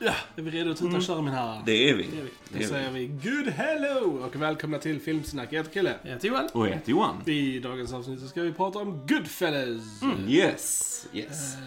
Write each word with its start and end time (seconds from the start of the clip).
Ja, 0.00 0.14
är 0.36 0.42
vi 0.42 0.50
redo 0.50 0.70
att 0.70 0.78
tuta 0.78 0.96
och 0.96 1.02
köra 1.02 1.22
min 1.22 1.34
herrar? 1.34 1.52
Mm. 1.52 1.64
Det 1.66 1.90
är 1.90 1.94
vi. 1.94 2.02
Det 2.02 2.18
är 2.18 2.22
vi. 2.22 2.30
Det 2.48 2.58
Då 2.58 2.68
säger 2.68 2.90
vi 2.90 3.06
good 3.06 3.48
hello 3.48 4.22
och 4.26 4.36
välkomna 4.36 4.78
till 4.78 5.00
Filmsnack. 5.00 5.48
Jag 5.52 5.58
heter 5.58 5.72
Kille. 5.72 5.94
Jag 6.02 6.10
heter 6.10 6.28
Johan. 6.28 6.48
Och 6.52 6.66
jag 6.66 6.72
heter 6.72 6.90
Johan. 6.90 7.16
I 7.26 7.58
dagens 7.58 7.92
avsnitt 7.92 8.20
så 8.20 8.28
ska 8.28 8.42
vi 8.42 8.52
prata 8.52 8.78
om 8.78 9.06
Goodfellas. 9.06 10.02
Yes, 10.28 11.06
yes. 11.12 11.54
Eh, 11.54 11.60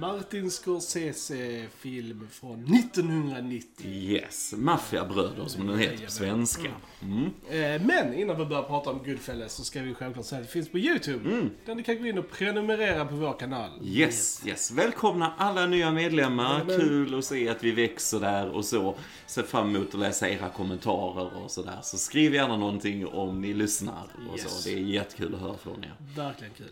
Martin 0.00 0.50
Scorsese-film 0.50 2.28
från 2.30 2.64
1990. 2.74 3.86
Yes, 3.86 4.54
Maffiabröder 4.56 5.46
som 5.46 5.66
den 5.66 5.78
heter 5.78 6.04
på 6.06 6.10
svenska. 6.12 6.70
Mm. 7.02 7.24
Eh, 7.50 7.82
Men 7.86 8.14
innan 8.14 8.38
vi 8.38 8.44
börjar 8.44 8.62
prata 8.62 8.90
om 8.90 8.98
Goodfellas 9.04 9.52
så 9.54 9.64
ska 9.64 9.82
vi 9.82 9.94
självklart 9.94 10.26
säga 10.26 10.40
att 10.40 10.46
det 10.46 10.52
finns 10.52 10.68
på 10.68 10.78
YouTube. 10.78 11.48
Där 11.66 11.74
ni 11.74 11.82
kan 11.82 11.98
gå 11.98 12.06
in 12.06 12.18
och 12.18 12.30
prenumerera 12.30 13.04
på 13.04 13.14
vår 13.14 13.32
kanal. 13.38 13.70
Yes, 13.82 14.42
yes. 14.46 14.70
Välkomna 14.70 15.34
alla 15.38 15.66
nya 15.66 15.90
medlemmar. 15.92 16.52
Jajamän. 16.54 16.80
Kul 16.80 17.18
att 17.18 17.24
se 17.24 17.48
att 17.48 17.64
vi 17.64 17.70
växer 17.70 18.20
där 18.20 18.48
och 18.50 18.64
så. 18.64 18.94
Ser 19.26 19.42
fram 19.42 19.74
emot 19.76 19.94
att 19.94 20.00
läsa 20.00 20.28
era 20.28 20.48
kommentarer 20.48 21.42
och 21.44 21.50
sådär. 21.50 21.78
Så 21.82 21.98
skriv 21.98 22.34
gärna 22.34 22.56
någonting 22.56 23.06
om 23.06 23.40
ni 23.40 23.54
lyssnar 23.54 24.06
och 24.30 24.38
Yes. 24.38 24.62
så. 24.62 24.68
Det 24.68 24.74
är 24.74 24.78
jättekul 24.80 25.34
att 25.34 25.40
höra 25.40 25.56
från 25.58 25.84
er. 25.84 25.94
Verkligen 26.16 26.52
kul. 26.54 26.70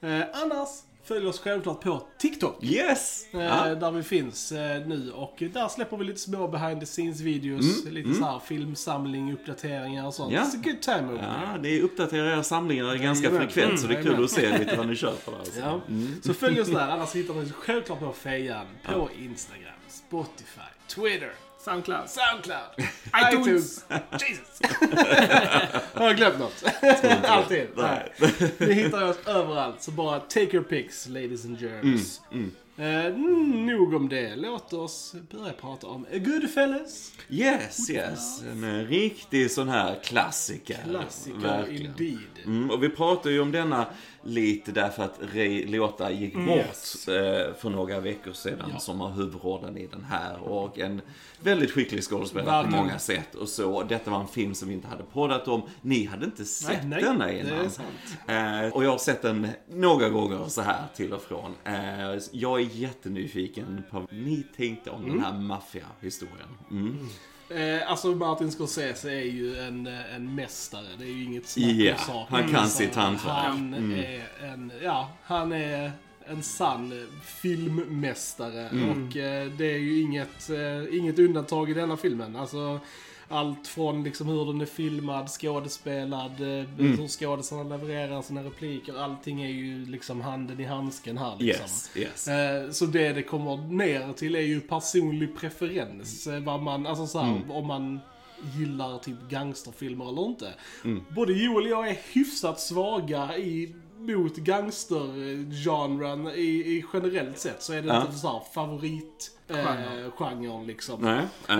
Eh, 0.00 0.22
annars, 0.42 0.68
följ 1.08 1.26
oss 1.26 1.40
självklart 1.40 1.80
på 1.80 2.02
TikTok. 2.18 2.64
Yes! 2.64 3.26
Eh, 3.34 3.40
Ja. 3.40 3.74
Där 3.74 3.90
vi 3.90 4.02
finns 4.02 4.52
eh, 4.52 4.86
nu 4.86 5.10
och 5.12 5.36
där 5.52 5.68
släpper 5.68 5.96
vi 5.96 6.04
lite 6.04 6.20
små 6.20 6.48
behind 6.48 6.80
the 6.80 6.86
scenes 6.86 7.20
videos. 7.20 7.84
lite 7.84 8.14
så 8.14 8.24
här 8.24 8.38
filmsamling, 8.38 9.32
uppdateringar 9.32 10.06
och 10.06 10.14
sånt. 10.14 10.32
Mm, 10.32 10.42
Ja. 10.44 10.48
It's 10.50 10.60
a 10.60 10.62
good 10.64 10.80
time 10.82 11.12
over. 11.12 11.22
Ja, 11.52 11.58
det 11.58 11.82
uppdaterar 11.82 12.26
era 12.26 12.42
samlingar 12.42 12.94
ganska 12.96 13.26
Jajamän. 13.26 13.48
frekvent 13.48 13.80
så 13.80 13.86
det 13.86 13.92
är 13.94 13.96
kul 13.96 14.04
Jajamän. 14.06 14.24
att 14.24 14.30
se 14.30 14.58
lite 14.58 14.76
vad 14.76 14.88
ni 14.88 14.96
kör 15.02 15.12
på 15.24 15.30
där. 15.30 15.38
Alltså. 15.38 15.60
Ja. 15.60 15.80
Så 16.22 16.34
följ 16.34 16.60
oss 16.60 16.68
där, 16.68 16.88
annars 16.90 17.14
hittar 17.14 17.34
ni 17.34 17.50
självklart 17.52 18.00
på 18.00 18.12
Fejan, 18.12 18.66
på 18.84 19.08
Instagram, 19.18 19.72
Spotify, 19.88 20.60
Twitter, 20.88 21.32
Soundcloud. 21.68 22.08
Soundcloud, 22.08 22.88
iTunes. 23.32 23.84
Jesus! 24.12 24.60
Har 25.94 26.06
jag 26.06 26.16
glömt 26.16 26.38
något? 26.38 26.64
Alltid. 27.24 27.66
Nej. 27.76 28.12
Ni 28.58 28.72
hittar 28.72 29.04
oss 29.04 29.16
överallt, 29.26 29.82
så 29.82 29.90
bara 29.90 30.20
take 30.20 30.56
your 30.56 30.64
pics, 30.64 31.08
ladies 31.08 31.44
and 31.44 31.60
germs. 31.60 32.20
Mm, 32.32 32.52
Eh, 32.80 33.06
mm, 33.06 33.66
nog 33.66 33.94
om 33.94 34.08
det. 34.08 34.36
Låt 34.36 34.72
oss 34.72 35.14
börja 35.30 35.52
prata 35.52 35.86
om 35.86 36.06
Goodfellas. 36.12 37.12
Yes, 37.28 37.90
yes. 37.90 38.42
En 38.42 38.64
eh, 38.64 38.86
riktig 38.86 39.50
sån 39.50 39.68
här 39.68 39.98
klassiker. 40.04 40.78
Klassiker 40.88 41.38
Verkligen. 41.38 41.86
indeed. 41.86 42.44
Mm, 42.46 42.70
och 42.70 42.82
vi 42.82 42.88
pratade 42.88 43.34
ju 43.34 43.40
om 43.40 43.52
denna 43.52 43.86
lite 44.28 44.72
därför 44.72 45.02
att 45.02 45.20
Ray 45.34 45.66
Liotta 45.66 46.10
gick 46.10 46.34
bort 46.34 46.56
Yes. 46.56 47.08
eh, 47.08 47.54
för 47.54 47.70
några 47.70 48.00
veckor 48.00 48.32
sedan 48.32 48.70
Ja. 48.72 48.78
som 48.78 49.00
har 49.00 49.10
huvudrollen 49.10 49.76
i 49.76 49.86
den 49.86 50.04
här. 50.04 50.38
Och 50.42 50.78
en 50.78 51.00
väldigt 51.40 51.70
skicklig 51.70 52.02
skådespelare 52.04 52.46
på 52.46 52.50
Verkligen. 52.62 52.84
många 52.84 52.98
sätt. 52.98 53.34
Och 53.34 53.48
så, 53.48 53.82
detta 53.82 54.10
var 54.10 54.20
en 54.20 54.28
film 54.28 54.54
som 54.54 54.68
vi 54.68 54.74
inte 54.74 54.88
hade 54.88 55.02
poddat 55.02 55.48
om. 55.48 55.62
Ni 55.82 56.04
hade 56.04 56.24
inte 56.24 56.44
sett 56.44 56.84
nej, 56.86 57.02
denna 57.02 57.26
det 57.26 57.32
är 57.32 57.40
innan. 58.26 58.64
Eh, 58.66 58.72
och 58.72 58.84
jag 58.84 58.90
har 58.90 58.98
sett 58.98 59.22
den 59.22 59.48
några 59.68 60.08
gånger 60.08 60.44
så 60.48 60.62
här 60.62 60.82
till 60.96 61.12
och 61.12 61.22
från. 61.22 61.54
Eh, 61.64 62.18
jag 62.32 62.60
är 62.60 62.64
jättenyfiken 62.72 63.82
på 63.90 64.00
vad 64.00 64.12
ni 64.12 64.46
tänkte 64.56 64.90
om 64.90 65.08
den 65.08 65.20
här 65.20 65.32
maffiahistorien. 65.38 66.48
Mm. 66.70 67.08
Eh, 67.50 67.90
alltså 67.90 68.08
Martin 68.14 68.50
Scorsese 68.50 69.04
är 69.10 69.24
ju 69.24 69.58
en, 69.58 69.86
eh, 69.86 70.14
en 70.14 70.34
mästare. 70.34 70.86
Det 70.98 71.04
är 71.04 71.08
ju 71.08 71.24
inget 71.24 71.46
snack 71.48 71.66
Ja, 71.70 71.92
om 71.92 71.98
saken. 71.98 72.26
han 72.34 72.48
kan 72.54 72.68
sitt 72.68 72.94
hantverk. 72.94 73.32
Han 73.32 73.74
Mm. 73.74 73.98
är 74.00 74.22
en, 74.52 74.72
ja, 74.82 75.10
han 75.22 75.52
är 75.52 75.92
en 76.26 76.42
sann 76.42 77.06
filmmästare. 77.24 78.66
Och 78.70 79.16
eh, 79.16 79.46
det 79.58 79.64
är 79.74 79.78
ju 79.78 80.00
inget, 80.00 80.50
eh, 80.50 80.96
inget 80.98 81.18
undantag 81.18 81.70
i 81.70 81.74
denna 81.74 81.96
filmen. 81.96 82.36
Alltså, 82.36 82.80
allt 83.28 83.66
från 83.66 84.02
liksom 84.04 84.26
hur 84.26 84.44
den 84.46 84.60
är 84.60 84.66
filmad, 84.66 85.28
skådespelad, 85.28 86.30
eh, 86.40 86.66
hur 86.76 87.08
skådespelarna 87.08 87.76
levererar 87.76 88.22
sina 88.22 88.44
repliker. 88.44 88.98
Allting 88.98 89.42
är 89.42 89.48
ju 89.48 89.86
liksom 89.86 90.20
handen 90.20 90.60
i 90.60 90.64
handsken 90.64 91.18
här 91.18 91.36
liksom. 91.38 91.62
Yes, 91.64 91.90
yes. 91.96 92.28
Eh, 92.28 92.70
Så 92.70 92.86
det 92.86 93.12
det 93.12 93.22
kommer 93.22 93.56
ner 93.56 94.12
till 94.12 94.34
är 94.34 94.40
ju 94.40 94.60
personlig 94.60 95.36
preferens. 95.36 96.26
Eh, 96.26 96.40
Vad 96.40 96.62
man, 96.62 96.86
alltså 96.86 97.06
så 97.06 97.18
här, 97.18 97.36
Mm. 97.36 97.50
om 97.50 97.66
man 97.66 98.00
gillar 98.58 98.98
typ 98.98 99.28
gangsterfilmer 99.30 100.08
eller 100.08 100.26
inte. 100.26 100.54
Mm. 100.84 101.02
Både 101.08 101.32
Joel 101.32 101.64
och 101.64 101.70
jag 101.70 101.88
är 101.88 101.98
hyfsat 102.12 102.60
svaga 102.60 103.36
i 103.38 103.74
mot 103.98 104.36
gangstergenren 104.36 106.26
i, 106.26 106.40
i 106.42 106.84
generellt 106.92 107.38
sett 107.38 107.62
så 107.62 107.72
är 107.72 107.82
det 107.82 107.88
Ja. 107.88 108.00
inte 108.02 108.18
så 108.18 108.28
här 108.28 108.40
favorit 108.54 109.30
eh, 109.48 109.56
Genre. 109.56 110.10
genren 110.18 110.66
liksom. 110.66 111.00
Nej, 111.00 111.24
nej. 111.48 111.56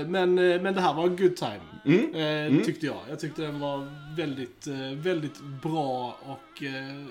Eh, 0.00 0.06
men, 0.06 0.38
eh, 0.52 0.60
men 0.60 0.74
det 0.74 0.80
här 0.80 0.94
var 0.94 1.04
en 1.04 1.16
good 1.16 1.36
time. 1.36 1.60
Mm. 1.84 2.14
Eh, 2.58 2.64
Tyckte 2.64 2.86
jag. 2.86 2.96
Jag 3.08 3.20
tyckte 3.20 3.42
den 3.42 3.60
var 3.60 3.86
väldigt, 4.16 4.66
eh, 4.66 4.74
väldigt 4.96 5.40
bra 5.62 6.16
och 6.22 6.62
eh, 6.62 7.04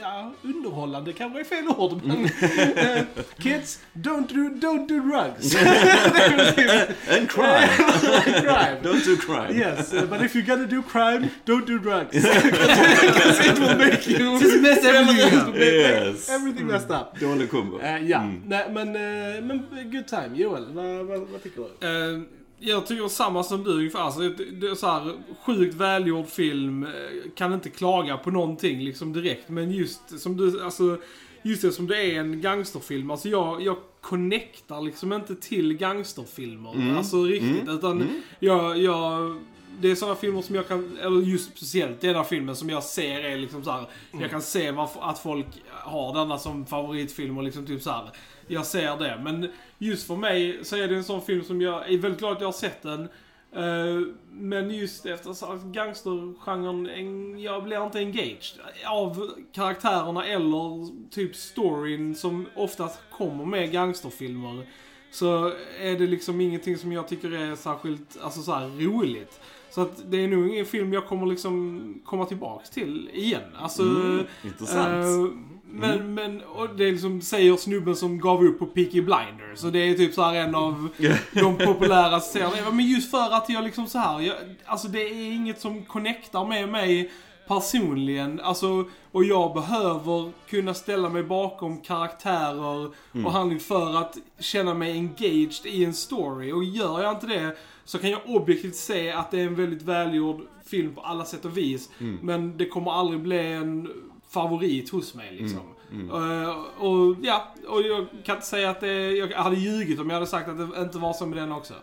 ja, 0.00 0.32
underhållande 0.42 1.12
kanske 1.12 1.40
är 1.40 1.44
fel 1.44 1.68
ord 1.68 2.00
men 2.04 2.16
Mm. 2.16 2.30
eh, 2.76 3.04
Kids, 3.38 3.80
don't 3.92 4.28
do, 4.28 4.66
don't 4.66 4.88
do 4.88 5.00
drugs. 5.00 5.50
Det 5.52 5.58
är 6.62 7.18
And 7.18 7.28
crime. 7.30 7.68
crime. 8.40 8.78
Don't 8.82 9.04
do 9.04 9.16
crime. 9.16 9.58
Yes, 9.58 9.92
uh, 9.92 10.04
but 10.10 10.20
if 10.22 10.34
you're 10.34 10.46
gonna 10.46 10.66
do 10.66 10.82
crime, 10.82 11.28
don't 11.44 11.66
do 11.66 11.78
drugs. 11.78 12.10
Because 12.12 13.50
it 13.50 13.58
will 13.58 13.76
make 13.78 14.10
you... 14.10 14.38
Just 14.40 14.62
mess 14.62 14.84
everything 14.84 15.38
up. 15.40 15.56
Yes. 15.56 16.28
Everything 16.28 16.66
messed 16.66 16.90
up. 16.90 17.20
Dålig 17.20 17.50
kombo. 17.50 17.80
Eh, 17.80 18.06
ja, 18.10 18.22
nej, 18.46 18.66
men, 18.70 18.88
uh, 18.96 19.43
men 19.46 19.90
good 19.92 20.06
time. 20.06 20.30
Joel, 20.34 20.64
vad, 20.72 21.06
vad, 21.06 21.20
vad 21.20 21.42
tycker 21.42 21.62
du? 21.80 21.86
Eh, 21.86 22.22
jag 22.58 22.86
tycker 22.86 23.08
samma 23.08 23.42
som 23.42 23.64
du 23.64 23.70
ungefär. 23.70 23.98
Alltså, 24.00 24.20
det, 24.20 24.44
det 24.44 24.66
är 24.66 24.74
så 24.74 24.86
här, 24.86 25.12
sjukt 25.46 25.74
välgjord 25.74 26.26
film. 26.26 26.84
eh, 26.84 26.90
Kan 27.34 27.52
inte 27.52 27.70
klaga 27.70 28.16
på 28.16 28.30
någonting 28.30 28.80
liksom 28.84 29.12
direkt. 29.12 29.48
Men 29.48 29.70
just 29.70 30.20
som 30.20 30.36
du, 30.36 30.62
alltså, 30.64 30.98
just 31.42 31.62
det 31.62 31.72
som 31.72 31.86
det 31.86 31.96
är 32.14 32.20
en 32.20 32.40
gangsterfilm. 32.40 33.10
Alltså 33.10 33.28
jag, 33.28 33.62
jag 33.62 33.76
connectar 34.00 34.80
liksom 34.82 35.12
inte 35.12 35.34
till 35.36 35.74
gangsterfilmer. 35.76 36.96
Alltså 36.96 37.22
riktigt. 37.22 37.68
Utan 37.68 38.08
jag, 38.40 38.78
jag 38.78 39.36
det 39.80 39.90
är 39.90 39.94
sådana 39.94 40.16
filmer 40.16 40.42
som 40.42 40.54
jag 40.54 40.68
kan, 40.68 40.98
eller 41.02 41.20
just 41.20 41.56
speciellt 41.56 42.00
denna 42.00 42.24
filmen 42.24 42.56
som 42.56 42.70
jag 42.70 42.84
ser 42.84 43.20
är 43.20 43.36
liksom 43.36 43.64
så 43.64 43.70
här, 43.70 43.86
Jag 44.20 44.30
kan 44.30 44.42
se 44.42 44.70
varför, 44.70 45.00
att 45.00 45.18
folk 45.18 45.46
har 45.70 46.14
denna 46.14 46.38
som 46.38 46.66
favoritfilm 46.66 47.38
och 47.38 47.44
liksom 47.44 47.66
typ 47.66 47.82
så 47.82 47.90
här. 47.90 48.10
Jag 48.46 48.66
ser 48.66 48.96
det. 48.96 49.20
Men 49.22 49.50
just 49.78 50.06
för 50.06 50.16
mig 50.16 50.64
så 50.64 50.76
är 50.76 50.88
det 50.88 50.96
en 50.96 51.04
sån 51.04 51.22
film 51.22 51.44
som 51.44 51.60
jag 51.60 51.92
är 51.92 51.98
väldigt 51.98 52.18
glad 52.20 52.32
att 52.32 52.40
jag 52.40 52.48
har 52.48 52.52
sett 52.52 52.82
den. 52.82 53.08
Uh, 53.56 54.08
men 54.30 54.70
just 54.70 55.06
efter 55.06 55.72
gangstergenren, 55.72 57.40
jag 57.40 57.64
blir 57.64 57.84
inte 57.84 57.98
engaged 57.98 58.60
av 58.86 59.30
karaktärerna 59.52 60.26
eller 60.26 60.88
typ 61.10 61.36
storyn 61.36 62.14
som 62.14 62.46
oftast 62.56 63.00
kommer 63.10 63.44
med 63.44 63.72
gangsterfilmer. 63.72 64.66
Så 65.10 65.52
är 65.80 65.98
det 65.98 66.06
liksom 66.06 66.40
ingenting 66.40 66.78
som 66.78 66.92
jag 66.92 67.08
tycker 67.08 67.32
är 67.32 67.56
särskilt, 67.56 68.18
alltså 68.22 68.42
såhär 68.42 68.68
roligt. 68.68 69.40
Så 69.74 69.80
att 69.80 70.02
det 70.10 70.24
är 70.24 70.28
nog 70.28 70.48
ingen 70.48 70.66
film 70.66 70.92
jag 70.92 71.06
kommer 71.06 71.26
liksom 71.26 71.94
komma 72.04 72.24
tillbaks 72.26 72.70
till 72.70 73.10
igen. 73.12 73.42
Alltså, 73.58 73.82
Mm, 73.82 74.24
intressant. 74.44 75.04
eh, 75.04 75.38
men, 75.70 76.14
men 76.14 76.42
och 76.42 76.68
det 76.76 76.84
är 76.84 76.92
liksom, 76.92 77.20
säger 77.20 77.56
snubben 77.56 77.96
som 77.96 78.20
gav 78.20 78.44
upp 78.44 78.58
på 78.58 78.66
Peaky 78.66 79.00
Blinders. 79.02 79.64
Och 79.64 79.72
det 79.72 79.78
är 79.78 79.94
typ 79.94 80.14
så 80.14 80.22
här 80.22 80.34
en 80.34 80.54
av 80.54 80.88
de 81.32 81.56
populära 81.56 82.20
serierna. 82.20 82.70
Men 82.70 82.86
just 82.86 83.10
för 83.10 83.32
att 83.32 83.48
jag 83.48 83.64
liksom 83.64 83.86
så 83.86 83.98
här, 83.98 84.20
jag, 84.20 84.34
alltså 84.64 84.88
det 84.88 85.00
är 85.02 85.32
inget 85.32 85.60
som 85.60 85.82
connectar 85.84 86.44
med 86.44 86.68
mig 86.68 87.10
personligen. 87.48 88.40
Alltså, 88.40 88.84
och 89.12 89.24
jag 89.24 89.54
behöver 89.54 90.30
kunna 90.48 90.74
ställa 90.74 91.08
mig 91.08 91.22
bakom 91.22 91.80
karaktärer 91.80 92.90
och 93.24 93.32
handling 93.32 93.60
för 93.60 93.96
att 93.96 94.16
känna 94.38 94.74
mig 94.74 94.92
engaged 94.92 95.66
i 95.66 95.84
en 95.84 95.94
story. 95.94 96.52
Och 96.52 96.64
gör 96.64 97.02
jag 97.02 97.12
inte 97.12 97.26
det 97.26 97.56
så 97.84 97.98
kan 97.98 98.10
jag 98.10 98.20
objektivt 98.24 98.74
se 98.74 99.10
att 99.10 99.30
det 99.30 99.40
är 99.40 99.46
en 99.46 99.54
väldigt 99.54 99.82
välgjord 99.82 100.40
film 100.66 100.94
på 100.94 101.00
alla 101.00 101.24
sätt 101.24 101.44
och 101.44 101.56
vis. 101.56 101.90
Men 102.22 102.56
det 102.56 102.66
kommer 102.66 102.92
aldrig 102.92 103.20
bli 103.20 103.52
en 103.52 103.90
favorit 104.28 104.90
hos 104.90 105.14
mig 105.14 105.36
liksom. 105.40 105.60
Eh, 105.92 106.84
och 106.84 107.16
ja, 107.22 107.54
och 107.68 107.82
jag 107.82 108.06
kan 108.24 108.36
inte 108.36 108.46
säga 108.46 108.70
att 108.70 108.80
det, 108.80 109.10
jag 109.10 109.28
hade 109.28 109.56
ljugit 109.56 110.00
om 110.00 110.10
jag 110.10 110.14
hade 110.14 110.26
sagt 110.26 110.48
att 110.48 110.58
det 110.58 110.82
inte 110.82 110.98
var 110.98 111.12
så 111.12 111.26
med 111.26 111.38
den 111.38 111.52
också. 111.52 111.74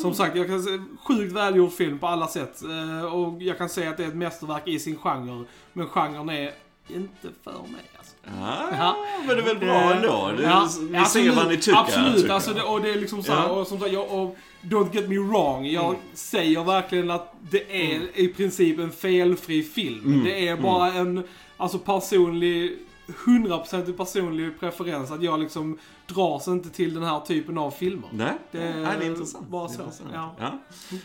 Som 0.00 0.14
sagt, 0.14 0.36
jag 0.36 0.46
kan 0.46 0.62
se 0.62 0.78
sjukt 1.04 1.32
välgjord 1.32 1.72
film 1.72 1.98
på 1.98 2.06
alla 2.06 2.26
sätt. 2.26 2.62
Eh, 2.62 3.14
och 3.14 3.42
jag 3.42 3.58
kan 3.58 3.68
säga 3.68 3.90
att 3.90 3.96
det 3.96 4.04
är 4.04 4.08
ett 4.08 4.14
mästerverk 4.14 4.68
i 4.68 4.78
sin 4.78 4.96
genre. 4.96 5.44
Men 5.72 5.86
genren 5.86 6.28
är 6.28 6.52
inte 6.90 7.28
för 7.44 7.52
mig 7.52 7.82
alltså. 7.98 8.14
Ah, 8.40 8.76
Ja. 8.78 8.96
men 9.26 9.36
det 9.36 9.42
är 9.42 9.46
väl 9.46 9.58
bra 9.58 9.94
ändå? 9.94 10.32
Du, 10.36 10.42
ja, 10.42 10.68
vi 10.90 11.04
ser 11.04 11.32
vad 11.32 11.48
ni 11.48 11.56
tycker. 11.56 11.78
Absolut, 11.78 12.16
tycker 12.16 12.32
alltså, 12.34 12.52
det, 12.54 12.62
och 12.62 12.80
det 12.82 12.90
är 12.90 12.96
liksom 13.00 13.22
så 13.22 13.32
här, 13.32 13.42
Ja. 13.42 13.48
och 13.48 13.66
som 13.66 13.80
sagt, 13.80 13.92
jag, 13.92 14.10
och, 14.10 14.36
don't 14.62 14.94
get 14.94 15.08
me 15.08 15.18
wrong, 15.18 15.66
jag 15.66 15.84
Mm. 15.88 16.00
säger 16.14 16.64
verkligen 16.64 17.10
att 17.10 17.34
det 17.50 17.92
är 17.92 18.00
i 18.20 18.28
princip 18.28 18.78
en 18.78 18.92
felfri 18.92 19.62
film. 19.62 20.04
Mm. 20.06 20.24
Det 20.24 20.48
är 20.48 20.56
bara 20.56 20.92
en, 20.92 21.22
alltså 21.56 21.78
personlig, 21.78 22.78
100% 23.24 23.92
personlig 23.96 24.60
preferens 24.60 25.10
att 25.10 25.22
jag 25.22 25.40
liksom 25.40 25.78
dras 26.14 26.48
inte 26.48 26.70
till 26.70 26.94
den 26.94 27.02
här 27.02 27.20
typen 27.20 27.58
av 27.58 27.70
filmer. 27.70 28.08
Nej, 28.12 28.32
Det 28.50 28.58
är 28.62 28.72
det 28.98 29.04
är 29.04 29.06
intressant. 29.06 29.48
bara 29.48 29.68
så, 29.68 29.82
intressant. 29.82 30.10
ja. 30.14 30.36
Ja. 30.40 30.58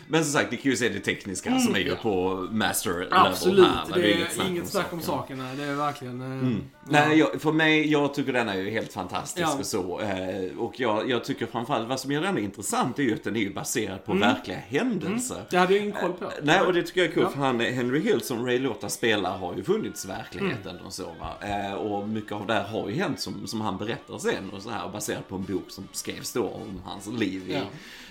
Men 0.08 0.24
som 0.24 0.32
sagt, 0.32 0.50
det 0.50 0.56
kan 0.56 0.70
ju 0.70 0.76
se 0.76 0.88
det 0.88 1.00
tekniska 1.00 1.58
som 1.58 1.74
är 1.74 1.78
ju 1.78 1.96
på 1.96 2.48
master 2.50 2.90
level 2.90 3.08
Absolut, 3.12 3.66
här. 3.66 3.94
det 3.94 4.12
är 4.12 4.16
inget 4.16 4.32
snack 4.32 4.48
inget 4.48 4.62
om 4.62 4.68
snack 4.68 4.92
om 4.92 5.00
saken. 5.00 5.38
saken. 5.38 5.38
nej. 5.38 5.56
Det 5.56 5.64
är 5.72 5.74
verkligen... 5.74 6.20
eh, 6.20 6.26
Mm. 6.26 6.62
ja. 6.90 6.90
Nej, 6.90 7.18
jag, 7.18 7.40
för 7.40 7.52
mig, 7.52 7.90
jag 7.92 8.14
tycker 8.14 8.32
den 8.32 8.48
är 8.48 8.54
ju 8.54 8.70
helt 8.70 8.92
fantastisk 8.92 9.46
Ja. 9.48 9.56
och 9.58 9.66
så. 9.66 10.00
Eh, 10.00 10.58
och 10.58 10.80
jag, 10.80 11.10
jag 11.10 11.24
tycker 11.24 11.46
framförallt, 11.46 11.88
vad 11.88 12.00
som 12.00 12.12
gör 12.12 12.22
den 12.22 12.38
intressant 12.38 12.98
är 12.98 13.02
ju 13.02 13.14
att 13.14 13.24
den 13.24 13.36
är 13.36 13.40
ju 13.40 13.54
baserad 13.54 14.04
på 14.04 14.12
Mm. 14.12 14.28
verkliga 14.34 14.58
händelser. 14.58 15.42
Det 15.50 15.56
hade 15.56 15.74
jag 15.74 15.82
ingen 15.82 15.96
koll 16.00 16.12
på. 16.12 16.30
Nej, 16.42 16.60
och 16.60 16.72
det 16.72 16.82
tycker 16.82 17.00
jag 17.04 17.16
är 17.16 17.20
Ja. 17.22 17.28
för 17.28 17.38
han, 17.38 17.60
Henry 17.60 18.00
Hill 18.00 18.20
som 18.20 18.46
Ray 18.46 18.58
Liotta 18.58 18.88
spelar 18.88 19.38
har 19.38 19.54
ju 19.54 19.64
funnits 19.64 20.04
i 20.04 20.08
verkligheten 20.08 20.76
och 20.86 20.92
så 20.92 21.02
va. 21.20 21.34
Eh, 21.48 21.74
och 21.74 22.08
mycket 22.08 22.32
av 22.32 22.46
det 22.46 22.52
här 22.54 22.64
har 22.64 22.88
ju 22.88 22.94
hänt 22.94 23.20
som, 23.20 23.46
som 23.46 23.60
han 23.60 23.78
berättar 23.78 24.18
sen 24.18 24.50
och 24.50 24.62
så 24.62 24.70
här 24.70 24.88
baserat 24.94 25.28
på 25.28 25.36
en 25.36 25.42
bok 25.44 25.64
som 25.68 25.88
skrevs 25.92 26.32
då 26.32 26.48
om 26.48 26.80
hans 26.84 27.06
liv 27.06 27.50
i 27.50 27.54
Ja. 27.54 27.60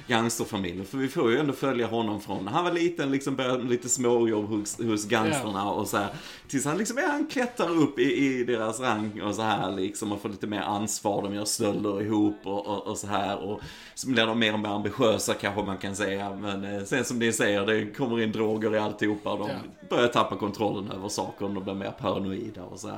gangsterfamiljen. 0.07 0.85
För 0.85 0.97
vi 0.97 1.07
får 1.07 1.31
ju 1.31 1.37
ändå 1.39 1.53
följa 1.53 1.87
honom 1.87 2.21
från 2.21 2.45
när 2.45 2.51
han 2.51 2.63
var 2.63 2.71
liten, 2.71 3.11
liksom 3.11 3.35
började 3.35 3.63
lite 3.63 3.89
småjobb 3.89 4.45
hos, 4.49 4.77
hos 4.77 5.05
gangsterna 5.05 5.71
och 5.71 5.87
så 5.87 5.97
här. 5.97 6.09
Tills 6.47 6.65
han 6.65 6.77
liksom, 6.77 6.97
ja, 6.97 7.07
han 7.07 7.27
klättrar 7.27 7.69
upp 7.77 7.99
i, 7.99 8.03
i 8.25 8.43
deras 8.43 8.79
rang 8.79 9.21
och 9.21 9.35
så 9.35 9.41
här 9.41 9.71
liksom 9.71 10.11
och 10.11 10.21
får 10.21 10.29
lite 10.29 10.47
mer 10.47 10.61
ansvar. 10.61 11.21
De 11.23 11.35
gör 11.35 11.45
stölder 11.45 12.01
ihop 12.01 12.37
och, 12.43 12.67
och, 12.67 12.87
och 12.87 12.97
så 12.97 13.07
här. 13.07 13.37
Och 13.39 13.61
så 13.95 14.09
blir 14.09 14.25
de 14.25 14.39
mer 14.39 14.53
och 14.53 14.59
mer 14.59 14.69
ambitiösa 14.69 15.33
kanske 15.33 15.63
man 15.63 15.77
kan 15.77 15.95
säga. 15.95 16.35
Men 16.35 16.63
eh, 16.65 16.83
sen 16.83 17.05
som 17.05 17.19
ni 17.19 17.33
säger, 17.33 17.65
det 17.65 17.85
kommer 17.85 18.21
in 18.21 18.31
droger 18.31 18.75
i 18.75 18.79
alltihopa 18.79 19.31
och 19.33 19.39
de 19.39 19.49
Ja. 19.49 19.55
börjar 19.89 20.07
tappa 20.07 20.35
kontrollen 20.35 20.91
över 20.91 21.09
saker 21.09 21.45
och 21.45 21.53
de 21.53 21.63
blir 21.63 21.73
mer 21.73 21.91
paranoida 21.91 22.63
och 22.63 22.79
så 22.79 22.87
här. 22.87 22.97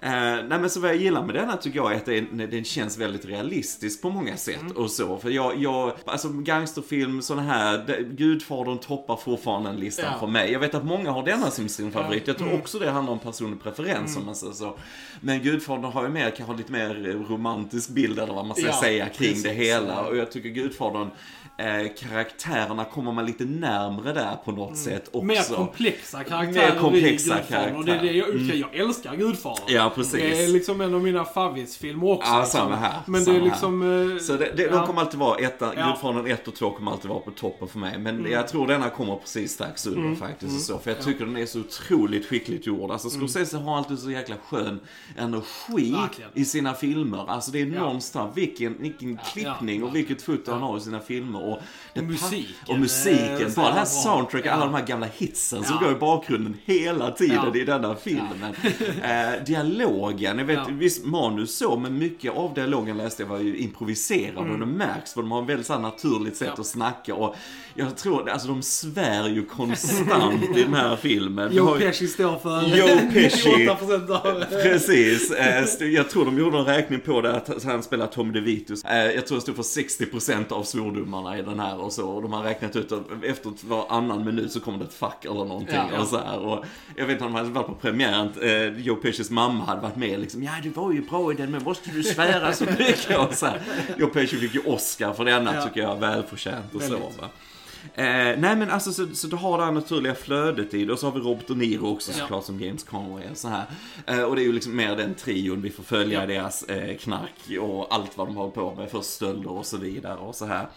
Eh, 0.00 0.10
nej 0.10 0.44
men 0.48 0.70
så 0.70 0.80
vad 0.80 0.90
jag 0.90 0.96
gillar 0.96 1.22
med 1.24 1.34
denna 1.34 1.56
tycker 1.56 1.76
jag 1.78 1.92
är 1.92 1.96
att 1.96 2.04
den, 2.06 2.36
den 2.50 2.64
känns 2.64 2.98
väldigt 2.98 3.24
realistisk 3.24 4.02
på 4.02 4.10
många 4.10 4.36
sätt 4.36 4.60
Mm. 4.60 4.76
och 4.76 4.90
så. 4.90 5.18
För 5.18 5.30
jag, 5.30 5.56
jag 5.62 5.92
alltså 6.04 6.28
gangsterfilm, 6.28 7.22
sån 7.22 7.38
här, 7.38 7.78
det, 7.86 8.02
Gudfadern 8.02 8.78
toppar 8.78 9.16
fortfarande 9.16 9.70
en 9.70 9.76
lista 9.76 10.02
Ja. 10.02 10.18
för 10.20 10.26
mig. 10.26 10.52
Jag 10.52 10.60
vet 10.60 10.74
att 10.74 10.84
många 10.84 11.10
har 11.10 11.22
denna 11.22 11.50
som 11.50 11.68
sin 11.68 11.92
favorit. 11.92 12.26
Jag 12.26 12.38
tror 12.38 12.48
Mm. 12.48 12.60
också 12.60 12.78
det 12.78 12.90
handlar 12.90 13.12
om 13.12 13.18
personlig 13.18 13.62
preferens 13.62 14.16
om 14.16 14.26
man 14.26 14.34
säger 14.34 14.52
så. 14.52 14.78
Men 15.20 15.42
Gudfadern 15.42 15.84
har 15.92 16.02
ju 16.02 16.08
mer, 16.08 16.30
kanske 16.30 16.56
lite 16.56 16.72
mer 16.72 16.94
romantisk 17.28 17.90
bild 17.90 18.18
eller 18.18 18.34
vad 18.34 18.46
man 18.46 18.56
ska 18.56 18.66
Ja, 18.66 18.80
säga 18.80 19.08
kring 19.08 19.28
precis. 19.28 19.42
det 19.44 19.52
hela. 19.52 20.00
Och 20.04 20.16
jag 20.16 20.32
tycker 20.32 20.48
Gudfadern, 20.48 21.10
eh, 21.58 21.92
karaktärerna 21.98 22.84
kommer 22.84 23.12
man 23.12 23.26
lite 23.26 23.44
närmre 23.44 24.12
där 24.12 24.36
på 24.44 24.52
något 24.52 24.76
sätt 24.78 25.06
också. 25.08 25.18
Mm. 25.18 25.26
Mer 25.26 25.56
komplexa 25.56 26.24
karaktärer 26.24 26.74
Mer 26.74 26.80
komplexa 26.80 27.34
Gudfadern. 27.36 27.76
Och 27.76 27.84
det 27.84 27.92
är 27.92 28.02
det 28.02 28.12
jag 28.12 28.28
uppskattar. 28.28 28.56
Jag 28.58 28.74
älskar 28.86 29.16
Gudfadern. 29.16 29.64
Ja, 29.68 29.87
precis. 29.90 30.12
Det 30.12 30.44
är 30.44 30.48
liksom 30.48 30.80
en 30.80 30.94
av 30.94 31.02
mina 31.02 31.24
favoritfilmer 31.24 32.06
också. 32.10 32.30
Ja, 32.30 32.40
liksom. 32.40 32.60
samma 32.60 32.76
här. 32.76 33.00
Men 33.06 33.24
samma 33.24 33.38
det 33.38 33.42
är 33.44 33.44
liksom... 33.50 34.12
eh, 34.12 34.18
Så 34.18 34.32
det, 34.32 34.52
det, 34.56 34.62
ja. 34.62 34.70
de 34.76 34.86
kommer 34.86 35.00
alltid 35.00 35.20
vara 35.20 35.38
etta, 35.38 35.72
Ja. 35.76 35.86
Gudfadern 35.86 36.26
1 36.26 36.48
och 36.48 36.54
2 36.54 36.70
kommer 36.70 36.90
alltid 36.92 37.08
vara 37.10 37.20
på 37.20 37.30
toppen 37.30 37.68
för 37.68 37.78
mig. 37.78 37.98
Men 37.98 38.18
Mm. 38.18 38.32
jag 38.32 38.48
tror 38.48 38.66
denna 38.66 38.90
kommer 38.90 39.16
precis 39.16 39.52
strax 39.52 39.86
under 39.86 40.14
faktiskt. 40.14 40.54
Och 40.54 40.60
så, 40.60 40.78
för 40.78 40.90
jag 40.90 41.02
tycker 41.02 41.24
den 41.26 41.36
är 41.36 41.46
så 41.46 41.60
otroligt 41.60 42.26
skickligt 42.26 42.66
gjord. 42.66 42.90
Alltså 42.90 43.10
Scorsese 43.10 43.56
har 43.56 43.76
alltid 43.76 43.98
så 43.98 44.10
jäkla 44.10 44.34
skön 44.48 44.80
energi 45.16 45.88
Mm. 45.88 46.00
Verkligen. 46.00 46.30
i 46.34 46.44
sina 46.44 46.74
filmer. 46.74 47.24
Alltså 47.30 47.50
det 47.50 47.60
är 47.60 47.66
Ja. 47.66 47.80
någonstans, 47.80 48.36
vilken, 48.36 48.76
vilken 48.78 49.18
klippning 49.32 49.84
och 49.84 49.94
vilket 49.94 50.22
foto 50.22 50.52
han 50.52 50.62
har 50.62 50.78
i 50.78 50.80
sina 50.80 51.00
filmer. 51.00 51.44
Och, 51.44 51.58
Och 51.96 52.04
musiken, 52.04 52.44
Och 52.68 52.78
musiken. 52.78 53.46
eh, 53.46 53.54
Bara 53.56 53.66
det 53.66 53.72
här 53.78 53.86
Ja. 54.46 54.52
alla 54.52 54.64
de 54.64 54.74
här 54.74 54.86
gamla 54.86 55.06
hitsen 55.16 55.64
som 55.64 55.76
Ja. 55.80 55.86
går 55.86 55.96
i 55.96 55.98
bakgrunden 56.00 56.56
hela 56.64 57.10
tiden 57.10 57.50
Ja. 57.54 57.60
i 57.60 57.64
denna 57.64 57.94
filmen. 57.94 58.54
eh, 59.02 59.44
dialogen, 59.78 60.38
jag 60.38 60.44
vet 60.44 60.56
Ja. 60.58 60.66
visst 60.72 61.04
manus 61.04 61.56
så, 61.58 61.76
men 61.76 61.98
mycket 61.98 62.32
av 62.36 62.54
dialogen 62.54 62.96
läste 62.96 63.22
jag 63.22 63.28
var 63.30 63.38
ju 63.38 63.56
improviserad 63.56 64.50
och 64.50 64.58
det 64.58 64.66
märks 64.66 65.14
för 65.14 65.20
de 65.22 65.30
har 65.30 65.38
en 65.40 65.46
väldigt 65.46 65.66
så 65.66 65.78
naturligt 65.78 66.36
sätt 66.36 66.48
Mm. 66.48 66.54
Ja. 66.56 66.60
att 66.60 66.66
snacka 66.66 67.14
och 67.14 67.36
jag 67.74 67.96
tror, 67.96 68.30
alltså 68.30 68.48
de 68.48 68.62
svär 68.62 69.28
ju 69.28 69.44
konstant 69.56 70.56
i 70.56 70.62
den 70.62 70.74
här 70.74 70.96
filmen. 70.96 71.52
Joe 71.52 71.64
har 71.64 71.78
Pesci 71.78 72.06
står 72.08 72.38
för 72.38 72.76
Joe 72.76 73.12
Pesci. 73.12 73.48
98% 73.68 74.10
av... 74.10 74.44
Precis. 74.62 75.30
Eh, 75.30 75.64
Jag 75.88 76.10
tror 76.10 76.24
de 76.24 76.38
gjorde 76.38 76.58
en 76.58 76.64
räkning 76.64 77.00
på 77.00 77.20
det, 77.20 77.36
att 77.36 77.64
han 77.64 77.82
spelar 77.82 78.06
Tom 78.06 78.32
DeVito. 78.32 78.74
Eh, 78.88 78.96
Jag 78.96 79.26
tror 79.26 79.36
det 79.36 79.42
stod 79.42 79.56
för 79.56 79.62
60% 79.62 80.52
av 80.52 80.62
svordomarna 80.62 81.38
i 81.38 81.42
den 81.42 81.60
här 81.60 81.80
och 81.80 81.92
så. 81.92 82.08
Och 82.08 82.22
de 82.22 82.32
har 82.32 82.42
räknat 82.42 82.76
ut 82.76 82.92
att 82.92 83.02
efter 83.24 83.52
varannan 83.68 84.24
minut 84.24 84.52
så 84.52 84.60
kommer 84.60 84.78
det 84.78 84.84
ett 84.84 84.94
fuck 84.94 85.24
eller 85.24 85.34
någonting. 85.44 85.74
Ja, 85.76 85.88
ja. 85.94 86.00
Och 86.00 86.06
så 86.06 86.16
här. 86.18 86.38
Och 86.38 86.64
jag 86.96 87.06
vet 87.06 87.16
att 87.16 87.22
de 87.22 87.34
hade 87.34 87.48
varit 87.48 87.66
på 87.66 87.74
premiären, 87.74 88.28
eh, 88.42 88.80
Joe 88.82 88.96
Pescis 88.96 89.30
mamma 89.30 89.67
hade 89.68 89.80
varit 89.80 89.96
med 89.96 90.20
liksom. 90.20 90.42
Ja, 90.42 90.52
det 90.62 90.76
var 90.76 90.92
ju 90.92 91.00
bra 91.02 91.32
i 91.32 91.34
den, 91.34 91.50
men 91.50 91.62
måste 91.62 91.90
du 91.90 92.02
svära 92.02 92.52
så 92.52 92.64
mycket? 92.64 93.18
Och 93.18 93.34
så 93.34 93.46
här. 93.46 93.60
Joe 93.98 94.08
Pesci 94.08 94.36
fick 94.36 94.54
ju 94.54 94.60
Oscar 94.60 95.12
för 95.12 95.24
denna, 95.24 95.54
Ja. 95.54 95.62
tycker 95.66 95.80
jag, 95.80 95.96
välförtjänt 96.00 96.74
och 96.74 96.82
så. 96.82 96.92
Väldigt. 96.92 97.18
Va? 97.20 97.28
Eh, 97.94 98.04
nej 98.38 98.56
men 98.56 98.70
alltså 98.70 98.92
så, 98.92 99.06
så 99.14 99.26
du 99.26 99.36
har 99.36 99.58
det 99.58 99.64
här 99.64 99.72
naturliga 99.72 100.14
flödet 100.14 100.74
i 100.74 100.84
det 100.84 100.92
och 100.92 100.98
så 100.98 101.06
har 101.06 101.12
vi 101.12 101.20
Robert 101.20 101.46
De 101.48 101.54
Niro 101.58 101.86
också 101.86 102.12
Ja. 102.12 102.18
såklart 102.18 102.44
som 102.44 102.60
James 102.60 102.82
Conway 102.84 103.24
och 103.30 103.36
så 103.36 103.48
här. 103.48 103.64
Eh, 104.06 104.22
och 104.22 104.36
det 104.36 104.42
är 104.42 104.46
ju 104.46 104.52
liksom 104.52 104.76
mer 104.76 104.96
den 104.96 105.14
trion 105.14 105.62
vi 105.62 105.70
får 105.70 105.82
följa 105.82 106.20
Ja. 106.20 106.26
deras 106.26 106.62
eh, 106.62 106.96
knark 106.96 107.58
och 107.60 107.94
allt 107.94 108.18
vad 108.18 108.26
de 108.26 108.36
håller 108.36 108.50
på 108.52 108.74
med, 108.74 108.90
först 108.90 109.10
stölder 109.10 109.50
och 109.50 109.66
så 109.66 109.76
vidare 109.76 110.18
och 110.18 110.34
så 110.34 110.46
här. 110.46 110.68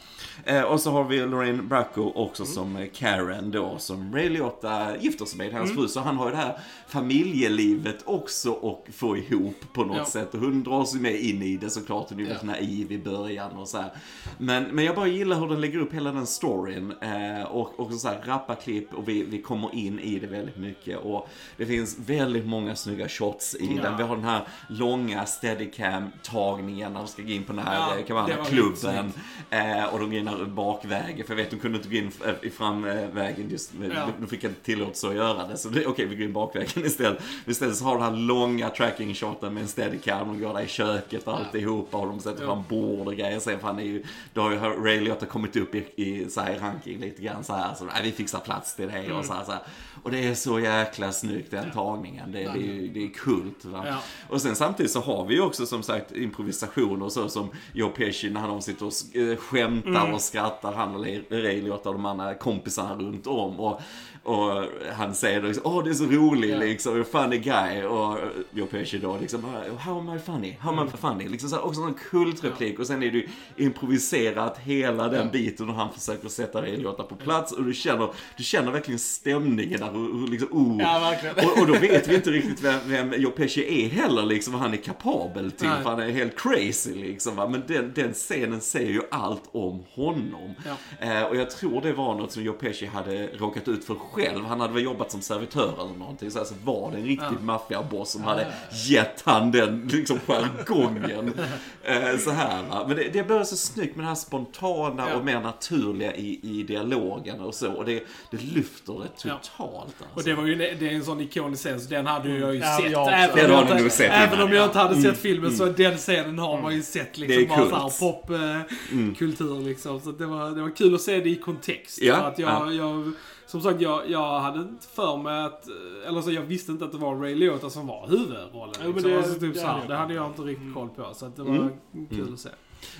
Eh, 0.45 0.61
och 0.61 0.79
så 0.79 0.91
har 0.91 1.03
vi 1.03 1.19
Lorraine 1.19 1.67
Bracco 1.67 2.11
också 2.15 2.43
Mm. 2.43 2.53
som 2.53 2.75
eh, 2.75 2.87
Karen 2.93 3.51
då 3.51 3.75
som 3.77 4.15
Ray 4.15 4.29
Liotta 4.29 4.97
gifter 4.97 5.25
sig 5.25 5.37
med, 5.37 5.53
hans 5.53 5.69
Mm. 5.71 5.81
fru. 5.81 5.87
Så 5.87 5.99
han 5.99 6.17
har 6.17 6.25
ju 6.25 6.31
det 6.31 6.37
här 6.37 6.57
familjelivet 6.87 7.97
också 8.05 8.51
och 8.51 8.87
få 8.93 9.17
ihop 9.17 9.55
på 9.73 9.83
något 9.83 9.97
Ja. 9.97 10.05
sätt. 10.05 10.33
Och 10.33 10.39
hon 10.39 10.63
dras 10.63 10.95
ju 10.95 10.99
med 10.99 11.15
in 11.21 11.41
i 11.41 11.57
det 11.57 11.69
såklart, 11.69 12.09
hon 12.09 12.17
är 12.17 12.21
ju 12.21 12.27
väldigt 12.27 12.45
naiv 12.47 12.91
i 12.91 12.97
början 12.97 13.51
och 13.51 13.67
så 13.67 13.77
här. 13.77 13.91
Men, 14.37 14.63
men 14.63 14.85
jag 14.85 14.95
bara 14.95 15.07
gillar 15.07 15.39
hur 15.39 15.47
den 15.47 15.61
lägger 15.61 15.79
upp 15.79 15.93
hela 15.93 16.11
den 16.11 16.27
storyn. 16.27 16.90
Eh, 17.01 17.43
och, 17.43 17.79
och 17.79 17.93
så 17.93 18.07
här 18.07 18.21
rappa 18.25 18.55
klipp 18.55 18.93
och 18.93 19.07
vi, 19.09 19.23
vi 19.23 19.41
kommer 19.41 19.75
in 19.75 19.99
i 19.99 20.19
det 20.19 20.27
väldigt 20.27 20.57
mycket. 20.57 20.97
Och 20.99 21.29
det 21.57 21.65
finns 21.65 21.97
väldigt 22.05 22.45
många 22.45 22.75
snygga 22.75 23.09
shots 23.09 23.55
i 23.55 23.73
Ja. 23.75 23.81
den. 23.83 23.97
Vi 23.97 24.03
har 24.03 24.15
den 24.15 24.25
här 24.25 24.47
långa 24.69 25.25
steadicam-tagningen 25.25 26.93
när 26.93 26.99
de 26.99 27.07
ska 27.07 27.21
gå 27.21 27.29
in 27.29 27.43
på 27.43 27.53
den 27.53 27.65
här 27.65 27.75
Ja, 27.75 27.87
ja, 27.89 27.95
det 27.97 28.03
Kavanna 28.03 28.37
var 28.37 28.45
klubben. 28.45 29.13
Eh, 29.49 29.85
och 29.85 29.99
de 29.99 30.09
går 30.09 30.19
in 30.19 30.27
här 30.27 30.45
bakvägen, 30.45 31.25
för 31.27 31.33
jag 31.33 31.43
vet 31.43 31.49
de 31.51 31.57
kunde 31.59 31.77
inte 31.77 31.89
gå 31.89 31.95
in 31.95 32.11
i 32.41 32.49
framvägen 32.49 33.49
just, 33.49 33.71
Ja. 33.95 34.07
de 34.19 34.27
fick 34.27 34.43
inte 34.43 34.61
tillåtelse 34.61 35.07
att 35.07 35.15
göra 35.15 35.47
det. 35.47 35.57
Så 35.57 35.69
okej, 35.87 36.05
vi 36.05 36.15
går 36.15 36.25
in 36.25 36.33
bakvägen 36.33 36.85
istället. 36.85 37.21
Istället 37.47 37.75
så 37.75 37.85
har 37.85 37.93
den 37.93 38.03
här 38.03 38.11
långa 38.21 38.69
tracking-shoten 38.69 39.53
med 39.53 39.61
en 39.63 39.67
steadicam, 39.69 40.27
de 40.27 40.39
går 40.41 40.53
där 40.53 40.61
i 40.61 40.67
köket 40.67 41.27
och 41.27 41.37
alltihopa 41.37 41.97
och 41.97 42.07
de 42.07 42.19
sätter 42.19 42.43
Ja. 42.43 42.47
fram 42.47 42.63
bord 42.69 43.07
och 43.07 43.15
grejer. 43.15 43.39
Sen 43.39 43.59
för 43.59 43.67
han 43.67 43.79
är 43.79 43.83
ju, 43.83 44.03
då 44.33 44.41
har 44.41 44.51
ju 44.51 44.57
Ray 44.57 44.99
Liotta 44.99 45.25
kommit 45.25 45.55
upp 45.55 45.75
i, 45.75 45.85
i 45.95 46.29
så 46.29 46.41
här, 46.41 46.55
i 46.55 46.59
ranking 46.81 46.99
lite 46.99 47.21
grann 47.21 47.43
så 47.43 47.53
här. 47.53 47.73
Så 47.73 47.85
nej, 47.85 47.93
vi 48.03 48.11
fixar 48.11 48.39
plats 48.39 48.75
till 48.75 48.87
dig 48.87 49.05
Mm. 49.05 49.17
och 49.17 49.25
så 49.25 49.33
här, 49.33 49.43
så 49.43 49.51
här. 49.51 49.61
Och 50.03 50.11
det 50.11 50.27
är 50.27 50.33
så 50.33 50.59
jäkla 50.59 51.11
snyggt 51.11 51.51
den 51.51 51.71
tagningen. 51.71 52.31
Det, 52.31 52.37
det, 52.37 52.43
är, 52.45 52.93
det 52.93 53.03
är 53.03 53.09
kult 53.13 53.65
va. 53.65 53.83
Ja. 53.87 53.97
Och 54.29 54.41
sen 54.41 54.55
samtidigt 54.55 54.91
så 54.91 54.99
har 55.01 55.25
vi 55.25 55.33
ju 55.35 55.41
också 55.41 55.65
som 55.65 55.83
sagt 55.83 56.11
improvisationer 56.11 57.09
så 57.09 57.29
som 57.29 57.49
Joe 57.73 57.89
Pesci 57.89 58.29
när 58.29 58.47
de 58.47 58.61
sitter 58.61 58.85
och 58.85 59.15
eh, 59.15 59.37
skämtar 59.37 59.89
Mm. 60.01 60.13
och 60.13 60.21
skrattar. 60.21 60.73
Han 60.73 60.95
och 60.95 61.05
Liotta 61.29 61.89
och 61.89 61.95
de 61.95 62.05
andra 62.05 62.33
kompisarna 62.33 62.95
runt 62.95 63.27
om. 63.27 63.59
Och, 63.59 63.81
och 64.23 64.63
han 64.95 65.15
säger 65.15 65.41
liksom, 65.41 65.63
åh 65.65 65.83
det 65.83 65.89
är 65.89 65.93
så 65.93 66.05
rolig 66.05 66.49
Ja. 66.49 66.57
liksom, 66.57 67.05
funny 67.11 67.37
guy. 67.37 67.83
Och 67.83 68.17
Joe 68.53 68.65
Pesci 68.65 68.97
då 68.97 69.17
liksom, 69.21 69.43
how 69.79 69.99
am 69.99 70.15
I 70.15 70.19
funny? 70.19 70.55
How 70.59 70.79
am 70.79 70.87
I 70.87 70.97
funny? 70.97 71.27
Liksom 71.27 71.49
så 71.49 71.55
här, 71.55 71.65
också 71.65 71.81
en 71.81 71.93
kultreplik. 71.93 72.79
Och 72.79 72.87
sen 72.87 73.03
är 73.03 73.11
det 73.11 73.17
ju 73.17 73.27
improviserat 73.57 74.57
hela 74.57 75.07
den 75.07 75.25
Ja. 75.25 75.31
biten 75.31 75.69
och 75.69 75.75
han 75.75 75.93
försöker 75.93 76.27
sätta 76.29 76.61
Ray 76.61 76.70
Liotta 76.77 77.03
på 77.03 77.15
plats. 77.15 77.51
Och 77.51 77.63
du 77.63 77.73
känner, 77.73 78.09
du 78.37 78.43
känner 78.43 78.71
verkligen 78.71 78.99
stämningen 78.99 79.79
där. 79.79 79.89
Och, 79.95 80.21
och 80.23 80.29
liksom, 80.29 80.49
oh. 80.51 80.81
Ja. 80.81 81.15
Och, 81.43 81.61
och 81.61 81.67
då 81.67 81.73
vet 81.73 82.07
vi 82.07 82.15
inte 82.15 82.29
riktigt 82.29 82.61
vem, 82.63 82.79
vem 82.85 83.13
Joe 83.21 83.31
Pesci 83.31 83.85
är 83.85 83.89
heller, 83.89 84.23
liksom, 84.23 84.53
vad 84.53 84.61
han 84.61 84.73
är 84.73 84.77
kapabel 84.77 85.51
till. 85.51 85.67
Nej. 85.67 85.83
För 85.83 85.89
han 85.89 85.99
är 85.99 86.09
helt 86.09 86.39
crazy, 86.39 86.95
liksom. 86.95 87.35
Va? 87.35 87.47
Men 87.47 87.63
den, 87.67 87.91
den 87.95 88.13
scenen 88.13 88.61
säger 88.61 88.91
ju 88.91 89.01
allt 89.11 89.43
om 89.51 89.83
honom. 89.93 90.53
Ja. 90.99 91.07
Eh, 91.07 91.23
och 91.23 91.35
jag 91.35 91.49
tror 91.51 91.81
det 91.81 91.93
var 91.93 92.15
något 92.15 92.31
som 92.31 92.43
Joe 92.43 92.53
Pesci 92.53 92.85
hade 92.85 93.27
råkat 93.27 93.67
ut 93.67 93.85
för 93.85 93.95
själv. 93.95 94.45
Han 94.45 94.59
hade 94.59 94.73
väl 94.73 94.83
jobbat 94.83 95.11
som 95.11 95.21
servitör 95.21 95.73
eller 95.81 95.99
någonting. 95.99 96.31
Så 96.31 96.39
alltså 96.39 96.53
var 96.63 96.91
det 96.91 96.97
en 96.97 97.03
riktig 97.03 97.27
Ja. 97.39 97.41
maffiaboss 97.45 98.11
som 98.11 98.23
hade 98.23 98.47
gett 98.87 99.21
han 99.25 99.51
den 99.51 99.87
liksom 99.87 100.19
jargongen. 100.27 101.33
eh, 101.83 102.17
så 102.17 102.31
här 102.31 102.63
va. 102.69 102.85
Men 102.87 102.97
det, 102.97 103.09
det 103.13 103.23
börjar 103.23 103.43
så 103.43 103.55
snyggt 103.57 103.95
med 103.95 104.05
det 104.05 104.09
här 104.09 104.15
spontana 104.15 105.09
Ja. 105.09 105.15
och 105.15 105.25
mer 105.25 105.39
naturliga 105.41 106.15
i, 106.15 106.39
i 106.43 106.60
i 106.61 106.63
dialogen 106.63 107.39
och 107.39 107.53
så. 107.55 107.71
Och 107.71 107.85
det, 107.85 108.03
det 108.31 108.41
lyfter 108.43 108.93
det 108.93 109.29
Ja. 109.29 109.39
totalt 109.57 109.75
alltså. 109.85 110.05
Och 110.15 110.23
det 110.23 110.33
var 110.33 110.45
ju 110.45 110.55
det 110.55 110.87
är 110.87 110.91
en 110.93 111.03
sån 111.05 111.21
ikonisk 111.21 111.61
scen, 111.63 111.81
så 111.81 111.89
den 111.89 112.05
hade 112.07 112.29
ju 112.29 112.39
jag 112.39 112.53
ju 112.55 112.59
Ja, 112.61 112.77
sett. 112.81 112.91
jag 112.91 113.23
även 113.23 113.35
Den 113.49 113.51
om 113.51 113.67
jag 113.83 113.91
sett 113.91 114.11
även 114.11 114.33
innan, 114.33 114.47
om 114.47 114.53
jag 114.53 114.61
ja. 114.61 114.65
inte 114.65 114.79
hade 114.79 115.01
sett 115.01 115.17
filmen 115.17 115.51
så 115.57 115.65
den 115.65 115.97
scenen 115.97 116.39
har 116.39 116.61
man 116.61 116.75
ju 116.75 116.81
sett 116.81 117.13
Det 117.13 117.23
är 117.25 117.27
liksom. 117.27 117.69
Bara 117.69 117.79
coolt. 117.81 117.93
såhär 117.93 118.63
popkultur 118.99 119.61
liksom. 119.61 119.99
Så 119.99 120.11
det 120.11 120.25
var, 120.25 120.51
det 120.51 120.61
var 120.61 120.75
kul 120.75 120.95
att 120.95 121.01
se 121.01 121.19
det 121.19 121.29
i 121.29 121.35
kontext. 121.35 122.01
Ja, 122.01 122.15
För 122.15 122.23
att 122.27 122.39
jag, 122.39 122.49
ja. 122.49 122.71
jag, 122.73 123.11
som 123.45 123.61
sagt, 123.61 123.81
jag, 123.81 124.09
jag 124.09 124.39
hade 124.39 124.59
inte 124.59 124.87
för 124.95 125.17
mig 125.17 125.45
att, 125.45 125.65
eller 126.07 126.21
så 126.21 126.31
jag 126.31 126.41
visste 126.41 126.71
inte 126.71 126.85
att 126.85 126.91
det 126.91 126.97
var 126.97 127.15
Ray 127.15 127.35
Liotta 127.35 127.69
som 127.69 127.87
var 127.87 128.07
huvudrollen. 128.07 128.51
Ja, 128.53 128.83
men 128.83 128.91
liksom. 128.93 129.11
det- 129.11 129.17
alltså, 129.17 129.39
typ 129.39 129.53
det 129.53 129.59
så 129.59 129.67
här, 129.67 129.87
det 129.87 129.95
hade 129.95 130.13
jag 130.13 130.27
inte 130.27 130.41
riktigt 130.41 130.73
koll 130.73 130.89
på. 130.89 131.09
Så 131.13 131.25
att 131.25 131.35
det 131.35 131.41
Mm. 131.41 131.57
var 131.61 131.71
kul 132.09 132.33
att 132.33 132.39
se. 132.39 132.49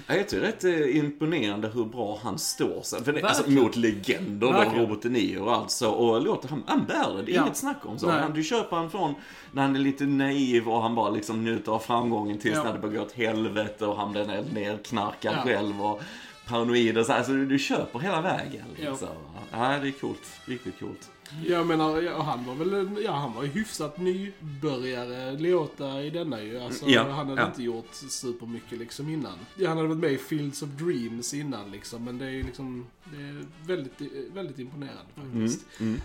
Ja, 0.08 0.16
jag 0.16 0.30
tycker 0.30 0.42
det 0.42 0.48
är 0.48 0.52
rätt 0.52 0.64
eh, 0.90 0.98
imponerande 0.98 1.68
hur 1.68 1.86
bra 1.86 2.20
han 2.24 2.40
står 2.40 2.82
sig. 2.82 3.04
För 3.04 3.14
det, 3.14 3.24
alltså, 3.24 3.50
mot 3.50 3.76
legender 3.76 4.52
Verkligen. 4.52 4.86
Robert 4.86 5.02
De 5.04 5.10
Niro 5.10 5.44
och 5.44 5.56
allt 5.56 5.72
så. 5.72 5.92
Och 5.92 6.22
låter 6.22 6.50
han, 6.50 6.64
han 6.68 6.86
bär 6.86 7.14
det, 7.18 7.24
det 7.24 7.32
är 7.32 7.36
Ja. 7.36 7.42
inget 7.44 7.58
snack 7.58 7.78
om 7.86 8.00
så. 8.00 8.10
Han, 8.10 8.34
du 8.34 8.44
köper 8.44 8.76
han 8.76 8.92
från 8.92 9.14
när 9.52 9.62
han 9.62 9.76
är 9.76 9.80
lite 9.80 10.04
naiv 10.04 10.70
och 10.70 10.82
han 10.82 10.96
bara 10.96 11.10
liksom 11.10 11.44
njuter 11.44 11.72
av 11.72 11.80
framgången 11.80 12.38
tills 12.38 12.56
Ja. 12.56 12.64
när 12.64 12.74
det 12.74 12.80
börjar 12.80 12.96
gå 12.96 13.02
åt 13.02 13.12
helvete 13.12 13.86
och 13.86 13.98
han 13.98 14.12
blir 14.12 14.44
nedknarkad 14.54 15.34
Ja. 15.38 15.44
själv 15.44 15.82
och 15.86 16.02
paranoid 16.48 16.98
och 16.98 17.06
så 17.06 17.12
här. 17.14 17.24
Så 17.24 17.32
du, 17.32 17.46
du 17.46 17.60
köper 17.60 18.00
hela 18.00 18.22
vägen. 18.22 18.66
Ja. 18.78 18.90
Liksom. 18.90 19.08
Ja, 19.52 19.58
det 19.82 19.88
är 19.88 19.92
coolt. 20.00 20.22
Riktigt 20.46 20.80
coolt. 20.80 21.10
Jag 21.48 21.68
menar, 21.68 22.22
han 22.24 22.46
var 22.46 22.56
väl, 22.56 23.04
ja 23.06 23.12
han 23.12 23.34
var 23.34 23.44
ju 23.44 23.50
hyfsat 23.50 23.98
nybörjare, 23.98 25.32
Leota 25.32 26.04
i 26.04 26.10
denna 26.10 26.42
ju. 26.42 26.60
Alltså, 26.60 26.86
Ja, 26.86 27.10
han 27.10 27.30
hade 27.30 27.42
ja. 27.42 27.48
inte 27.48 27.64
gjort 27.64 27.94
supermycket 27.94 28.80
liksom 28.80 29.10
innan. 29.10 29.38
Ja, 29.56 29.68
han 29.70 29.78
hade 29.78 29.90
varit 29.90 30.02
med 30.02 30.12
i 30.12 30.18
Fields 30.18 30.62
of 30.62 30.70
Dreams 30.70 31.34
innan 31.34 31.72
liksom, 31.72 32.04
men 32.04 32.18
det 32.18 32.26
är 32.26 32.30
ju 32.30 32.44
liksom, 32.44 32.86
det 33.04 33.24
är 33.24 33.46
väldigt, 33.68 34.02
väldigt 34.34 34.60
imponerande 34.60 35.12
faktiskt. 35.16 35.66
Mm. 35.80 35.96
Eh, 35.96 36.02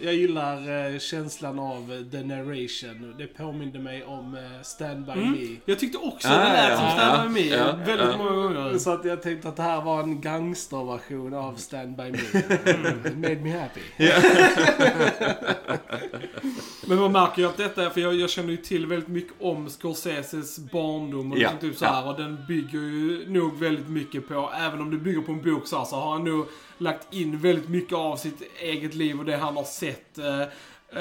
Jag 0.00 0.14
gillar 0.14 0.92
eh, 0.92 0.98
känslan 0.98 1.58
av 1.58 1.92
eh, 1.92 2.10
the 2.10 2.22
narration. 2.22 3.14
Det 3.18 3.26
påminde 3.26 3.78
mig 3.78 4.04
om 4.04 4.34
eh, 4.34 4.62
Stand 4.62 5.06
By 5.06 5.12
Mm. 5.12 5.32
Me. 5.32 5.56
Jag 5.64 5.78
tyckte 5.78 5.98
också 5.98 6.28
Ja, 6.28 6.34
det 6.34 6.52
lät 6.52 6.70
ja, 6.70 6.76
som 6.76 6.86
ja, 6.86 6.92
Stand 6.92 7.34
By 7.34 7.40
Me 7.42 7.56
ja, 7.56 7.76
väldigt 7.86 8.06
ja. 8.10 8.16
många 8.16 8.30
gånger. 8.30 8.78
Så 8.78 8.90
att 8.90 9.04
jag 9.04 9.22
tänkte 9.22 9.48
att 9.48 9.56
det 9.56 9.62
här 9.62 9.80
var 9.80 10.02
en 10.02 10.20
gangsterversion 10.20 11.34
av 11.34 11.54
Stand 11.54 11.96
By 11.96 12.02
Me. 12.02 12.18
It 13.08 13.16
made 13.16 13.36
me 13.36 13.50
happy. 13.50 13.80
Men 16.86 16.98
man 16.98 17.12
märker 17.12 17.42
ju 17.42 17.48
att 17.48 17.56
detta 17.56 17.84
är, 17.84 17.90
för 17.90 18.00
jag, 18.00 18.14
jag 18.14 18.30
känner 18.30 18.50
ju 18.50 18.56
till 18.56 18.86
väldigt 18.86 19.08
mycket 19.08 19.34
om 19.40 19.68
Scorseses 19.68 20.58
barndom 20.58 21.32
och 21.32 21.38
Ja, 21.38 21.40
liksom 21.40 21.58
typ 21.58 21.78
så 21.78 21.84
här, 21.84 22.08
och 22.08 22.16
den 22.16 22.38
bygger 22.48 22.78
ju 22.78 23.24
nog 23.28 23.58
väldigt 23.58 23.88
mycket 23.88 24.28
på, 24.28 24.50
även 24.56 24.80
om 24.80 24.90
det 24.90 24.96
bygger 24.96 25.20
på 25.20 25.32
en 25.32 25.42
bok 25.42 25.66
så, 25.66 25.78
här, 25.78 25.84
så 25.84 25.96
har 25.96 26.12
han 26.12 26.24
nog 26.24 26.46
lagt 26.78 27.14
in 27.14 27.38
väldigt 27.38 27.68
mycket 27.68 27.94
av 27.94 28.16
sitt 28.16 28.42
eget 28.60 28.94
liv 28.94 29.18
och 29.18 29.24
det 29.24 29.36
han 29.36 29.56
har 29.56 29.64
sett 29.64 30.18
eh, 30.18 30.42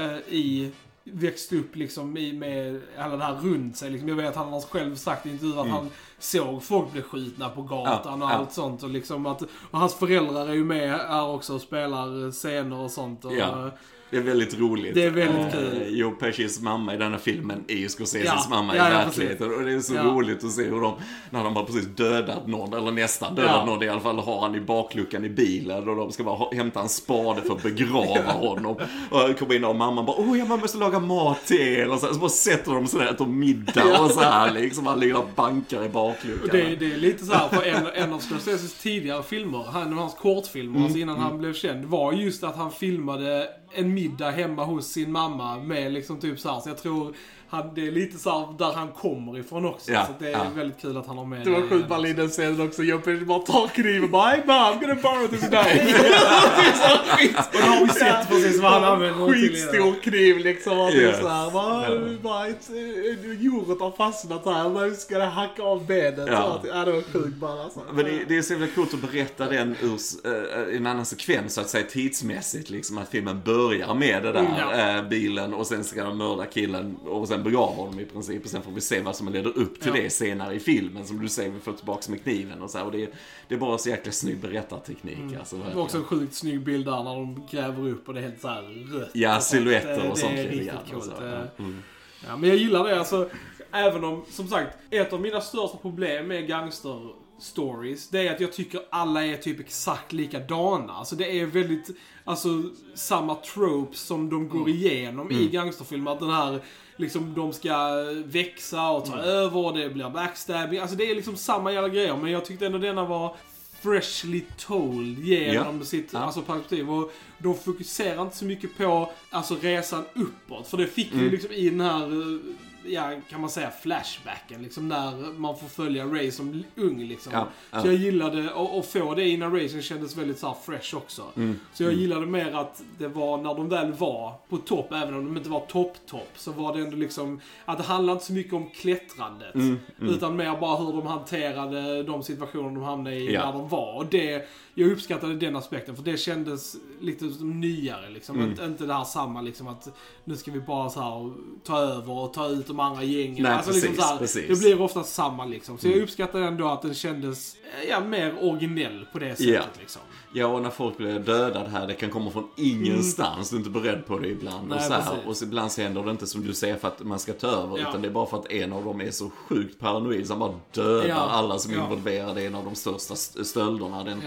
eh, 0.01 0.17
i 0.29 0.71
växt 1.03 1.53
upp 1.53 1.75
liksom 1.75 2.17
i, 2.17 2.33
med 2.33 2.81
alla 2.97 3.17
det 3.17 3.23
här 3.23 3.35
runt 3.35 3.77
sig. 3.77 3.89
Liksom, 3.89 4.09
jag 4.09 4.15
vet 4.15 4.29
att 4.29 4.35
han 4.35 4.53
har 4.53 4.62
själv 4.62 4.95
sagt 4.95 5.25
i 5.25 5.29
intervjuer 5.29 5.62
att 5.62 5.69
han 5.69 5.89
såg 6.19 6.63
folk 6.63 6.91
bli 6.91 7.01
skjutna 7.01 7.50
på 7.50 7.62
gatan 7.62 8.13
Mm. 8.13 8.21
Ja, 8.21 8.25
och 8.25 8.31
ja. 8.31 8.35
allt 8.38 8.53
sånt. 8.53 8.83
Och, 8.83 8.89
liksom 8.89 9.25
att, 9.25 9.41
och 9.41 9.79
hans 9.79 9.93
föräldrar 9.95 10.47
är 10.47 10.53
ju 10.53 10.63
med 10.63 10.89
här 10.89 11.27
också 11.27 11.53
och 11.55 11.62
spelar 11.62 12.31
scener 12.31 12.79
och 12.79 12.91
sånt. 12.91 13.25
Och, 13.25 13.33
Ja. 13.33 13.71
Det 14.13 14.20
är 14.20 14.22
väldigt 14.22 14.60
roligt. 14.60 14.96
Det 14.96 15.03
är 15.03 15.10
väldigt 15.12 15.46
Eh, 15.46 15.51
kul. 15.51 15.98
Joe 15.98 16.12
Pescis 16.12 16.62
mamma 16.62 16.93
i 16.93 16.98
denna 16.98 17.17
filmen 17.17 17.63
är 17.67 17.75
ju 17.75 17.89
Scorseses 17.89 18.25
Ja, 18.25 18.46
mamma 18.50 18.75
i 18.75 18.77
ja, 18.77 18.89
ja, 18.91 18.98
verkligheten. 18.98 19.53
Och 19.53 19.62
det 19.63 19.74
är 19.74 19.79
så 19.79 19.93
Ja. 19.96 20.03
roligt 20.03 20.43
att 20.43 20.51
se 20.51 20.63
hur 20.63 20.82
de, 20.82 20.93
när 21.29 21.43
de 21.43 21.55
har 21.55 21.63
precis 21.63 21.86
dödat 21.86 22.48
någon, 22.48 22.74
eller 22.74 22.91
nästan 22.91 23.36
dödat 23.36 23.51
Ja. 23.51 23.65
någon 23.65 23.84
i 23.84 23.89
alla 23.89 24.00
fall, 24.01 24.20
har 24.20 24.41
han 24.41 24.55
i 24.55 24.60
bakluckan 24.62 25.25
i 25.25 25.29
bilen 25.29 25.89
och 25.89 25.96
de 25.96 26.12
ska 26.12 26.24
bara 26.24 26.55
hämta 26.55 26.82
en 26.82 26.89
spade 26.89 27.41
för 27.41 27.53
att 27.55 27.63
begrava 27.63 28.32
honom. 28.32 28.75
Och 29.10 29.39
kommer 29.39 29.55
in 29.55 29.63
och 29.65 29.75
mamman 29.75 30.05
bara, 30.05 30.15
åh, 30.20 30.39
ja, 30.39 30.46
man 30.46 30.60
måste 30.60 30.77
laga 30.77 31.00
mat 31.00 31.46
till 31.46 31.62
er. 31.62 31.89
Och 31.91 32.00
så, 32.00 32.13
så 32.13 32.20
bara 32.20 32.29
sätter 32.29 32.72
de 32.72 32.88
sådär, 32.88 33.05
äter 33.12 33.25
middag 33.25 34.00
och 34.01 34.12
så 34.12 34.20
här 34.20 34.51
liksom. 34.51 34.86
Han 34.86 35.00
ligger 35.00 35.17
och 35.17 35.29
bankar 35.36 35.86
i 35.86 35.89
bakluckan. 35.89 36.43
Och 36.43 36.50
det, 36.50 36.75
det 36.75 36.93
är 36.93 36.98
lite 36.98 37.25
så 37.25 37.34
här, 37.34 37.48
för 37.48 37.63
en, 37.67 38.03
en 38.03 38.13
av 38.13 38.20
Scorseses 38.20 38.74
tidigare 38.74 39.24
filmer, 39.24 39.63
han 39.74 39.93
och 39.93 40.00
hans 40.00 40.13
kortfilmer, 40.15 40.84
alltså 40.84 40.98
innan 41.00 41.20
han 41.20 41.38
blev 41.38 41.53
känd, 41.53 41.86
var 41.86 42.13
just 42.13 42.43
att 42.43 42.55
han 42.55 42.72
filmade 42.72 43.48
en 43.74 43.94
middag 43.94 44.32
hemma 44.32 44.63
hos 44.63 44.88
sin 44.88 45.12
mamma 45.12 45.60
med 45.60 45.94
liksom 45.94 46.20
typ 46.20 46.39
så 46.39 46.50
här. 46.50 46.60
Så 46.60 46.70
jag 46.70 46.77
tror 46.77 47.15
han, 47.53 47.72
det 47.75 47.88
är 47.88 47.91
lite 47.91 48.17
så 48.17 48.29
här 48.29 48.57
där 48.57 48.74
han 48.74 48.88
kommer 48.88 49.39
ifrån 49.39 49.65
också. 49.65 49.91
Ja, 49.91 50.05
så 50.05 50.13
det 50.19 50.27
är 50.27 50.31
ja. 50.31 50.45
väldigt 50.55 50.81
kul 50.81 50.98
att 50.98 51.07
han 51.07 51.17
har 51.17 51.25
med 51.25 51.45
Det 51.45 51.50
var 51.51 51.65
i 51.65 51.69
sjukt 51.69 51.88
bara 51.89 52.07
i 52.07 52.13
den 52.13 52.29
scenen 52.29 52.62
också. 52.62 52.83
Jag 52.83 53.01
bara 53.25 53.39
tar 53.39 53.67
kniven 53.67 54.03
och 54.03 54.10
bara 54.10 54.29
Hey 54.29 54.39
I'm 54.41 54.79
gonna 54.81 54.95
borrow 54.95 55.27
this 55.27 55.39
knife. 55.39 55.74
det 55.86 56.77
så 56.77 56.83
här. 56.83 57.29
Och 57.38 57.60
då 57.60 57.60
har 57.60 57.86
vi 57.86 57.91
sett 57.93 58.29
precis 58.29 58.62
vad 58.62 58.72
han 58.72 58.83
använder. 58.83 59.33
Skitstor 59.33 60.01
kniv 60.01 60.38
liksom. 60.38 60.79
Och 60.79 60.91
det 60.91 60.98
Yes. 61.03 61.19
såhär, 61.19 61.51
bara, 61.51 62.17
bara 62.22 62.48
ett, 62.48 62.69
eh, 62.69 63.41
djuret 63.41 63.79
har 63.79 63.91
fastnat 63.91 64.45
här. 64.45 64.69
Nu 64.69 64.95
ska 64.95 65.17
det 65.17 65.25
hacka 65.25 65.63
av 65.63 65.86
benet. 65.86 66.27
Ja. 66.27 66.62
Ja. 66.63 66.69
Ja, 66.74 66.86
det 66.86 66.91
var 66.91 67.01
sjukt 67.01 67.36
bara 67.38 67.63
alltså. 67.63 67.79
Men 67.93 68.05
det, 68.05 68.25
det 68.27 68.38
är 68.38 68.41
så 68.41 68.53
jävla 68.53 68.67
coolt 68.67 68.93
att 68.93 69.12
berätta 69.12 69.45
den 69.50 69.75
ur 69.81 70.00
uh, 70.29 70.77
en 70.77 70.88
annan 70.88 71.05
sekvens, 71.05 71.53
så 71.53 71.62
att 71.62 71.69
säga 71.69 71.86
tidsmässigt. 71.89 72.69
Liksom 72.69 72.98
att 72.98 73.10
filmen 73.10 73.41
börjar 73.45 73.93
med 73.93 74.24
det 74.24 74.31
där 74.31 74.39
Mm, 74.39 74.53
ja. 74.57 74.98
eh, 74.98 75.07
bilen 75.07 75.53
och 75.53 75.67
sen 75.67 75.83
ska 75.83 76.03
de 76.03 76.17
mörda 76.17 76.45
killen 76.45 76.95
och 77.05 77.27
sen 77.27 77.42
begrava 77.43 77.65
honom 77.73 78.00
i 78.00 78.05
princip. 78.05 78.43
Och 78.43 78.50
sen 78.50 78.62
får 78.62 78.71
vi 78.71 78.81
se 78.81 79.01
vad 79.01 79.15
som 79.15 79.29
leder 79.33 79.57
upp 79.57 79.79
till 79.81 79.91
Ja. 79.95 80.01
det 80.03 80.09
senare 80.09 80.55
i 80.55 80.59
filmen. 80.59 81.05
Som 81.05 81.19
du 81.21 81.29
säger, 81.29 81.51
vi 81.51 81.59
får 81.59 81.73
tillbaka 81.73 82.12
med 82.12 82.23
kniven 82.23 82.62
och 82.62 82.69
så 82.69 82.77
här. 82.77 82.85
Och 82.85 82.91
det, 82.91 83.09
det 83.47 83.55
är 83.55 83.59
bara 83.59 83.77
så 83.77 83.89
jäkla 83.89 84.12
snygg 84.12 84.39
berättarteknik. 84.41 85.17
Alltså, 85.39 85.55
Mm. 85.55 85.69
Det 85.69 85.75
var 85.75 85.83
också 85.83 85.97
en 85.97 86.03
sjukt 86.03 86.33
snygg 86.35 86.63
bild 86.63 86.85
där 86.85 87.03
när 87.03 87.15
de 87.15 87.47
gräver 87.51 87.89
upp 87.89 88.07
och 88.07 88.13
det 88.13 88.19
är 88.19 88.23
helt 88.23 88.41
såhär 88.41 88.62
rött. 89.00 89.09
Ja, 89.13 89.38
och 89.38 89.43
silhuetter 89.43 90.09
och 90.09 90.15
Det- 90.15 90.21
sånt 90.21 90.35
Det 90.35 90.41
är 90.41 90.50
riktigt 90.50 90.73
och 90.73 90.91
coolt. 90.91 91.05
så. 91.17 91.25
Eh, 91.25 91.41
Mm. 91.59 91.81
Ja, 92.27 92.38
men 92.38 92.50
jag 92.50 92.57
gillar 92.57 92.83
det. 92.83 93.00
Alltså, 93.00 93.29
även 93.74 94.03
om, 94.03 94.24
som 94.30 94.48
sagt, 94.48 94.77
ett 94.89 95.13
av 95.13 95.22
mina 95.22 95.42
största 95.42 95.77
problem 95.77 96.27
med 96.27 96.48
gangster-stories, 96.50 98.08
det 98.12 98.27
är 98.27 98.34
att 98.34 98.39
jag 98.39 98.53
tycker 98.53 98.82
alla 98.89 99.25
är 99.25 99.38
typ 99.38 99.60
exakt 99.60 100.13
likadana. 100.13 100.94
Alltså 100.94 101.15
det 101.15 101.39
är 101.39 101.46
väldigt, 101.46 101.89
alltså, 102.24 102.50
samma 102.96 103.36
tropes 103.36 104.00
som 104.00 104.30
de 104.30 104.50
går 104.50 104.70
igenom 104.70 105.32
i 105.32 105.48
gangsterfilmer. 105.48 106.12
Att 106.12 106.20
den 106.20 106.30
här, 106.30 106.60
liksom, 106.98 107.34
de 107.34 107.53
ska 107.53 107.77
växa 108.25 108.89
och 108.89 109.06
ta 109.06 109.18
över 109.18 109.65
och 109.65 109.77
det 109.77 109.89
blir 109.89 110.10
backstabbing. 110.10 110.80
Alltså 110.80 110.96
det 110.96 111.12
är 111.12 111.15
liksom 111.15 111.36
samma 111.38 111.72
jävla 111.72 111.89
grejer, 111.89 112.18
men 112.18 112.32
jag 112.32 112.46
tyckte 112.46 112.65
ändå 112.65 112.77
denna 112.77 113.06
var 113.06 113.36
freshly 113.82 114.42
told 114.58 115.20
genom 115.20 115.86
sitt 115.86 116.10
Ja. 116.13 116.20
alltså, 116.20 116.42
perspektiv. 116.42 116.89
Och 116.92 117.12
de 117.38 117.56
fokuserar 117.58 118.22
inte 118.22 118.36
så 118.38 118.46
mycket 118.46 118.77
på 118.77 119.12
alltså, 119.30 119.56
resan 119.62 120.03
uppåt. 120.15 120.68
För 120.68 120.77
det 120.77 120.88
fick 120.88 121.13
vi 121.13 121.20
Mm. 121.20 121.32
liksom 121.32 121.51
i 121.51 121.70
den 121.70 121.82
här, 121.82 122.03
eh, 122.06 122.39
ja, 122.86 123.12
kan 123.30 123.42
man 123.42 123.50
säga, 123.50 123.72
flashbacken. 123.82 124.62
Liksom 124.63 124.88
när 124.88 125.40
man 125.40 125.58
får 125.58 125.68
följa 125.68 126.06
Ray 126.06 126.32
som 126.32 126.63
ung 126.75 127.00
liksom. 127.04 127.34
Ja, 127.34 127.48
ja. 127.72 127.82
Så 127.82 127.88
jag 127.88 127.96
gillade 127.96 128.50
att 128.80 128.86
få 128.86 129.16
det 129.16 129.24
i 129.24 129.38
narration 129.38 129.82
kändes 129.82 130.18
väldigt 130.18 130.40
så 130.40 130.58
fresh 130.66 130.96
också. 130.96 131.24
Mm. 131.36 131.60
Så 131.74 131.84
jag 131.84 131.94
gillade 131.94 132.25
mer 132.25 132.52
att 132.56 132.82
det 132.98 133.08
var 133.08 133.38
när 133.38 133.54
de 133.56 133.70
väl 133.70 133.94
var 133.94 134.34
på 134.50 134.58
topp, 134.58 134.92
även 134.94 135.13
om 135.13 135.25
de 135.25 135.38
inte 135.38 135.50
var 135.50 135.60
topp-topp, 135.60 136.30
så 136.36 136.52
var 136.52 136.75
det 136.75 136.82
ändå 136.84 136.98
liksom 136.98 137.42
att 137.66 137.78
det 137.78 137.84
handlade 137.84 138.13
inte 138.13 138.25
så 138.25 138.34
mycket 138.34 138.54
om 138.54 138.70
klättrandet. 138.70 139.56
Mm, 139.56 139.80
Utan 140.02 140.36
mer 140.36 140.58
bara 140.60 140.78
hur 140.78 140.94
de 140.94 141.08
hanterade 141.08 142.04
de 142.04 142.24
situationer 142.24 142.63
de 142.70 142.82
hamnade 142.84 143.16
i 143.16 143.34
Ja. 143.34 143.46
när 143.46 143.54
de 143.54 143.70
var. 143.70 143.94
Och 143.96 144.06
det, 144.06 144.48
jag 144.75 144.92
uppskattade 144.92 145.36
den 145.36 145.56
aspekten, 145.56 145.96
för 145.96 146.03
det 146.03 146.18
kändes 146.18 146.75
lite 147.01 147.25
nyare 147.44 148.10
liksom. 148.10 148.36
Mm. 148.36 148.50
Inte, 148.50 148.63
inte 148.63 148.86
det 148.86 148.94
här 148.94 149.03
samma 149.03 149.42
liksom 149.42 149.68
att 149.68 149.88
nu 150.24 150.36
ska 150.36 150.51
vi 150.51 150.60
bara 150.60 150.89
så 150.89 151.00
här 151.01 151.34
ta 151.63 151.77
över 151.77 152.13
och 152.13 152.34
ta 152.34 152.48
ut 152.48 152.68
de 152.68 152.80
andra 152.80 153.03
gängen. 153.03 153.44
Nej, 153.44 153.51
alltså, 153.51 153.72
precis, 153.72 153.89
liksom 153.89 154.06
här, 154.08 154.18
precis. 154.18 154.48
Det 154.48 154.56
blir 154.60 154.82
ofta 154.82 155.03
samma 155.03 155.46
liksom. 155.46 155.77
Så 155.77 155.88
jag 155.88 155.92
Mm. 155.94 156.03
uppskattade 156.03 156.46
ändå 156.46 156.68
att 156.68 156.82
den 156.82 156.94
kändes, 156.94 157.56
eh, 157.56 157.89
ja, 157.89 158.00
mer 158.00 158.36
originell 158.42 159.06
på 159.13 159.20
det 159.20 159.36
sättet 159.36 159.53
Ja. 159.53 159.62
liksom. 159.80 160.01
Ja, 160.36 160.48
och 160.48 160.62
när 160.62 160.70
folk 160.70 160.98
blir 160.98 161.20
dödade 161.20 161.70
här, 161.70 161.88
det 161.88 161.94
kan 161.94 162.10
komma 162.10 162.32
från 162.32 162.48
ingenstans. 162.58 163.50
Du 163.50 163.56
är 163.56 163.58
inte 163.60 163.70
beredd 163.70 164.06
på 164.08 164.20
det 164.20 164.27
ibland. 164.27 164.68
Nej, 164.70 164.77
och, 164.77 164.84
så 164.84 164.94
här. 164.94 165.27
och 165.27 165.38
så 165.38 165.46
ibland 165.46 165.72
så 165.72 165.82
händer 165.82 166.03
det 166.03 166.12
inte 166.12 166.27
som 166.27 166.46
du 166.48 166.53
säger 166.53 166.75
för 166.75 166.88
att 166.88 167.00
man 167.03 167.20
ska 167.20 167.34
ta 167.34 167.48
över. 167.48 167.77
Ja. 167.80 167.89
Utan 167.89 168.01
det 168.01 168.08
är 168.08 168.12
bara 168.12 168.25
för 168.25 168.38
att 168.38 168.51
en 168.51 168.74
av 168.74 168.86
dem 168.86 169.01
är 169.01 169.12
så 169.12 169.30
sjukt 169.30 169.80
paranoid 169.80 170.27
så 170.27 170.34
han 170.34 170.39
bara 170.39 170.53
dödar 170.72 171.08
Ja. 171.08 171.15
alla 171.15 171.60
som 171.60 171.72
är 171.74 171.75
Ja. 171.77 171.84
involverade 171.84 172.42
i 172.42 172.46
en 172.46 172.56
av 172.56 172.63
de 172.65 172.75
största 172.75 173.13
st- 173.13 173.46
stölderna. 173.46 174.03
Den. 174.03 174.22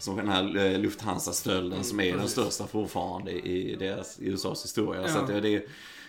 Som 0.00 0.16
den 0.16 0.28
här 0.28 0.56
eh, 0.56 0.78
Lufthansa-stölden 0.78 1.84
som 1.84 2.00
är 2.00 2.16
den 2.16 2.28
största 2.28 2.66
fortfarande 2.66 3.32
i, 3.32 3.76
deras, 3.76 4.18
i 4.18 4.26
USAs 4.28 4.64
historia. 4.64 5.02
Ja. 5.02 5.08
Så 5.08 5.18
att 5.18 5.26
det, 5.26 5.40
det, 5.40 5.66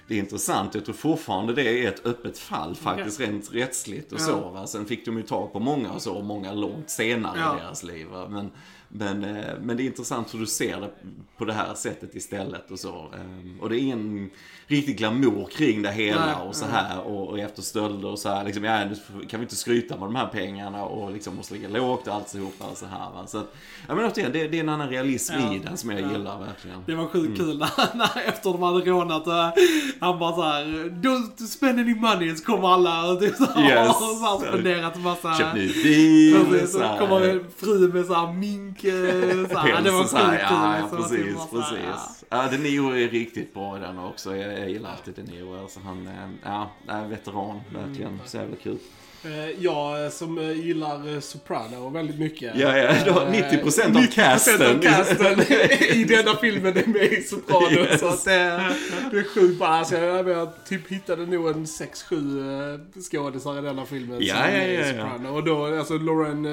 det 0.07 0.15
är 0.15 0.19
intressant. 0.19 0.75
Jag 0.75 0.85
tror 0.85 0.95
fortfarande 0.95 1.53
det 1.53 1.83
är 1.85 1.87
ett 1.87 2.05
öppet 2.05 2.37
fall 2.39 2.75
faktiskt 2.75 3.19
rent 3.19 3.53
rättsligt 3.53 4.11
och 4.11 4.19
Ja. 4.19 4.25
så. 4.25 4.49
Va? 4.49 4.67
Sen 4.67 4.85
fick 4.85 5.05
de 5.05 5.17
ju 5.17 5.23
tag 5.23 5.53
på 5.53 5.59
många 5.59 5.91
och 5.91 6.01
så, 6.01 6.21
många 6.21 6.53
långt 6.53 6.89
senare 6.89 7.39
Ja. 7.39 7.57
i 7.57 7.61
deras 7.61 7.83
liv. 7.83 8.07
Va? 8.07 8.27
Men, 8.29 8.51
men, 8.89 9.23
eh, 9.23 9.45
men 9.61 9.77
det 9.77 9.83
är 9.83 9.85
intressant 9.85 10.33
hur 10.33 10.39
du 10.39 10.45
ser 10.47 10.81
det 10.81 10.91
på 11.37 11.45
det 11.45 11.53
här 11.53 11.73
sättet 11.73 12.15
istället 12.15 12.71
och 12.71 12.79
så. 12.79 13.11
Ehm, 13.15 13.57
Och 13.61 13.69
det 13.69 13.75
är 13.75 13.79
ingen 13.79 14.29
riktig 14.71 14.97
glamour 14.97 15.45
kring 15.51 15.81
det 15.81 15.91
hela 15.91 16.25
Nej, 16.25 16.35
och 16.47 16.55
så 16.55 16.65
nej. 16.65 16.73
här 16.75 16.99
och, 17.01 17.27
och 17.27 17.39
efter 17.39 17.61
stölder 17.61 18.07
och 18.11 18.19
så 18.19 18.29
här. 18.29 18.43
Liksom, 18.43 18.63
ja, 18.63 18.85
nu 18.85 19.25
kan 19.25 19.39
vi 19.39 19.43
inte 19.43 19.55
skryta 19.55 19.97
med 19.97 20.07
de 20.07 20.15
här 20.15 20.27
pengarna 20.27 20.83
och 20.83 21.11
liksom 21.11 21.35
måste 21.35 21.53
ligga 21.53 21.69
lågt 21.69 22.07
och 22.07 22.13
alltihopa 22.15 22.65
och 22.65 22.77
så 22.77 22.85
här. 22.85 22.99
Va? 22.99 23.27
Så 23.27 23.37
att, 23.37 23.53
ja 23.87 23.95
men 23.95 24.05
återigen, 24.05 24.31
det, 24.31 24.47
det 24.47 24.57
är 24.57 24.63
en 24.63 24.69
annan 24.69 24.89
realism 24.89 25.33
Ja. 25.39 25.53
i 25.53 25.59
den 25.59 25.77
som 25.77 25.89
jag 25.91 26.01
Ja. 26.01 26.11
gillar 26.11 26.39
verkligen. 26.39 26.83
Det 26.85 26.95
var 26.95 27.07
sjukt 27.07 27.37
kul 27.37 27.57
när, 27.77 27.95
när 27.97 28.21
efter 28.27 28.51
de 28.51 28.63
hade 28.63 28.79
rånat 28.79 29.27
och 29.27 29.33
han 29.99 30.19
bara 30.19 30.35
såhär 30.35 30.63
Don't 30.89 31.37
spend 31.47 31.79
any 31.79 31.95
money 31.95 32.35
så 32.35 32.43
kommer 32.45 32.73
alla 32.73 33.11
och 33.11 33.19
typ 33.19 33.35
såhär 33.35 33.69
Yes. 33.69 33.89
och 33.89 33.95
så 34.17 34.25
har 34.25 34.39
spenderat 34.39 34.99
massa 35.01 35.35
Köpt 35.37 35.55
ny 35.55 35.67
bil, 35.83 36.35
Precis, 36.49 36.71
så 36.71 36.77
så 36.79 36.83
här. 36.85 36.97
kommer 36.99 37.29
en 37.29 37.45
fru 37.57 37.93
med 37.93 38.05
såhär 38.05 38.33
mink 38.33 38.83
eh, 38.83 38.91
så 39.51 39.57
här. 39.59 39.81
Det 39.83 39.91
var 39.91 40.03
så 40.03 40.17
här, 40.17 40.31
sjukt 40.31 40.47
kul. 40.49 40.57
Ja, 40.57 40.75
liksom. 40.81 40.97
precis, 40.97 41.51
så 41.51 41.57
här, 41.59 41.71
precis. 41.71 42.23
Ja, 42.29 42.47
De 42.51 42.57
Niro 42.57 42.89
är 42.97 43.07
riktigt 43.09 43.53
bra 43.53 43.77
den 43.77 43.99
också. 43.99 44.35
Jag, 44.35 44.60
jag 44.61 44.69
gillar 44.69 44.89
alltid 44.91 45.13
De 45.13 45.21
Niro. 45.31 45.61
Alltså, 45.61 45.79
han 45.85 46.07
är, 46.07 46.29
ja, 46.43 46.71
är 46.87 47.07
veteran, 47.07 47.61
verkligen. 47.73 48.19
Så 48.25 48.37
jävla 48.37 48.55
kul. 48.63 48.77
Eh, 49.25 49.49
Jag 49.63 50.03
eh, 50.03 50.09
som 50.09 50.37
eh, 50.37 50.51
gillar 50.51 51.13
eh, 51.13 51.19
Soprano 51.19 51.89
väldigt 51.89 52.19
mycket. 52.19 52.55
Ja, 52.55 52.77
ja, 52.77 52.93
du 53.05 53.11
har 53.11 53.21
Eh, 53.25 53.31
90% 53.31 53.85
av 53.85 53.91
90% 53.91 54.07
casten. 54.11 54.75
av 54.77 54.81
casten 54.81 55.39
i 55.97 56.03
denna 56.09 56.35
filmen 56.35 56.77
är 56.77 56.87
med 56.87 57.03
i 57.13 57.21
Soprano. 57.23 57.71
Yes. 57.71 57.99
Så 57.99 58.07
att 58.07 58.25
det, 58.25 58.31
det 59.11 59.17
är 59.17 59.23
sjukt 59.35 59.59
bra. 59.59 59.67
Alltså, 59.67 59.97
jag, 59.97 60.29
jag 60.29 60.65
typ 60.65 60.91
hittade 60.91 61.25
nog 61.25 61.47
en 61.47 61.65
6-7 61.65 62.73
eh, 62.73 62.79
skådisar 63.11 63.59
i 63.59 63.61
denna 63.61 63.85
filmen 63.85 64.17
Ja, 64.21 64.35
som 64.35 64.43
ja, 64.43 64.57
i 64.61 64.75
ja, 64.75 64.81
ja. 64.81 64.87
Soprano. 64.87 65.35
Och 65.35 65.43
då, 65.43 65.65
alltså 65.79 65.97
Lauren 65.97 66.45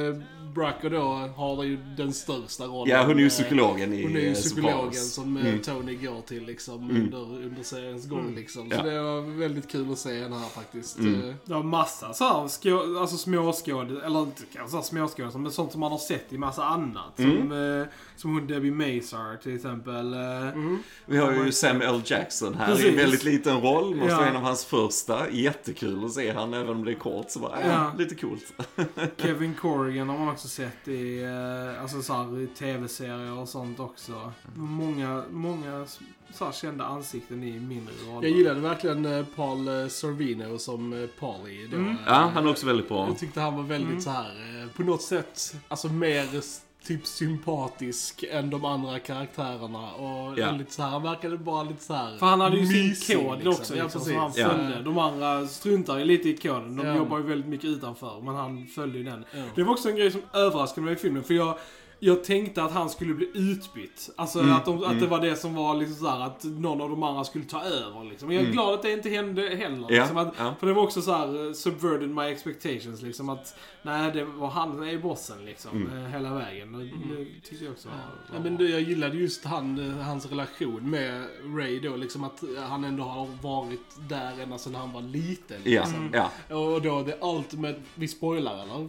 Bracco 0.59 0.89
då 0.89 1.03
har 1.37 1.65
ju 1.65 1.77
den 1.97 2.13
största 2.13 2.65
rollen. 2.65 2.95
Ja, 2.97 3.03
hon 3.07 3.15
är 3.17 3.19
ju 3.21 3.25
Eh, 3.25 3.31
psykologen 3.31 3.93
i 3.93 4.03
Hon 4.03 4.17
är 4.17 4.21
ju 4.21 4.29
eh, 4.29 4.35
psykologen 4.35 4.77
Sopranos. 4.93 5.13
som 5.15 5.37
eh, 5.37 5.47
Mm. 5.47 5.59
Tony 5.61 5.95
går 5.95 6.21
till 6.21 6.47
liksom 6.47 6.91
under, 6.91 7.19
under 7.19 7.63
seriens 7.63 8.07
gång 8.09 8.35
liksom. 8.37 8.71
Så 8.71 8.77
Ja. 8.77 8.83
det 8.83 9.03
var 9.03 9.21
väldigt 9.39 9.69
kul 9.69 9.93
att 9.93 9.99
se 9.99 10.23
henne 10.23 10.37
här 10.39 10.49
faktiskt. 10.49 10.99
Mm. 10.99 11.35
Det 11.45 11.55
var 11.55 11.63
massa 11.63 12.13
så 12.13 12.25
här 12.25 12.49
skå, 12.49 12.99
alltså 13.01 13.17
småskådisar, 13.17 14.03
eller 14.07 14.21
inte 14.21 14.43
kanske 14.53 14.83
småskådisar, 14.83 15.39
men 15.39 15.53
sånt 15.53 15.73
som 15.73 15.81
man 15.81 15.91
har 15.93 15.99
sett 15.99 16.33
i 16.33 16.39
massa 16.39 16.65
annat. 16.65 17.13
Som, 17.17 17.25
Mm. 17.31 17.81
eh, 17.83 17.87
som 18.17 18.35
hon 18.35 18.47
Debbie 18.47 18.71
Mazar 18.71 19.37
till 19.43 19.55
exempel. 19.55 20.13
eh, 20.15 20.21
Vi 21.07 21.17
har 21.17 21.33
ju 21.33 21.53
Samuel 21.53 22.03
Jackson 22.05 22.55
här 22.55 22.69
i 22.69 22.73
Precis. 22.73 22.91
en 22.91 22.97
väldigt 22.97 23.25
liten 23.25 23.61
roll. 23.61 23.95
Måste 23.95 24.11
Ja. 24.11 24.17
vara 24.17 24.29
en 24.29 24.37
av 24.37 24.43
hans 24.43 24.65
första. 24.65 25.31
Jättekul 25.31 26.05
att 26.05 26.13
se 26.13 26.33
han 26.33 26.55
även 26.55 26.69
om 26.77 26.85
det 26.85 26.91
är 26.93 26.95
kort. 26.95 27.31
Så 27.31 27.39
bara, 27.39 27.61
ja, 27.61 27.67
Ja. 27.69 27.93
lite 27.99 28.15
coolt. 28.15 28.53
Kevin 29.23 29.55
Corrigan 29.61 30.09
har 30.09 30.19
man 30.19 30.29
också 30.29 30.48
sett 30.49 30.89
i, 30.89 31.23
eh, 31.23 31.83
alltså 31.83 32.03
så 32.03 32.13
här, 32.13 32.41
i 32.41 32.47
tv-serier 32.47 33.39
och 33.39 33.49
sånt 33.49 33.81
också. 33.81 34.33
Många, 34.55 35.25
många 35.31 35.87
så 36.33 36.45
här, 36.45 36.53
kända 36.53 36.85
ansikten 36.85 37.43
i 37.45 37.61
mindre 37.61 37.95
roller. 38.07 38.29
Jag 38.29 38.39
gillade 38.39 38.61
verkligen 38.61 39.07
eh, 39.07 39.25
Paul 39.37 39.69
eh, 39.69 39.89
Sorvino 39.89 40.59
som 40.59 41.09
Paulie. 41.21 41.65
Mm. 41.67 41.97
Ja, 42.07 42.31
han 42.35 42.47
är 42.47 42.51
också 42.51 42.67
väldigt 42.67 42.89
bra. 42.89 43.07
Jag 43.09 43.19
tyckte 43.19 43.41
han 43.41 43.57
var 43.57 43.63
väldigt 43.63 43.89
Mm. 43.91 44.01
så 44.01 44.11
här 44.11 44.69
på 44.77 44.83
något 44.83 45.03
sätt, 45.03 45.57
alltså 45.69 45.89
mer 45.89 46.27
typ 46.87 47.07
sympatisk 47.07 48.25
än 48.31 48.51
de 48.51 48.65
andra 48.65 48.99
karaktärerna. 48.99 49.93
Och 49.93 50.39
Ja. 50.39 50.47
väldigt 50.47 50.73
så 50.73 50.83
här, 50.83 50.91
han 50.91 51.03
verkade 51.03 51.37
bara 51.39 51.63
lite 51.63 51.85
så 51.85 51.95
här 51.95 52.19
För 52.19 52.27
han 52.27 52.41
hade 52.41 52.57
ju 52.57 52.63
mysig, 52.63 52.97
sin 52.97 53.19
kod 53.29 53.37
liksom. 53.37 53.53
också 53.53 53.77
Ja, 53.77 53.83
liksom, 53.83 54.01
som 54.01 54.17
han 54.17 54.33
Ja. 54.37 54.49
följde. 54.51 54.83
De 54.83 54.99
andra 54.99 55.47
struntar 55.47 55.99
ju 55.99 56.05
lite 56.05 56.29
i 56.29 56.37
koden. 56.37 56.77
De 56.77 56.87
Ja. 56.87 56.97
jobbar 56.97 57.19
ju 57.19 57.25
väldigt 57.25 57.49
mycket 57.49 57.65
utanför. 57.67 58.21
Men 58.25 58.35
han 58.35 58.67
följde 58.67 58.99
ju 58.99 59.05
den. 59.05 59.25
Ja. 59.35 59.43
Det 59.55 59.63
var 59.63 59.73
också 59.73 59.89
en 59.89 59.97
grej 59.97 60.11
som 60.11 60.23
överraskade 60.33 60.85
mig 60.85 60.95
i 60.95 60.97
filmen. 60.97 61.23
För 61.23 61.35
jag, 61.35 61.59
jag 62.01 62.25
tänkte 62.25 62.63
att 62.63 62.73
han 62.73 62.91
skulle 62.91 63.15
bli 63.15 63.31
utbytt. 63.35 64.11
Alltså 64.17 64.39
Mm, 64.41 64.53
att, 64.57 64.65
de, 64.65 64.79
att 64.79 64.85
mm. 64.91 65.01
det 65.01 65.07
var 65.07 65.21
det 65.21 65.37
som 65.37 65.55
var 65.55 65.75
liksom 65.75 65.97
så 65.97 66.09
här, 66.11 66.21
att 66.21 66.45
någon 66.45 66.81
av 66.81 66.91
de 66.91 67.03
andra 67.03 67.25
skulle 67.25 67.45
ta 67.45 67.63
över. 67.65 68.05
Liksom. 68.05 68.31
Jag 68.33 68.37
är 68.41 68.41
Mm. 68.45 68.53
glad 68.53 68.75
att 68.75 68.83
det 68.83 68.93
inte 68.93 69.09
hände 69.09 69.43
heller. 69.43 69.87
Ja, 69.93 70.01
Liksom, 70.03 70.17
att, 70.17 70.35
ja. 70.39 70.55
För 70.61 70.67
det 70.67 70.73
var 70.73 70.83
också 70.83 71.03
så 71.03 71.13
här 71.13 71.47
eh, 71.47 71.53
subverted 71.53 72.11
my 72.11 72.23
expectations. 72.23 73.03
Liksom, 73.03 73.29
att 73.29 73.57
nej, 73.83 74.13
det 74.13 74.25
var 74.25 74.49
han 74.49 74.89
är 74.89 74.99
bossen 74.99 75.45
liksom. 75.45 75.71
Mm. 75.87 76.05
eh, 76.05 76.11
Hela 76.11 76.35
vägen. 76.35 76.75
Och 76.75 76.81
Det 76.81 77.25
tyckte 77.49 77.65
jag 77.65 77.73
också 77.73 77.89
var, 77.89 77.97
Ja, 77.97 78.35
var 78.35 78.41
men 78.45 78.57
bra. 78.57 78.67
du, 78.67 78.71
jag 78.73 78.81
gillade 78.83 79.17
just 79.17 79.45
han, 79.45 79.91
eh, 79.99 80.05
hans 80.05 80.27
relation 80.27 80.91
med 80.91 81.27
Ray 81.57 81.81
då, 81.81 81.97
liksom 81.97 82.25
att 82.25 82.43
han 82.69 82.85
ändå 82.85 83.03
har 83.05 83.29
varit 83.43 83.81
där 84.09 84.41
ända 84.43 84.59
sedan 84.59 84.75
han 84.75 84.93
var 84.93 85.03
liten. 85.03 85.57
Ja, 85.65 85.81
Liksom. 85.85 86.11
ja. 86.49 86.57
Och 86.57 86.83
då 86.83 87.03
det 87.03 87.19
ultimate, 87.23 87.81
vi 87.95 88.09
spoilar 88.09 88.63
eller? 88.63 88.89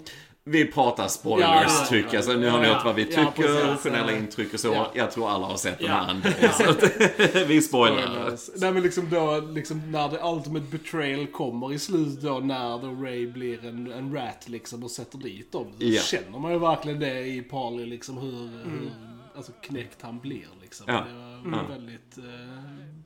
Vi 0.51 0.65
pratar 0.65 1.07
spoilers 1.07 1.49
Ja, 1.49 1.63
ja, 1.63 1.85
tycker 1.89 2.15
jag. 2.15 2.23
Så 2.23 2.33
nu 2.37 2.49
har 2.49 2.61
ni 2.61 2.67
hört 2.67 2.85
vad 2.85 2.95
vi 2.95 3.05
tycker, 3.05 3.77
generella 3.77 4.17
intryck 4.17 4.53
och 4.53 4.59
så. 4.59 4.67
Ja. 4.67 4.91
Jag 4.95 5.11
tror 5.11 5.29
alla 5.29 5.47
har 5.47 5.57
sett 5.57 5.79
den 5.79 5.89
här 5.89 6.11
ändå. 6.11 6.29
Så 6.53 6.69
att, 6.69 7.47
vi 7.47 7.61
spoilar. 7.61 8.37
Nej 8.55 8.71
men 8.71 8.83
liksom 8.83 9.09
då, 9.09 9.39
liksom 9.39 9.91
när 9.91 10.09
the 10.09 10.17
ultimate 10.23 10.65
betrayal 10.71 11.27
kommer 11.27 11.73
i 11.73 11.79
slutet 11.79 12.21
då 12.21 12.39
när 12.39 12.81
då 12.81 13.03
Ray 13.05 13.27
blir 13.27 13.65
en, 13.65 13.91
en 13.91 14.13
rat 14.13 14.49
liksom 14.49 14.83
och 14.83 14.91
sätter 14.91 15.17
dit 15.17 15.51
dem. 15.51 15.73
Så 15.79 16.17
känner 16.17 16.39
man 16.39 16.51
ju 16.51 16.59
verkligen 16.59 16.99
det 16.99 17.19
i 17.25 17.41
Parley 17.41 17.85
liksom 17.85 18.17
hur, 18.17 18.49
hur 18.69 18.91
alltså 19.35 19.51
knäckt 19.61 20.01
han 20.01 20.19
blir 20.19 20.47
liksom. 20.61 20.85
Det 20.85 21.49
var 21.49 21.67
väldigt 21.67 22.17
eh, 22.17 22.23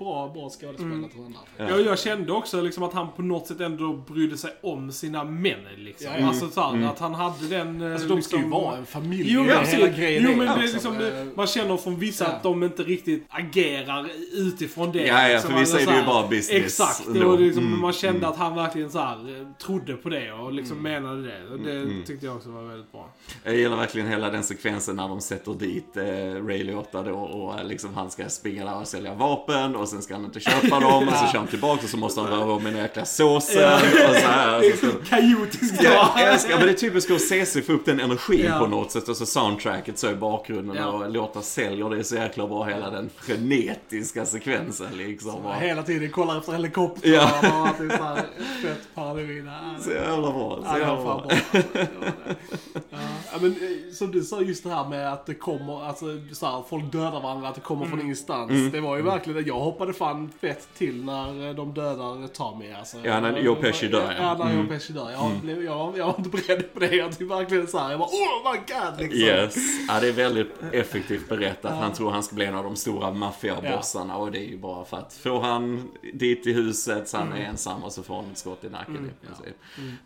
bra, 0.03 0.29
bra 0.33 0.49
skådespelat 0.49 1.11
tror 1.11 1.33
jag. 1.57 1.69
Ja, 1.69 1.77
jag 1.79 1.99
kände 1.99 2.31
också 2.33 2.61
liksom 2.61 2.83
att 2.83 2.93
han 2.93 3.07
på 3.15 3.21
något 3.21 3.47
sätt 3.47 3.59
ändå 3.61 3.93
brydde 3.93 4.37
sig 4.37 4.51
om 4.63 4.91
sina 4.91 5.23
män. 5.23 5.59
Liksom. 5.77 6.07
Ja, 6.13 6.19
ja. 6.19 6.27
Alltså 6.27 6.49
så 6.49 6.61
här, 6.61 6.87
att 6.87 6.99
han 6.99 7.13
hade 7.13 7.47
den... 7.49 7.81
eh, 7.81 7.91
Alltså 7.93 8.07
de 8.07 8.21
ska 8.21 8.35
ju 8.35 8.41
liksom, 8.41 8.61
vara 8.61 8.77
en 8.77 8.85
familj. 8.85 9.33
Jo, 9.33 9.43
men 9.43 9.65
hela 9.65 9.87
grejen 9.87 10.23
Jo, 10.23 10.37
men 10.37 10.47
det 10.47 10.61
liksom, 10.61 10.73
liksom, 10.73 10.93
eh, 10.93 10.99
det, 11.25 11.27
man 11.35 11.47
känner 11.47 11.77
från 11.77 11.99
vissa 11.99 12.23
ja. 12.25 12.31
att 12.31 12.43
de 12.43 12.63
inte 12.63 12.83
riktigt 12.83 13.25
agerar 13.29 14.09
utifrån 14.33 14.91
det. 14.91 15.05
Ja, 15.07 15.27
ja, 15.27 15.33
liksom. 15.33 15.51
för 15.51 15.59
vissa 15.59 15.75
Alltså, 15.77 15.89
är 15.91 15.93
det 15.95 15.99
ju 15.99 16.05
bara 16.05 16.27
business 16.27 16.49
Exakt, 16.65 17.07
ändå. 17.07 17.27
och 17.27 17.39
liksom, 17.39 17.63
Mm, 17.67 17.79
man 17.79 17.93
kände 17.93 18.17
mm. 18.17 18.29
att 18.29 18.37
han 18.37 18.55
verkligen 18.55 18.89
så 18.91 18.99
här, 18.99 19.41
eh, 19.41 19.47
trodde 19.65 19.93
på 19.93 20.09
det 20.09 20.31
och 20.31 20.53
liksom 20.53 20.77
Mm. 20.79 20.91
menade 21.03 21.21
det. 21.27 21.47
Och 21.53 21.59
det 21.59 22.05
tyckte 22.05 22.25
jag 22.25 22.35
också 22.35 22.49
var 22.49 22.63
väldigt 22.63 22.91
bra. 22.91 23.09
Jag 23.43 23.55
gillar 23.55 23.77
verkligen 23.77 24.07
hela 24.07 24.29
den 24.29 24.43
sekvensen 24.43 24.95
när 24.95 25.07
de 25.07 25.21
sätter 25.21 25.53
dit 25.53 25.97
eh, 25.97 26.45
Ray 26.47 26.63
Liotta 26.63 27.03
då 27.03 27.13
och 27.13 27.59
eh, 27.59 27.65
liksom 27.65 27.93
han 27.93 28.11
ska 28.11 28.29
springa 28.29 28.65
där 28.65 28.79
och 28.79 28.87
sälja 28.87 29.13
vapen 29.13 29.75
och 29.75 29.87
sen 29.93 30.01
ska 30.01 30.13
han 30.13 30.25
inte 30.25 30.39
köpa 30.39 30.79
dem 30.79 31.07
och 31.07 31.13
så 31.13 31.27
kör 31.27 31.37
han 31.39 31.47
tillbaka 31.47 31.83
och 31.83 31.89
så 31.89 31.97
måste 31.97 32.21
han 32.21 32.29
röra 32.29 32.51
om 32.53 32.67
i 32.67 32.71
den 32.71 32.79
jäkla 32.79 33.05
såsen 33.05 33.73
och 33.73 34.15
så 34.15 34.27
här. 34.27 34.59
Det 34.59 34.67
är 34.67 34.77
Så 34.77 34.87
kaotiskt 35.09 35.83
Ja, 35.83 36.19
älskar, 36.19 36.57
men 36.57 36.65
det 36.65 36.71
är 36.71 36.77
typiskt 36.77 37.11
att 37.11 37.21
CC 37.21 37.61
få 37.65 37.73
upp 37.73 37.85
den 37.85 37.99
energin 37.99 38.45
Ja. 38.49 38.59
på 38.59 38.67
något 38.67 38.91
sätt. 38.91 39.09
Och 39.09 39.17
så 39.17 39.25
soundtracket 39.25 39.99
så 39.99 40.09
i 40.09 40.15
bakgrunden 40.15 40.75
Ja. 40.75 40.87
och 40.87 41.11
låta 41.11 41.41
säljer 41.41 41.89
det 41.89 42.03
så 42.03 42.15
jäkla 42.15 42.47
bra. 42.47 42.63
Hela 42.63 42.89
den 42.89 43.09
frenetiska 43.17 44.25
sekvensen 44.25 44.87
liksom. 44.97 45.35
Och, 45.45 45.53
Hela 45.55 45.83
tiden 45.83 46.11
kollar 46.11 46.37
efter 46.39 46.51
helikoptrar 46.51 47.11
Ja. 47.11 47.29
och 47.61 47.67
att 47.67 47.77
det 47.77 47.83
är 47.93 47.97
så 47.97 48.03
här 48.03 48.15
fett 48.61 48.95
paranoid. 48.95 49.45
Ja, 49.45 49.83
så 49.83 49.91
jävla 49.91 50.31
bra. 50.31 50.59
Så 50.61 50.67
Ja, 50.67 50.79
jävla 50.79 51.03
bra. 51.03 51.25
Ja. 51.51 52.99
Ja, 53.31 53.37
men 53.41 53.51
eh, 53.51 53.93
som 53.93 54.11
du 54.11 54.21
sa 54.21 54.41
just 54.41 54.63
det 54.63 54.69
här 54.69 54.87
med 54.89 55.13
att 55.13 55.25
det 55.25 55.33
kommer, 55.33 55.83
alltså 55.87 56.05
så 56.33 56.45
här, 56.45 56.63
folk 56.69 56.91
dödar 56.91 57.21
varandra, 57.21 57.47
att 57.49 57.55
det 57.55 57.61
kommer 57.61 57.85
från 57.85 58.01
ingenstans. 58.01 58.51
Mm. 58.51 58.71
Det 58.71 58.79
var 58.79 58.95
ju 58.97 59.01
verkligen 59.01 59.43
det. 59.43 59.47
Jag 59.49 59.59
hoppade 59.73 59.93
fan 59.93 60.31
fett 60.41 60.67
till 60.77 61.03
när 61.05 61.47
eh, 61.49 61.55
de 61.55 61.73
dödar 61.73 62.27
Tommy 62.27 62.71
alltså. 62.73 62.97
Ja, 63.03 63.19
när 63.19 63.39
Joe 63.39 63.55
Pesci 63.55 63.87
dör, 63.87 64.13
ja. 64.17 64.23
Ja, 64.23 64.33
när 64.37 64.51
Mm. 64.51 64.61
Joe 64.65 64.67
Pesci 64.69 64.93
dör. 64.93 65.11
Jag, 65.11 65.31
blev, 65.41 65.63
jag, 65.63 65.97
jag 65.97 66.05
var 66.05 66.15
inte 66.17 66.29
beredd 66.29 66.73
på 66.73 66.79
det. 66.79 66.95
Jag 66.95 67.17
typ 67.17 67.29
verkligen 67.31 67.67
såhär, 67.67 67.89
jag 67.91 67.99
bara 67.99 68.09
oh 68.09 68.51
my 68.53 68.57
god 68.57 68.99
liksom. 69.01 69.19
Yes. 69.21 69.55
Ja, 69.87 69.99
det 69.99 70.07
är 70.07 70.11
väldigt 70.11 70.51
effektivt 70.71 71.29
berättat. 71.29 71.71
Han 71.71 71.93
tror 71.93 72.11
han 72.11 72.23
ska 72.23 72.35
bli 72.35 72.45
en 72.45 72.55
av 72.55 72.63
de 72.63 72.75
stora 72.75 73.11
maffiabossarna 73.11 74.17
och 74.17 74.31
det 74.31 74.39
är 74.39 74.47
ju 74.49 74.57
bara 74.57 74.85
för 74.85 74.97
att 74.97 75.13
får 75.13 75.41
han 75.41 75.91
dit 76.13 76.47
i 76.47 76.53
huset 76.53 77.07
så 77.09 77.17
han 77.17 77.27
Mm. 77.27 77.41
är 77.41 77.45
ensam 77.45 77.83
och 77.83 77.91
så 77.91 78.03
får 78.03 78.15
han 78.15 78.25
ett 78.31 78.37
skott 78.37 78.63
i 78.63 78.69
nacken 78.69 79.11
i 79.23 79.25
princip. 79.25 79.55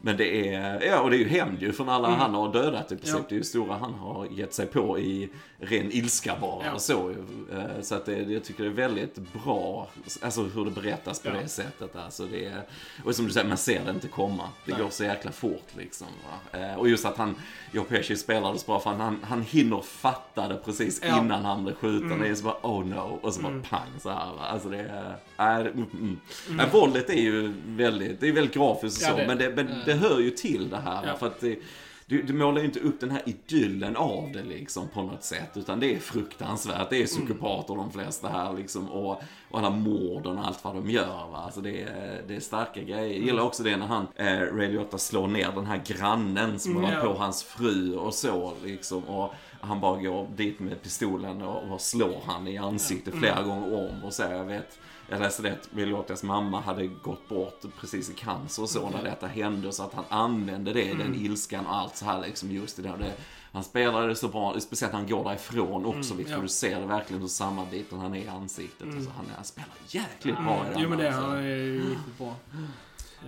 Men 0.02 0.18
det 0.18 0.54
är, 0.56 0.86
ja 0.86 1.00
och 1.02 1.10
det 1.10 1.16
är 1.16 1.20
ju 1.20 1.28
hämnd 1.28 1.62
ju 1.62 1.72
från 1.74 1.90
alla 1.90 2.10
han 2.10 2.34
har 2.34 2.54
dödat 2.54 2.92
i 2.92 2.96
princip. 2.96 3.10
Mm. 3.16 3.22
Ja. 3.24 3.26
Det 3.30 3.36
är 3.36 3.38
ju 3.38 3.44
stora 3.44 3.76
han 3.76 3.94
har 3.94 4.26
gett 4.32 4.54
sig 4.54 4.66
på 4.66 5.00
i 5.00 5.30
ren 5.60 5.92
ilska 5.92 6.36
bara 6.42 6.66
Ja. 6.66 6.74
och 6.74 6.82
så. 6.82 7.10
Eh, 7.10 7.82
Så 7.82 7.96
att 7.96 8.06
det, 8.06 8.18
jag 8.22 8.44
tycker 8.44 8.64
det 8.64 8.70
är 8.70 8.74
väldigt 8.74 9.16
bra, 9.16 9.57
alltså 10.22 10.44
hur 10.44 10.66
det 10.66 10.72
berättas 10.72 11.20
på 11.20 11.28
Ja. 11.30 11.34
det 11.34 11.48
sättet. 11.48 11.96
Alltså 11.96 12.26
det 12.26 12.46
är, 12.46 12.62
och 13.06 13.16
som 13.16 13.26
du 13.26 13.32
säger, 13.32 13.48
man 13.48 13.58
ser 13.58 13.86
det 13.86 13.92
inte 13.92 14.08
komma. 14.08 14.50
Det 14.66 14.72
Nej. 14.74 14.82
går 14.82 14.90
så 14.90 15.04
jäkla 15.04 15.32
fort 15.32 15.68
liksom. 15.78 16.08
Eh, 16.52 16.74
Och 16.76 16.90
just 16.90 17.06
att 17.06 17.18
han, 17.18 17.36
Joe 17.72 17.84
Pesci 17.84 18.16
spelade 18.16 18.60
så 18.60 18.66
bra 18.66 18.80
för 18.80 18.90
han, 18.90 19.20
han 19.24 19.42
hinner 19.42 19.82
fatta 19.82 20.48
det 20.48 20.56
precis 20.66 21.02
Ja. 21.04 21.20
innan 21.22 21.46
han 21.46 21.64
blir 21.64 21.74
skjuten. 21.76 22.20
Det 22.22 22.28
är 22.28 22.36
så 22.36 22.44
bara 22.44 22.58
oh 22.62 22.86
no 22.86 23.20
och 23.22 23.34
så 23.34 23.42
bara 23.42 23.62
pang 23.70 23.90
så 24.02 24.10
här. 24.10 24.34
Va? 24.34 24.46
Alltså 24.50 24.70
det 24.70 24.80
är, 25.38 25.60
äh, 25.60 25.66
mm, 25.66 25.86
mm. 25.94 26.20
Ja, 26.60 26.66
våldet 26.72 27.10
är 27.10 27.14
ju 27.22 27.54
väldigt, 27.66 28.20
det 28.20 28.28
är 28.28 28.32
väldigt 28.32 28.54
grafiskt 28.54 29.02
och 29.02 29.08
Ja, 29.08 29.12
så 29.12 29.18
det- 29.18 29.28
men, 29.28 29.38
det, 29.38 29.50
men 29.56 29.68
eh. 29.68 29.86
det 29.86 29.94
hör 29.94 30.20
ju 30.20 30.30
till 30.32 30.70
det 30.70 30.78
här. 30.78 31.16
För 31.20 31.28
att 31.28 31.40
det, 31.40 31.60
du, 32.10 32.22
du 32.22 32.34
målar 32.34 32.64
inte 32.64 32.80
upp 32.80 33.00
den 33.00 33.12
här 33.12 33.22
idyllen 33.26 33.96
av 33.96 34.32
det 34.34 34.44
liksom 34.44 34.88
på 34.88 35.02
något 35.02 35.24
sätt. 35.24 35.58
Utan 35.58 35.80
det 35.80 35.96
är 35.96 36.00
fruktansvärt. 36.00 36.90
Det 36.90 37.02
är 37.02 37.06
psykopater 37.06 37.76
de 37.76 37.92
flesta 37.92 38.30
här 38.30 38.54
liksom. 38.54 38.90
Och, 38.90 39.22
och 39.50 39.60
alla 39.60 39.70
morden 39.70 40.38
och 40.38 40.48
allt 40.48 40.64
vad 40.64 40.76
de 40.76 40.90
gör. 40.90 41.28
Va? 41.32 41.38
Alltså 41.38 41.62
det, 41.62 41.82
är, 41.82 42.24
det 42.28 42.36
är 42.36 42.40
starka 42.40 42.82
grejer. 42.82 43.18
Jag 43.18 43.26
gillar 43.26 43.44
också 43.44 43.64
det 43.64 43.78
när 43.78 43.88
han, 43.88 44.08
eh, 44.16 44.40
Ray 44.40 44.72
Liotta 44.72 44.98
slår 44.98 45.28
ner 45.28 45.52
den 45.52 45.66
här 45.66 45.82
grannen 45.86 46.60
som 46.60 46.82
var 46.82 46.92
ja. 46.92 47.02
på 47.02 47.14
hans 47.14 47.44
fru 47.44 47.96
och 47.96 48.14
så 48.14 48.54
liksom. 48.64 49.04
Och 49.04 49.34
han 49.62 49.80
bara 49.82 50.02
går 50.02 50.28
dit 50.36 50.60
med 50.60 50.82
pistolen 50.84 51.42
och, 51.42 51.72
och 51.72 51.82
slår 51.82 52.22
han 52.26 52.48
i 52.48 52.58
ansiktet 52.58 53.16
flera 53.16 53.44
gånger 53.44 53.90
om. 53.90 54.04
Och 54.04 54.14
så 54.14 54.24
jag 54.24 54.46
vet, 54.46 54.80
jag 55.10 55.20
läste 55.20 55.42
det 55.42 55.52
att 55.52 55.70
Ray 55.76 55.86
Liottas 55.86 56.24
mamma 56.24 56.60
hade 56.62 56.88
gått 56.88 57.30
bort 57.30 57.62
precis 57.80 58.10
i 58.10 58.14
cancer 58.14 58.62
och 58.64 58.70
så 58.70 58.90
när 58.90 59.04
detta 59.04 59.28
hände. 59.28 59.72
Så 59.72 59.84
att 59.84 59.94
han 59.94 60.06
använde 60.10 60.74
det, 60.74 60.94
den 60.94 61.16
ilskan 61.16 61.66
och 61.66 61.76
allt 61.76 61.96
så 61.96 62.06
här 62.06 62.22
liksom 62.22 62.52
just 62.52 62.80
i 62.80 62.82
det. 62.82 62.94
Det 63.00 63.14
han 63.52 63.64
spelade 63.64 64.08
det 64.08 64.16
så 64.16 64.28
bra, 64.28 64.60
speciellt 64.60 64.94
när 64.94 65.00
han 65.00 65.10
går 65.10 65.24
därifrån 65.24 65.86
också. 65.86 66.14
Mm, 66.14 66.26
ja. 66.30 66.40
Du 66.40 66.48
ser 66.48 66.86
verkligen 66.86 67.22
hur 67.22 67.28
sammanbiten 67.30 68.00
han 68.00 68.16
är 68.16 68.20
i 68.20 68.28
ansiktet. 68.28 68.82
Mm. 68.82 68.96
Alltså, 68.98 69.12
han, 69.18 69.26
han 69.36 69.44
spelar 69.46 69.70
jäkligt 69.88 70.36
bra 70.38 70.66
i 70.66 70.74
den. 70.74 70.82
Jo 70.84 70.90
men 70.90 70.98
det 70.98 71.10
han 71.12 71.38
är 71.38 71.42
ju 71.42 71.80
riktigt 71.90 72.18
bra. 72.18 72.36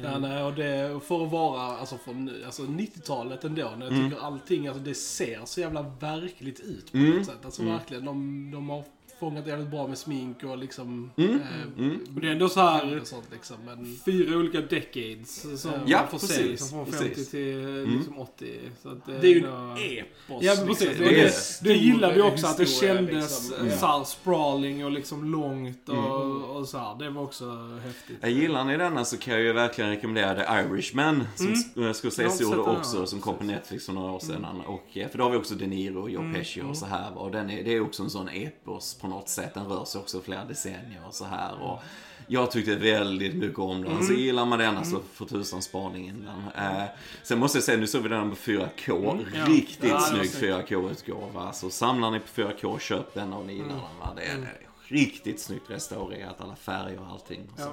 Ja, 0.03 0.17
nej, 0.17 0.43
och 0.43 0.53
det, 0.53 0.99
för 1.07 1.25
att 1.25 1.31
vara 1.31 1.61
alltså, 1.61 1.97
från 1.97 2.31
alltså 2.45 2.61
90-talet 2.63 3.43
ändå, 3.43 3.71
när 3.77 3.85
jag 3.85 3.93
Mm. 3.95 4.09
tycker 4.09 4.23
allting, 4.23 4.67
alltså 4.67 4.83
det 4.83 4.95
ser 4.95 5.41
så 5.45 5.59
jävla 5.59 5.81
verkligt 5.81 6.59
ut 6.59 6.91
på 6.91 6.97
Mm. 6.97 7.17
något 7.17 7.25
sätt. 7.25 7.45
Alltså 7.45 7.63
verkligen, 7.63 8.05
de, 8.05 8.51
de 8.51 8.69
har 8.69 8.83
fångat 9.19 9.47
jävligt 9.47 9.69
bra 9.69 9.87
med 9.87 9.97
smink 9.97 10.43
och 10.43 10.57
liksom... 10.57 11.11
Mm. 11.17 11.31
Eh, 11.35 11.39
Mm. 11.77 11.99
Och 12.15 12.21
det 12.21 12.27
är 12.27 12.31
ändå 12.31 12.49
så 12.49 12.59
här 12.59 12.99
och 13.01 13.07
sånt 13.07 13.27
liksom, 13.31 13.55
men... 13.65 13.95
fyra 14.05 14.37
olika 14.37 14.61
decades 14.61 15.61
som 15.61 15.71
Ja, 15.85 15.99
man 16.01 16.07
får 16.07 16.17
se. 16.19 16.27
precis, 16.27 16.47
Liksom, 16.49 16.69
från 16.69 16.85
precis. 16.85 17.01
50 17.07 17.25
till 17.31 17.83
liksom 17.97 18.19
80. 18.19 18.59
Så 18.83 18.89
att 18.89 19.05
Det 19.05 19.27
är 19.27 19.31
ju 19.33 19.37
ändå- 19.45 19.49
en 19.57 19.77
epos. 19.77 20.43
Ja 20.43 20.55
precis. 20.67 20.87
liksom. 20.87 21.05
det, 21.05 21.11
det 21.11 21.21
det, 21.63 21.69
det 21.69 21.73
gillade 21.73 22.13
vi 22.13 22.21
också, 22.21 22.47
att 22.47 22.57
det 22.57 22.65
kändes 22.65 23.49
liksom. 23.49 23.67
eh, 23.67 23.73
här 23.81 24.03
sprawling 24.03 24.85
och 24.85 24.91
liksom 24.91 25.31
långt 25.31 25.89
och, 25.89 25.95
Mm. 25.95 26.43
och 26.43 26.67
så 26.67 26.77
här. 26.77 26.95
Det 26.99 27.09
var 27.09 27.23
också 27.23 27.45
häftigt. 27.83 28.17
Jag 28.21 28.31
gillar 28.31 28.63
ni 28.65 28.77
denna 28.77 29.05
så 29.05 29.17
kan 29.17 29.33
jag 29.33 29.43
ju 29.43 29.53
verkligen 29.53 29.89
rekommendera 29.89 30.35
The 30.35 30.41
Irishman 30.73 31.27
som 31.35 31.47
Mm. 31.47 31.59
mm. 31.75 31.93
Scorsese 31.93 32.43
gjorde 32.43 32.57
också, 32.57 33.05
som 33.05 33.19
kom 33.19 33.37
på 33.37 33.43
Netflix 33.43 33.85
för 33.85 33.93
några 33.93 34.11
år 34.11 34.19
sedan. 34.19 34.61
Och, 34.67 34.97
eh, 34.97 35.09
för 35.09 35.17
då 35.17 35.23
har 35.23 35.31
vi 35.31 35.37
också 35.37 35.55
De 35.55 35.67
Niro 35.67 36.01
och 36.01 36.09
Joe 36.09 36.21
Mm. 36.21 36.33
Pesci 36.33 36.61
och 36.61 36.77
så 36.77 36.85
här. 36.85 37.17
Och 37.17 37.31
den 37.31 37.49
är, 37.49 37.63
det 37.63 37.73
är 37.73 37.81
också 37.81 38.03
en 38.03 38.09
sån 38.09 38.29
epos 38.29 38.93
på 39.01 39.07
något 39.09 39.29
sätt. 39.29 39.53
Den 39.53 39.65
rör 39.65 39.85
sig 39.85 40.01
också 40.01 40.21
flera 40.21 40.45
decennier 40.45 41.01
och 41.07 41.13
så 41.13 41.25
här. 41.25 41.61
Och 41.63 41.79
jag 42.27 42.51
tyckte 42.51 42.75
väldigt 42.75 43.35
mycket 43.35 43.59
om 43.59 43.81
den. 43.81 43.91
Mm. 43.91 44.03
Så 44.07 44.13
gillar 44.13 44.45
man 44.45 44.59
den 44.59 44.85
så 44.85 44.99
för 45.13 45.25
tusan 45.25 45.61
spaning 45.61 46.07
in 46.07 46.25
den. 46.55 46.65
Eh, 46.65 46.83
sen 47.23 47.39
måste 47.39 47.57
jag 47.57 47.63
säga, 47.65 47.77
nu 47.77 47.87
såg 47.87 48.01
vi 48.03 48.09
den 48.09 48.29
på 48.29 48.35
4K. 48.35 49.11
Mm. 49.11 49.25
Ja. 49.35 49.45
Riktigt 49.45 49.89
Ja, 49.89 49.99
snygg 49.99 50.29
snyggt. 50.29 50.69
4K-utgåva. 50.69 51.53
Så 51.53 51.69
samlar 51.69 52.11
ni 52.11 52.19
på 52.19 52.27
4K, 52.27 52.79
köp 52.79 53.13
den 53.13 53.33
och 53.33 53.45
ni 53.45 53.53
gillar 53.53 53.65
Mm. 53.69 53.77
den. 53.79 53.99
Va? 53.99 54.13
Det 54.15 54.21
är 54.25 54.53
riktigt 54.87 55.41
snyggt 55.41 55.69
restaurerat, 55.69 56.41
alla 56.41 56.55
färger 56.55 56.99
och 56.99 57.07
allting. 57.07 57.41
Och 57.53 57.59
Ja. 57.59 57.63
så. 57.65 57.71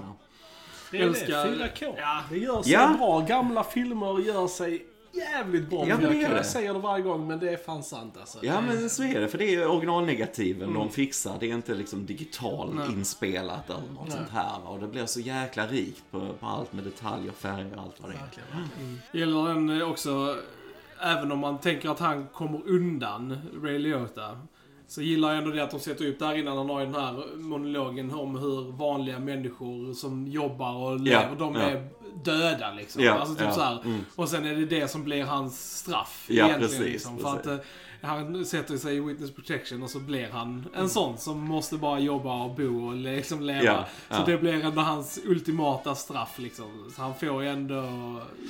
Det 0.90 0.96
är 0.96 1.00
det, 1.00 1.06
Älskar- 1.06 1.68
4K. 1.78 1.94
Ja. 1.98 2.20
Det 2.30 2.38
gör 2.38 2.62
sig 2.62 2.72
Ja. 2.72 2.94
bra. 2.98 3.20
Gamla 3.20 3.64
filmer 3.64 4.20
gör 4.20 4.46
sig 4.46 4.86
jävligt 5.16 5.70
bra 5.70 5.86
Ja, 5.88 5.96
men 5.96 6.04
det 6.04 6.10
4K. 6.10 6.22
gör 6.22 6.30
det. 6.30 6.36
Jag 6.36 6.46
säger 6.46 6.74
det 6.74 6.78
varje 6.80 7.02
gång, 7.04 7.26
men 7.26 7.38
det 7.38 7.50
är 7.50 7.56
fan 7.56 7.82
sant 7.82 8.14
alltså. 8.20 8.38
Ja 8.42 8.60
men 8.60 8.90
så 8.90 9.02
är 9.02 9.20
det, 9.20 9.28
för 9.28 9.38
det 9.38 9.54
är 9.54 9.68
originalnegativen 9.70 10.62
Mm. 10.68 10.74
de 10.74 10.90
fixar. 10.90 11.36
Det 11.40 11.50
är 11.50 11.54
inte 11.54 11.74
liksom 11.74 12.06
digital 12.06 12.74
Nej. 12.74 12.88
inspelat 12.92 13.70
eller 13.70 13.92
något 13.94 14.12
sånt 14.12 14.30
här. 14.30 14.68
Och 14.68 14.80
det 14.80 14.86
blir 14.88 15.06
så 15.06 15.20
jäkla 15.20 15.66
rikt 15.66 16.02
på, 16.10 16.32
på 16.40 16.46
allt 16.46 16.72
med 16.72 16.84
detaljer, 16.84 17.32
färger 17.32 17.76
och 17.76 17.82
allt 17.82 18.00
vad 18.00 18.10
det 18.10 18.14
är. 18.16 18.20
Verkligen. 18.20 19.00
Gillar 19.12 19.48
den 19.54 19.80
eh, 19.80 19.90
också, 19.90 20.36
även 21.00 21.32
om 21.32 21.38
man 21.38 21.58
tänker 21.58 21.88
att 21.90 21.98
han 22.00 22.26
kommer 22.26 22.68
undan 22.68 23.38
Ray 23.62 23.78
Liotta. 23.78 24.38
Så 24.88 25.02
gillar 25.02 25.28
jag 25.28 25.38
ändå 25.38 25.50
det 25.50 25.64
att 25.64 25.70
de 25.70 25.80
sätter 25.80 26.06
upp 26.06 26.18
där 26.18 26.38
innan 26.38 26.56
han 26.56 26.70
har 26.70 26.80
den 26.80 26.94
här 26.94 27.36
monologen 27.36 28.14
om 28.14 28.38
hur 28.38 28.72
vanliga 28.72 29.18
människor 29.18 29.94
som 29.94 30.26
jobbar 30.26 30.74
och 30.76 31.00
lever, 31.00 31.36
de 31.38 31.54
ja. 31.54 31.60
är 31.60 31.88
döda 32.24 32.72
liksom. 32.72 33.02
Ja, 33.02 33.12
alltså 33.12 33.34
typ 33.34 33.44
ja, 33.56 33.80
så 33.82 33.88
mm. 33.88 34.04
Och 34.14 34.28
sen 34.28 34.44
är 34.44 34.54
det 34.54 34.66
det 34.66 34.88
som 34.88 35.04
blir 35.04 35.24
hans 35.24 35.78
straff 35.78 36.26
Ja, 36.28 36.34
egentligen. 36.34 36.60
precis, 36.60 36.92
liksom, 36.92 37.18
för 37.18 37.32
precis. 37.32 37.46
att 37.46 37.58
eh, 37.60 37.66
han 38.02 38.44
sätter 38.44 38.76
sig 38.78 38.96
i 38.96 39.00
witness 39.00 39.30
protection 39.34 39.82
och 39.82 39.90
så 39.90 39.98
blir 39.98 40.28
han 40.32 40.64
en 40.72 40.78
Mm. 40.78 40.88
sån 40.88 41.18
som 41.18 41.40
måste 41.40 41.76
bara 41.76 41.98
jobba 41.98 42.42
och 42.44 42.54
bo 42.56 42.86
och 42.88 42.96
liksom 42.96 43.40
leva. 43.42 43.62
Ja, 43.64 43.86
Så 44.10 44.14
ja. 44.14 44.24
det 44.26 44.38
blir 44.38 44.64
ändå 44.64 44.80
hans 44.82 45.18
ultimata 45.24 45.94
straff 45.94 46.34
liksom. 46.38 46.90
Så 46.96 47.02
han 47.02 47.14
får 47.14 47.42
ju 47.42 47.48
ändå 47.48 47.84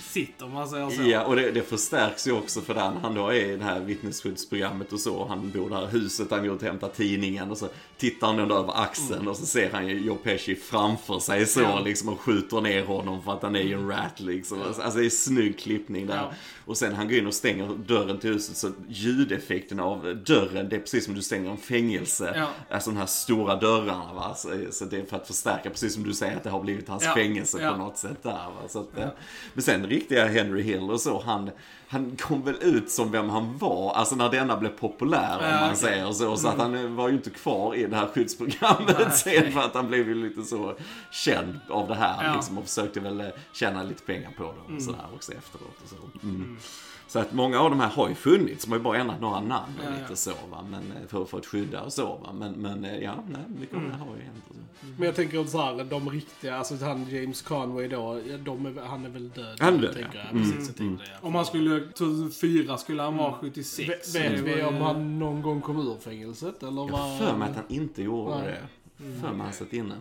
sitt 0.03 0.43
om 0.43 0.53
man 0.53 0.69
säger 0.69 0.91
så. 0.91 1.03
Ja, 1.03 1.25
och 1.25 1.37
det, 1.37 1.51
det 1.51 1.63
förstärks 1.63 2.27
ju 2.29 2.33
också 2.33 2.61
för 2.61 2.75
den. 2.75 2.97
Han 2.97 3.15
då 3.15 3.29
är 3.29 3.35
i 3.53 3.57
det 3.57 3.65
här 3.65 3.81
vittnesskyddsprogrammet 3.81 4.93
och 4.93 5.01
så. 5.01 5.27
Han 5.29 5.51
bor 5.51 5.67
i 5.67 5.69
det 5.69 5.77
här 5.77 5.87
huset 5.87 6.31
han 6.31 6.47
går 6.47 6.55
ut 6.57 6.63
och 6.63 6.67
hämtar 6.69 6.89
tidningen 6.89 7.51
och 7.51 7.59
så 7.59 7.69
tittar 7.97 8.27
han 8.27 8.39
ändå 8.39 8.55
över 8.55 8.83
axeln 8.83 9.29
och 9.29 9.37
så 9.37 9.47
ser 9.47 9.71
han 9.73 9.89
ju 9.89 10.01
Joe 10.01 10.17
Pesci 10.17 10.55
framför 10.55 11.19
sig 11.19 11.47
så 11.47 11.61
Mm. 11.61 11.71
Ja. 11.73 11.81
liksom 11.81 12.09
och 12.09 12.21
skjuter 12.21 12.61
ner 12.61 12.85
honom 12.85 13.23
för 13.23 13.33
att 13.33 13.43
han 13.43 13.57
är 13.57 13.63
ju 13.63 13.75
en 13.75 13.89
rat 13.89 14.21
liksom. 14.21 14.63
Alltså 14.63 14.99
det 14.99 15.07
är 15.07 15.11
snygg 15.11 15.59
klippning 15.59 16.07
där. 16.07 16.33
Ja. 16.67 16.71
Och 16.71 16.77
sen 16.77 16.95
han 16.95 17.09
går 17.09 17.19
in 17.19 17.27
och 17.27 17.35
stänger 17.35 17.69
dörren 17.87 18.19
till 18.19 18.33
huset 18.33 18.57
så 18.57 18.71
ljudeffekten 18.89 19.81
av 19.81 20.23
dörren, 20.27 20.69
det 20.69 20.77
är 20.77 20.81
precis 20.81 21.05
som 21.05 21.15
du 21.15 21.23
stänger 21.23 21.51
en 21.51 21.57
fängelse. 21.57 22.33
Ja. 22.37 22.47
Alltså 22.75 22.91
de 22.91 22.97
här 22.97 23.07
stora 23.07 23.57
dörrarna 23.57 24.13
va. 24.15 24.35
Så, 24.35 24.49
så 24.71 24.85
det 24.85 24.97
är 25.01 25.05
för 25.05 25.17
att 25.17 25.27
förstärka, 25.27 25.71
precis 25.71 25.95
som 25.95 26.03
du 26.03 26.15
säger 26.15 26.37
att 26.37 26.45
det 26.45 26.51
har 26.51 26.61
blivit 26.63 26.89
hans 26.89 27.05
Ja. 27.05 27.15
fängelse 27.15 27.59
Ja. 27.63 27.71
på 27.73 27.77
något 27.79 27.99
sätt 27.99 28.23
där 28.23 28.31
va. 28.33 28.69
Så 28.69 28.81
att, 28.81 28.99
eh, 28.99 29.09
Men 29.55 29.63
sen 29.63 29.87
riktiga 29.87 30.27
Henry 30.27 30.63
Hill 30.63 30.91
och 30.91 31.01
så, 31.01 31.23
han, 31.27 31.51
han 31.89 32.17
kom 32.17 32.43
väl 32.43 32.57
ut 32.61 32.91
som 32.91 33.11
vem 33.13 33.29
han 33.31 33.59
var, 33.59 33.93
alltså 33.95 34.17
när 34.17 34.31
denna 34.31 34.57
blev 34.57 34.69
populär 34.71 35.39
om 35.39 35.45
Ja, 35.45 35.61
man 35.67 35.77
säger 35.77 36.13
så. 36.13 36.37
Så 36.37 36.49
att 36.49 36.59
han 36.59 36.75
eh, 36.75 36.91
var 36.91 37.09
ju 37.09 37.15
inte 37.15 37.31
kvar 37.31 37.75
i 37.75 37.87
det 37.87 37.97
här 37.97 38.07
skyddsprogrammet 38.15 38.97
Nej, 38.99 39.11
sen 39.43 39.53
för 39.53 39.61
att 39.61 39.75
han 39.75 39.87
blev 39.89 40.09
ju 40.09 40.15
lite 40.15 40.43
så 40.43 40.75
känd 41.11 41.61
av 41.71 41.89
det 41.89 41.95
här 41.95 42.25
Ja. 42.25 42.35
liksom 42.35 42.59
och 42.59 42.65
försökte 42.65 43.01
väl 43.01 43.21
eh, 43.21 43.27
tjäna 43.53 43.83
lite 43.83 44.03
pengar 44.03 44.31
på 44.37 44.43
det 44.69 44.75
och 44.75 44.83
sådär 44.83 45.07
också 45.15 45.33
efteråt 45.33 45.77
och 45.83 45.89
så. 45.89 46.27
Mm. 46.27 46.56
Så 47.09 47.19
att 47.19 47.33
många 47.33 47.61
av 47.61 47.71
de 47.71 47.81
här 47.81 47.88
har 47.88 48.09
ju 48.09 48.14
funnits, 48.14 48.64
de 48.64 48.71
har 48.71 48.79
ju 48.79 48.85
bara 48.85 48.99
ändrat 48.99 49.21
några 49.21 49.40
namn 49.40 49.73
och 49.79 49.85
Ja, 49.85 49.90
ja. 49.97 50.03
lite 50.03 50.16
så 50.16 50.31
va, 50.51 50.64
men 50.71 50.81
eh, 50.81 51.09
för, 51.09 51.25
för 51.25 51.38
att 51.38 51.47
skydda 51.47 51.83
och 51.83 51.92
så 51.92 52.05
va. 52.07 52.33
Men, 52.33 52.53
men 52.53 52.85
eh, 52.85 52.99
ja, 52.99 53.14
nej, 53.29 53.40
mycket 53.61 53.77
av 53.77 53.83
det 53.83 53.90
här 53.90 53.99
har 53.99 54.16
ju 54.16 54.23
hänt 54.23 54.45
så. 54.49 54.55
Men 54.99 55.07
jag 55.07 55.16
tänker 55.16 55.45
så 55.45 55.61
här, 55.62 55.85
de 55.85 56.11
riktiga, 56.11 56.57
alltså 56.57 56.77
han 56.85 57.07
James 57.11 57.42
Conway 57.42 57.88
då, 57.88 58.12
är, 58.12 58.87
han 58.87 59.05
är 59.05 59.09
väl 59.09 59.29
död? 59.31 59.57
Han 59.61 59.75
är 59.75 59.79
död, 59.79 59.97
ja. 60.01 60.07
jag. 60.14 60.31
Mm, 60.31 60.53
Precis, 60.53 60.75
det. 60.75 60.85
Ja. 60.85 60.99
Om 61.21 61.35
han 61.35 61.47
skulle, 61.47 61.81
2004 61.81 62.79
skulle 62.79 63.03
han 63.03 63.16
vara 63.16 63.33
76. 63.33 63.88
Vet, 63.88 64.07
så 64.07 64.19
vet 64.19 64.37
det 64.37 64.42
var 64.42 64.57
vi 64.57 64.62
om 64.62 64.77
han 64.77 65.19
någon 65.19 65.42
gång 65.42 65.61
kom 65.61 65.79
ur 65.88 65.97
fängelset 66.01 66.62
eller 66.62 66.83
Jag 66.83 66.90
vad? 66.90 67.01
har 67.01 67.19
för 67.19 67.37
mig 67.37 67.51
att 67.51 67.57
han 67.57 67.64
inte 67.69 68.03
gjorde 68.03 68.35
Nej. 68.38 68.61
det. 68.97 69.21
För 69.21 69.33
mig 69.33 69.45
han 69.45 69.53
satt 69.53 69.73
inne. 69.73 69.95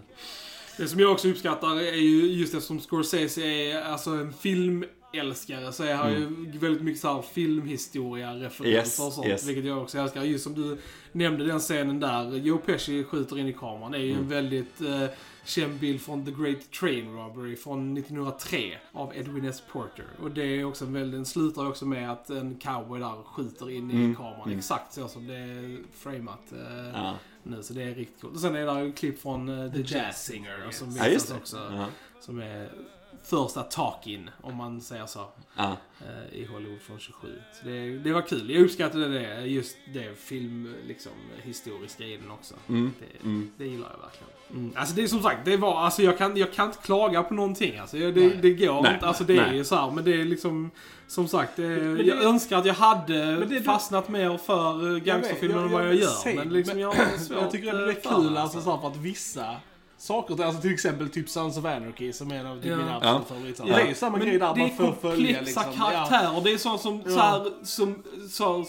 Det 0.77 0.87
som 0.87 0.99
jag 0.99 1.11
också 1.11 1.27
uppskattar 1.27 1.75
är 1.75 1.95
ju 1.95 2.25
just 2.31 2.53
eftersom 2.53 2.79
Scorsese 2.79 3.41
är 3.41 3.81
alltså 3.81 4.09
en 4.09 4.33
filmälskare 5.15 5.71
så 5.71 5.83
är 5.83 5.95
han 5.95 6.11
ju 6.13 6.25
väldigt 6.59 6.81
mycket 6.83 7.01
så 7.01 7.13
här 7.15 7.21
filmhistoria-referenser 7.21 8.65
Yes, 8.69 8.99
och 8.99 9.13
sånt. 9.13 9.27
yes. 9.27 9.47
Vilket 9.47 9.65
jag 9.65 9.81
också 9.81 9.97
älskar. 9.97 10.23
Just 10.23 10.43
som 10.43 10.53
du 10.55 10.77
nämnde 11.11 11.45
den 11.45 11.59
scenen 11.59 11.99
där 11.99 12.31
Joe 12.35 12.57
Pesci 12.57 13.03
skjuter 13.03 13.37
in 13.39 13.47
i 13.47 13.53
kameran. 13.53 13.91
Det 13.91 13.97
är 13.97 14.01
ju 14.01 14.13
en 14.13 14.27
väldigt 14.29 14.81
eh, 14.81 15.05
känd 15.45 15.73
bild 15.79 16.01
från 16.01 16.25
The 16.25 16.31
Great 16.31 16.71
Train 16.71 17.15
Robbery 17.17 17.55
från 17.55 17.97
1903 17.97 18.77
av 18.91 19.15
Edwin 19.15 19.45
S. 19.45 19.63
Porter. 19.71 20.05
Och 20.21 20.31
det 20.31 20.43
är 20.43 20.65
också 20.65 20.85
en 20.85 20.93
väldigt, 20.93 21.17
den 21.17 21.25
slutar 21.25 21.67
också 21.67 21.85
med 21.85 22.11
att 22.11 22.29
en 22.29 22.55
cowboy 22.59 22.99
där 22.99 23.23
skjuter 23.23 23.69
in 23.71 23.91
i 23.91 23.95
Mm, 23.95 24.15
kameran. 24.15 24.41
mm. 24.45 24.57
Exakt 24.57 24.93
så 24.93 25.07
som 25.07 25.27
det 25.27 25.35
är 25.35 25.77
framat. 25.93 26.51
Eh, 26.51 26.89
Ja. 26.93 27.15
nu, 27.43 27.63
så 27.63 27.73
det 27.73 27.83
är 27.83 27.95
riktigt 27.95 28.21
coolt. 28.21 28.33
Och 28.33 28.39
sen 28.39 28.55
är 28.55 28.65
det 28.75 28.85
ju 28.85 28.91
klipp 28.91 29.21
från 29.21 29.49
eh, 29.49 29.71
The 29.73 29.81
Jazz 29.97 30.25
Singer 30.25 30.67
som 30.71 30.93
visas 30.93 31.27
det. 31.27 31.35
också. 31.35 31.57
Ja. 31.71 31.85
Som 32.21 32.39
är 32.39 32.71
första 33.23 33.63
talk-in, 33.63 34.29
om 34.41 34.55
man 34.55 34.81
säger 34.81 35.05
så, 35.05 35.25
Ja. 35.57 35.77
eh, 36.01 36.37
i 36.39 36.45
Hollywood 36.45 36.81
från 36.81 36.99
27. 36.99 37.27
Så 37.61 37.67
det, 37.67 37.97
det 37.97 38.13
var 38.13 38.21
kul. 38.21 38.49
Jag 38.51 38.61
uppskattade 38.63 39.07
det, 39.09 39.45
just 39.45 39.77
det 39.93 40.19
film, 40.19 40.75
liksom, 40.87 41.11
historiska 41.43 42.03
i 42.03 42.17
den 42.17 42.31
också. 42.31 42.53
Mm. 42.69 42.93
Det, 42.99 43.23
Mm. 43.27 43.51
det 43.57 43.65
gillar 43.65 43.87
jag 43.91 43.99
verkligen. 44.05 44.31
Mm. 44.51 44.73
Alltså 44.77 44.95
det 44.95 45.03
är 45.03 45.07
som 45.07 45.21
sagt, 45.23 45.45
det 45.45 45.57
var, 45.57 45.79
alltså 45.81 46.01
jag 46.01 46.17
kan, 46.17 46.37
jag 46.37 46.53
kan 46.53 46.65
inte 46.67 46.77
klaga 46.81 47.23
på 47.23 47.33
någonting. 47.33 47.77
Alltså, 47.77 47.97
det, 47.97 48.11
Nej. 48.11 48.39
det 48.41 48.53
går 48.53 48.81
Nej, 48.81 48.93
inte. 48.93 49.07
Alltså 49.07 49.23
det 49.23 49.37
är 49.37 49.47
nej. 49.47 49.57
ju 49.57 49.63
så 49.65 49.75
här, 49.75 49.91
men 49.91 50.03
det 50.03 50.21
är 50.21 50.25
liksom, 50.25 50.71
som 51.07 51.27
sagt, 51.27 51.55
det, 51.55 51.61
Men 51.67 51.95
det- 51.95 52.03
jag 52.03 52.23
önskar 52.23 52.57
att 52.57 52.65
jag 52.65 52.73
hade 52.73 53.61
fastnat 53.65 54.09
mer 54.09 54.37
för 54.37 54.91
eh, 54.95 54.97
gangsterfilmer 55.03 55.61
än 55.61 55.71
vad 55.71 55.85
jag 55.87 55.95
gör. 55.95 56.07
säger, 56.07 56.37
Men 56.39 56.53
liksom 56.53 56.79
jag 56.79 56.91
har 56.93 57.17
svårt 57.17 57.37
Jag 57.41 57.51
tycker 57.51 57.69
att 57.69 58.03
det 58.03 58.09
är 58.09 58.15
kul 58.15 58.33
det, 58.33 58.41
alltså, 58.41 58.61
så 58.61 58.71
här, 58.71 58.81
för 58.81 58.87
att 58.87 58.97
vissa 58.97 59.55
saker, 60.05 60.43
alltså 60.43 60.61
till 60.61 60.73
exempel 60.73 61.09
typ 61.09 61.29
Sons 61.29 61.57
of 61.57 61.65
Anarchy 61.65 62.13
som 62.13 62.31
är 62.31 62.35
en 62.35 62.45
av 62.47 62.55
typ 62.55 62.65
Ja. 62.65 62.77
mina 62.77 62.99
Ja. 63.03 63.09
absoluta 63.15 63.25
favoriter. 63.35 63.63
Ja. 63.67 63.75
Det 63.85 63.91
är 63.91 63.93
samma 63.93 64.17
Men 64.17 64.27
grej 64.27 64.39
där, 64.39 64.53
det 64.53 64.59
man 64.59 64.69
är 64.69 64.73
får 64.75 64.93
följa 65.01 65.35
komplexa 65.37 65.41
liksom. 65.61 65.63
Ja. 65.79 65.89
karaktärer. 65.91 66.41
Det 66.43 66.51
är 66.51 66.57
sånt 66.57 66.81
som, 66.81 67.01
Ja. 67.05 67.11
så 67.11 67.19
här, 67.19 67.51
som, 67.63 68.03
så, 68.29 68.65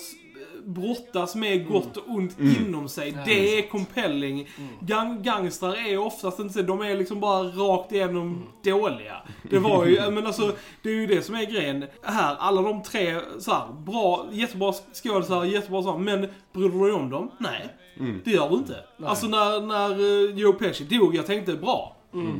brottas 0.66 1.34
med 1.34 1.68
gott 1.68 1.96
och 1.96 2.08
ont 2.08 2.36
inom 2.40 2.88
sig. 2.88 3.18
det 3.24 3.58
är 3.58 3.68
compelling. 3.68 4.48
Gang 4.80 5.22
gangstrar 5.22 5.86
är 5.88 5.98
oftast 5.98 6.38
inte 6.38 6.54
så, 6.54 6.62
de 6.62 6.80
är 6.80 6.96
liksom 6.96 7.20
bara 7.20 7.42
rakt 7.42 7.92
igenom 7.92 8.46
dåliga. 8.64 9.16
Det 9.50 9.58
var 9.58 9.84
ju, 9.86 10.10
men 10.10 10.26
alltså, 10.26 10.52
det 10.82 10.88
är 10.88 10.94
ju 10.94 11.06
det 11.06 11.22
som 11.22 11.34
är 11.34 11.44
grejen. 11.44 11.86
Här, 12.02 12.36
alla 12.38 12.62
de 12.62 12.82
tre, 12.82 13.20
så 13.38 13.50
här, 13.50 13.66
bra, 13.86 14.26
jättebra 14.32 14.72
skådisar, 15.02 15.44
jättebra 15.44 15.82
så 15.82 15.90
här, 15.92 15.98
men 15.98 16.20
bryr 16.52 16.68
du 16.68 16.80
dig 16.80 16.92
om 16.92 17.10
dem? 17.10 17.30
Nej. 17.38 17.68
Det 18.24 18.30
gör 18.30 18.50
du 18.50 18.56
inte. 18.56 18.84
Alltså 19.04 19.26
när, 19.26 19.60
när 19.60 19.90
eh, 19.90 20.38
Joe 20.38 20.52
Pesci 20.52 20.84
dog, 20.84 21.16
jag 21.16 21.26
tänkte 21.26 21.54
bra. 21.54 21.96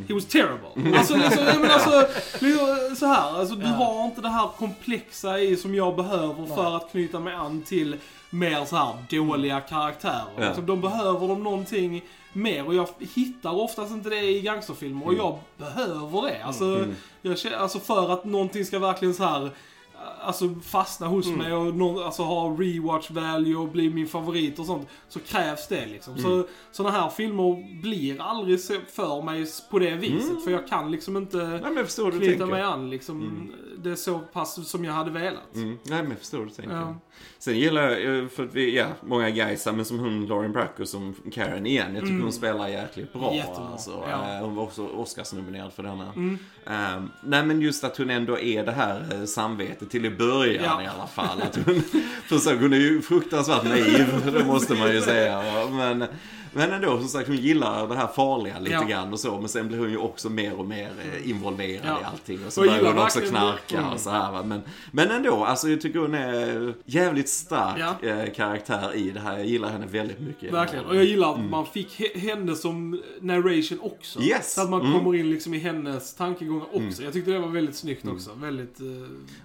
He 0.08 0.14
was 0.14 0.26
terrible. 0.26 0.98
Alltså, 0.98 1.16
liksom, 1.16 1.44
jag 1.44 1.60
menar, 1.60 1.74
alltså, 1.74 2.08
liksom, 2.40 2.96
så 2.96 3.06
här, 3.06 3.38
alltså, 3.38 3.54
du 3.54 3.66
har 3.66 4.04
inte 4.04 4.20
det 4.20 4.28
här 4.28 4.48
komplexa 4.58 5.40
i 5.40 5.56
som 5.56 5.74
jag 5.74 5.96
behöver 5.96 6.46
för 6.46 6.76
att 6.76 6.90
knyta 6.90 7.20
mig 7.20 7.34
an 7.34 7.62
till 7.62 7.96
mer 8.30 8.64
så 8.64 8.76
här 8.76 8.94
dåliga 9.10 9.60
karaktärer. 9.60 10.24
Ja. 10.38 10.44
Liksom, 10.46 10.66
de 10.66 10.80
behöver 10.80 11.28
de 11.28 11.42
någonting 11.42 12.02
mer 12.32 12.66
och 12.66 12.74
jag 12.74 12.88
hittar 13.14 13.54
oftast 13.60 13.92
inte 13.92 14.10
det 14.10 14.20
i 14.22 14.40
gangsterfilmer 14.40 15.06
och 15.06 15.14
jag 15.14 15.38
behöver 15.56 16.22
det. 16.22 16.42
Alltså, 16.44 16.86
jag, 17.22 17.38
känner- 17.38 17.56
alltså 17.56 17.78
för 17.80 18.12
att 18.12 18.24
någonting 18.24 18.64
ska 18.64 18.78
verkligen 18.78 19.14
så 19.14 19.24
här 19.24 19.50
Alltså 20.20 20.54
fastna 20.62 21.06
hos 21.06 21.26
mig 21.26 21.52
och 21.52 21.74
någon, 21.74 22.02
alltså 22.04 22.22
ha 22.22 22.56
rewatch 22.58 23.10
value 23.10 23.56
och 23.56 23.68
bli 23.68 23.90
min 23.90 24.06
favorit 24.06 24.58
och 24.58 24.66
sånt. 24.66 24.88
Så 25.08 25.20
krävs 25.20 25.68
det 25.68 25.86
liksom. 25.86 26.18
Så 26.18 26.46
sådana 26.72 27.00
här 27.00 27.08
filmer 27.10 27.80
blir 27.82 28.20
aldrig 28.20 28.60
för 28.90 29.22
mig 29.22 29.46
på 29.70 29.78
det 29.78 29.94
viset. 29.94 30.44
För 30.44 30.50
jag 30.50 30.68
kan 30.68 30.90
liksom 30.90 31.16
inte 31.16 31.36
Nej, 31.36 32.10
knyta 32.18 32.46
mig 32.46 32.62
an 32.62 32.90
liksom. 32.90 33.50
Det 33.78 33.90
är 33.90 33.96
så 33.96 34.18
pass 34.18 34.68
som 34.68 34.84
jag 34.84 34.92
hade 34.92 35.10
velat. 35.10 35.54
Mm. 35.54 35.78
Nej, 35.82 36.02
men 36.02 36.10
jag 36.10 36.18
förstår 36.18 36.44
du 36.44 36.50
tänker. 36.50 36.76
Ja. 36.76 36.94
Sen 37.38 37.58
gillar 37.58 37.82
jag, 37.90 38.18
eh, 38.18 38.28
för 38.28 38.44
att 38.44 38.54
vi, 38.54 38.76
ja, 38.76 38.86
många 39.02 39.30
guysar, 39.30 39.72
men 39.72 39.84
som 39.84 39.98
hon 39.98 40.26
Lauren 40.26 40.52
Bracco 40.52 40.86
som 40.86 41.14
Karen 41.32 41.66
igen. 41.66 41.94
Jag 41.94 42.04
tycker 42.04 42.22
hon 42.22 42.32
spelar 42.32 42.68
jäkligt 42.68 43.12
bra. 43.12 43.22
Mm. 43.22 43.36
Jättebra, 43.36 43.68
Alltså. 43.72 44.04
ja. 44.10 44.34
Eh, 44.36 44.40
Hon 44.44 44.54
var 44.54 44.62
också 44.62 44.86
Oscarsnominerad 44.86 45.72
för 45.72 45.82
denna. 45.82 46.12
Mm. 46.12 46.38
Ehm, 46.66 47.10
nej, 47.24 47.42
men 47.46 47.60
just 47.60 47.84
att 47.84 47.96
hon 47.96 48.10
ändå 48.10 48.38
är 48.38 48.64
det 48.64 48.72
här 48.72 49.06
eh, 49.14 49.24
samvetet 49.24 49.94
till 49.96 50.06
i 50.06 50.10
början 50.10 50.64
Ja. 50.64 50.82
i 50.82 50.86
alla 50.86 51.06
fall. 51.06 51.42
Att 51.42 51.56
hon, 51.56 51.82
hon 52.60 52.72
är 52.72 52.76
ju 52.76 53.02
fruktansvärt 53.02 53.64
naiv, 53.64 54.32
det 54.32 54.44
måste 54.44 54.74
man 54.74 54.92
ju 54.92 55.00
säga. 55.00 55.42
Men, 55.70 56.04
men 56.56 56.72
ändå, 56.72 56.98
som 56.98 57.08
sagt, 57.08 57.28
hon 57.28 57.36
gillar 57.36 57.88
det 57.88 57.96
här 57.96 58.06
farliga 58.06 58.58
lite 58.58 58.72
Ja. 58.74 58.82
grann 58.84 59.12
och 59.12 59.20
så. 59.20 59.38
Men 59.40 59.48
sen 59.48 59.68
blir 59.68 59.78
hon 59.78 59.90
ju 59.90 59.96
också 59.98 60.30
mer 60.30 60.58
och 60.58 60.66
mer 60.66 60.90
eh, 61.14 61.30
involverad 61.30 61.80
Ja. 61.86 62.00
i 62.00 62.04
allting. 62.04 62.46
Och 62.46 62.52
så 62.52 62.60
Och 62.60 62.66
börjar 62.66 62.92
hon 62.92 62.98
också 63.02 63.20
knarka 63.20 63.78
Mm. 63.78 63.90
och 63.92 64.00
så 64.00 64.10
här. 64.10 64.32
Va? 64.32 64.42
Men, 64.42 64.60
men 64.90 65.10
ändå, 65.10 65.44
alltså 65.44 65.68
jag 65.68 65.80
tycker 65.80 65.98
hon 65.98 66.14
är 66.14 66.74
jävligt 66.84 67.28
stark 67.28 67.80
Ja. 68.02 68.08
eh, 68.08 68.32
karaktär 68.32 68.94
i 68.94 69.10
det 69.10 69.20
här. 69.20 69.36
Jag 69.38 69.46
gillar 69.46 69.68
henne 69.70 69.86
väldigt 69.86 70.20
mycket. 70.20 70.52
Verkligen. 70.52 70.84
Och 70.84 70.96
jag 70.96 71.04
gillar 71.04 71.32
att 71.34 71.40
man 71.50 71.66
fick 71.66 72.00
he- 72.00 72.18
henne 72.18 72.54
som 72.54 73.02
narration 73.20 73.78
också. 73.82 74.20
Yes. 74.22 74.54
Så 74.54 74.62
att 74.62 74.70
man 74.70 74.80
Mm. 74.80 74.92
kommer 74.92 75.14
in 75.18 75.30
liksom 75.30 75.54
i 75.54 75.58
hennes 75.58 76.14
tankegångar 76.14 76.66
också. 76.72 77.02
Jag 77.02 77.12
tyckte 77.12 77.30
det 77.30 77.38
var 77.38 77.48
väldigt 77.48 77.76
snyggt 77.76 78.08
också. 78.08 78.30
Väldigt... 78.36 78.80
eh, 78.80 78.86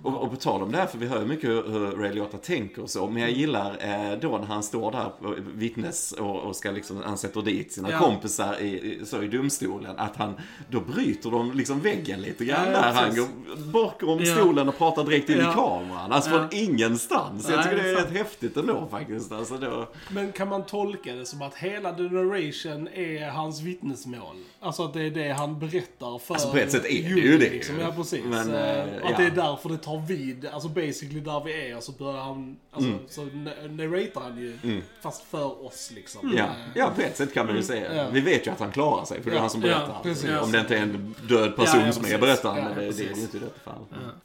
Och, 0.03 0.23
och 0.23 0.29
på 0.29 0.35
tal 0.35 0.63
om 0.63 0.71
det 0.71 0.77
här, 0.77 0.85
för 0.87 0.97
vi 0.97 1.07
hör 1.07 1.19
ju 1.21 1.25
mycket 1.27 1.49
hur, 1.49 1.67
hur 1.69 1.91
Ray 1.91 2.13
Liotta 2.13 2.37
tänker 2.37 2.81
och 2.83 2.89
så, 2.89 3.07
men 3.07 3.21
jag 3.21 3.31
gillar 3.31 3.69
eh, 3.79 4.19
då 4.21 4.37
när 4.37 4.45
han 4.45 4.63
står 4.63 4.91
där, 4.91 5.11
vittnes, 5.55 6.11
och, 6.11 6.39
och 6.39 6.55
ska 6.55 6.71
liksom, 6.71 7.00
han 7.03 7.17
sätter 7.17 7.41
dit 7.41 7.71
sina 7.73 7.91
Ja. 7.91 7.99
kompisar 7.99 8.61
i, 8.61 8.65
i, 8.65 9.05
så 9.05 9.23
i 9.23 9.27
domstolen, 9.27 9.95
att 9.97 10.15
han, 10.15 10.33
då 10.69 10.79
bryter 10.79 11.31
de 11.31 11.51
liksom 11.53 11.79
väggen 11.79 12.21
lite 12.21 12.45
grann 12.45 12.65
Ja, 12.65 12.71
där. 12.71 12.91
Han 12.93 13.05
precis. 13.05 13.19
går 13.19 13.71
bakom 13.71 14.19
Ja. 14.23 14.35
stolen 14.35 14.69
och 14.69 14.77
pratar 14.77 15.03
direkt 15.03 15.29
in 15.29 15.37
i 15.37 15.41
kameran. 15.41 16.11
Alltså 16.11 16.29
från 16.29 16.47
ingenstans. 16.51 17.49
Jag 17.49 17.55
Nej, 17.57 17.63
tycker 17.69 17.83
det 17.83 17.89
är 17.89 17.95
rätt 17.95 18.17
häftigt 18.17 18.57
ändå 18.57 18.87
faktiskt. 18.91 19.31
Alltså 19.31 19.57
då, 19.57 19.87
Men 20.09 20.31
kan 20.31 20.47
man 20.49 20.65
tolka 20.65 21.13
det 21.15 21.25
som 21.25 21.41
att 21.41 21.55
hela 21.55 21.93
the 21.93 22.01
narration 22.03 22.87
är 22.87 23.29
hans 23.29 23.61
vittnesmål? 23.61 24.35
Alltså 24.59 24.83
att 24.85 24.93
det 24.93 25.01
är 25.01 25.09
det 25.11 25.29
han 25.33 25.59
berättar 25.59 26.19
för 26.19 26.33
Alltså, 26.33 26.51
på 26.51 26.57
ett 26.57 26.71
sätt 26.71 26.85
är 26.85 26.89
det 26.89 27.21
ju 27.21 27.37
det. 27.37 27.49
Liksom. 27.49 27.79
Ja, 27.79 27.91
precis. 27.95 28.21
Men, 28.25 28.51
eh, 28.55 29.05
att 29.05 29.17
det 29.17 29.23
är 29.25 29.31
därför 29.35 29.69
det 29.69 29.77
tar 29.77 29.99
vid. 30.07 30.45
Alltså 30.45 30.69
basically 30.69 31.19
där 31.19 31.43
vi 31.45 31.71
är, 31.71 31.79
så 31.79 31.91
börjar 31.91 32.21
han, 32.21 32.57
alltså, 32.71 32.89
Mm. 32.89 33.01
så 33.09 33.21
na- 33.21 33.71
narratar 33.71 34.21
han 34.21 34.37
ju, 34.37 34.81
fast 35.01 35.23
för 35.23 35.65
oss 35.65 35.91
liksom. 35.95 36.33
Ja, 36.37 36.43
Eh, 36.43 36.49
ja, 36.75 36.90
på 36.95 37.01
ett 37.01 37.17
sätt 37.17 37.33
kan 37.33 37.45
man 37.45 37.55
ju 37.55 37.63
säga. 37.63 37.95
Ja. 37.95 38.07
Vi 38.11 38.21
vet 38.21 38.47
ju 38.47 38.51
att 38.51 38.59
han 38.59 38.71
klarar 38.71 39.05
sig, 39.05 39.23
för 39.23 39.29
det 39.29 39.33
är 39.33 39.35
Ja, 39.35 39.41
han 39.41 39.49
som 39.49 39.61
ja, 39.61 39.67
berättar. 39.67 39.99
precis. 40.03 40.29
Om 40.41 40.51
det 40.51 40.59
inte 40.59 40.77
är 40.77 40.81
en 40.81 41.15
död 41.27 41.55
person 41.55 41.79
Ja, 41.79 41.85
ja, 41.85 41.91
som 41.91 42.05
är 42.05 42.17
berättaren, 42.17 42.57
Ja, 42.57 42.63
men 42.63 42.75
det, 42.75 42.81
det 42.81 43.03
är 43.03 43.09
det 43.09 43.15
ju 43.15 43.21
inte 43.21 43.37
i 43.37 43.39
detta 43.39 43.59
fall. 43.71 43.81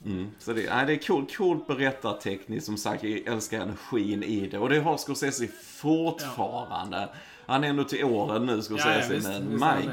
Mm. 0.07 0.31
Så 0.38 0.52
det, 0.52 0.74
nej, 0.74 0.87
det 0.87 0.92
är 0.92 1.07
coolt, 1.07 1.37
coolt 1.37 1.66
berättartekniskt, 1.66 2.66
som 2.66 2.76
sagt, 2.76 3.02
jag 3.05 3.26
älskar 3.35 3.61
energin 3.61 4.22
i 4.22 4.46
det. 4.46 4.59
Och 4.59 4.68
det 4.68 4.81
har 4.81 4.96
Scorsese 4.96 5.48
fortfarande. 5.62 7.09
Han 7.46 7.64
är 7.64 7.68
ändå 7.68 7.85
till 7.85 8.04
åren 8.04 8.46
nu, 8.46 8.62
Scorsese, 8.62 8.88
Ja, 8.88 8.94
ja, 9.02 9.09
visst, 9.11 9.28
men 9.28 9.62
är 9.62 9.66
han 9.66 9.78
my 9.78 9.87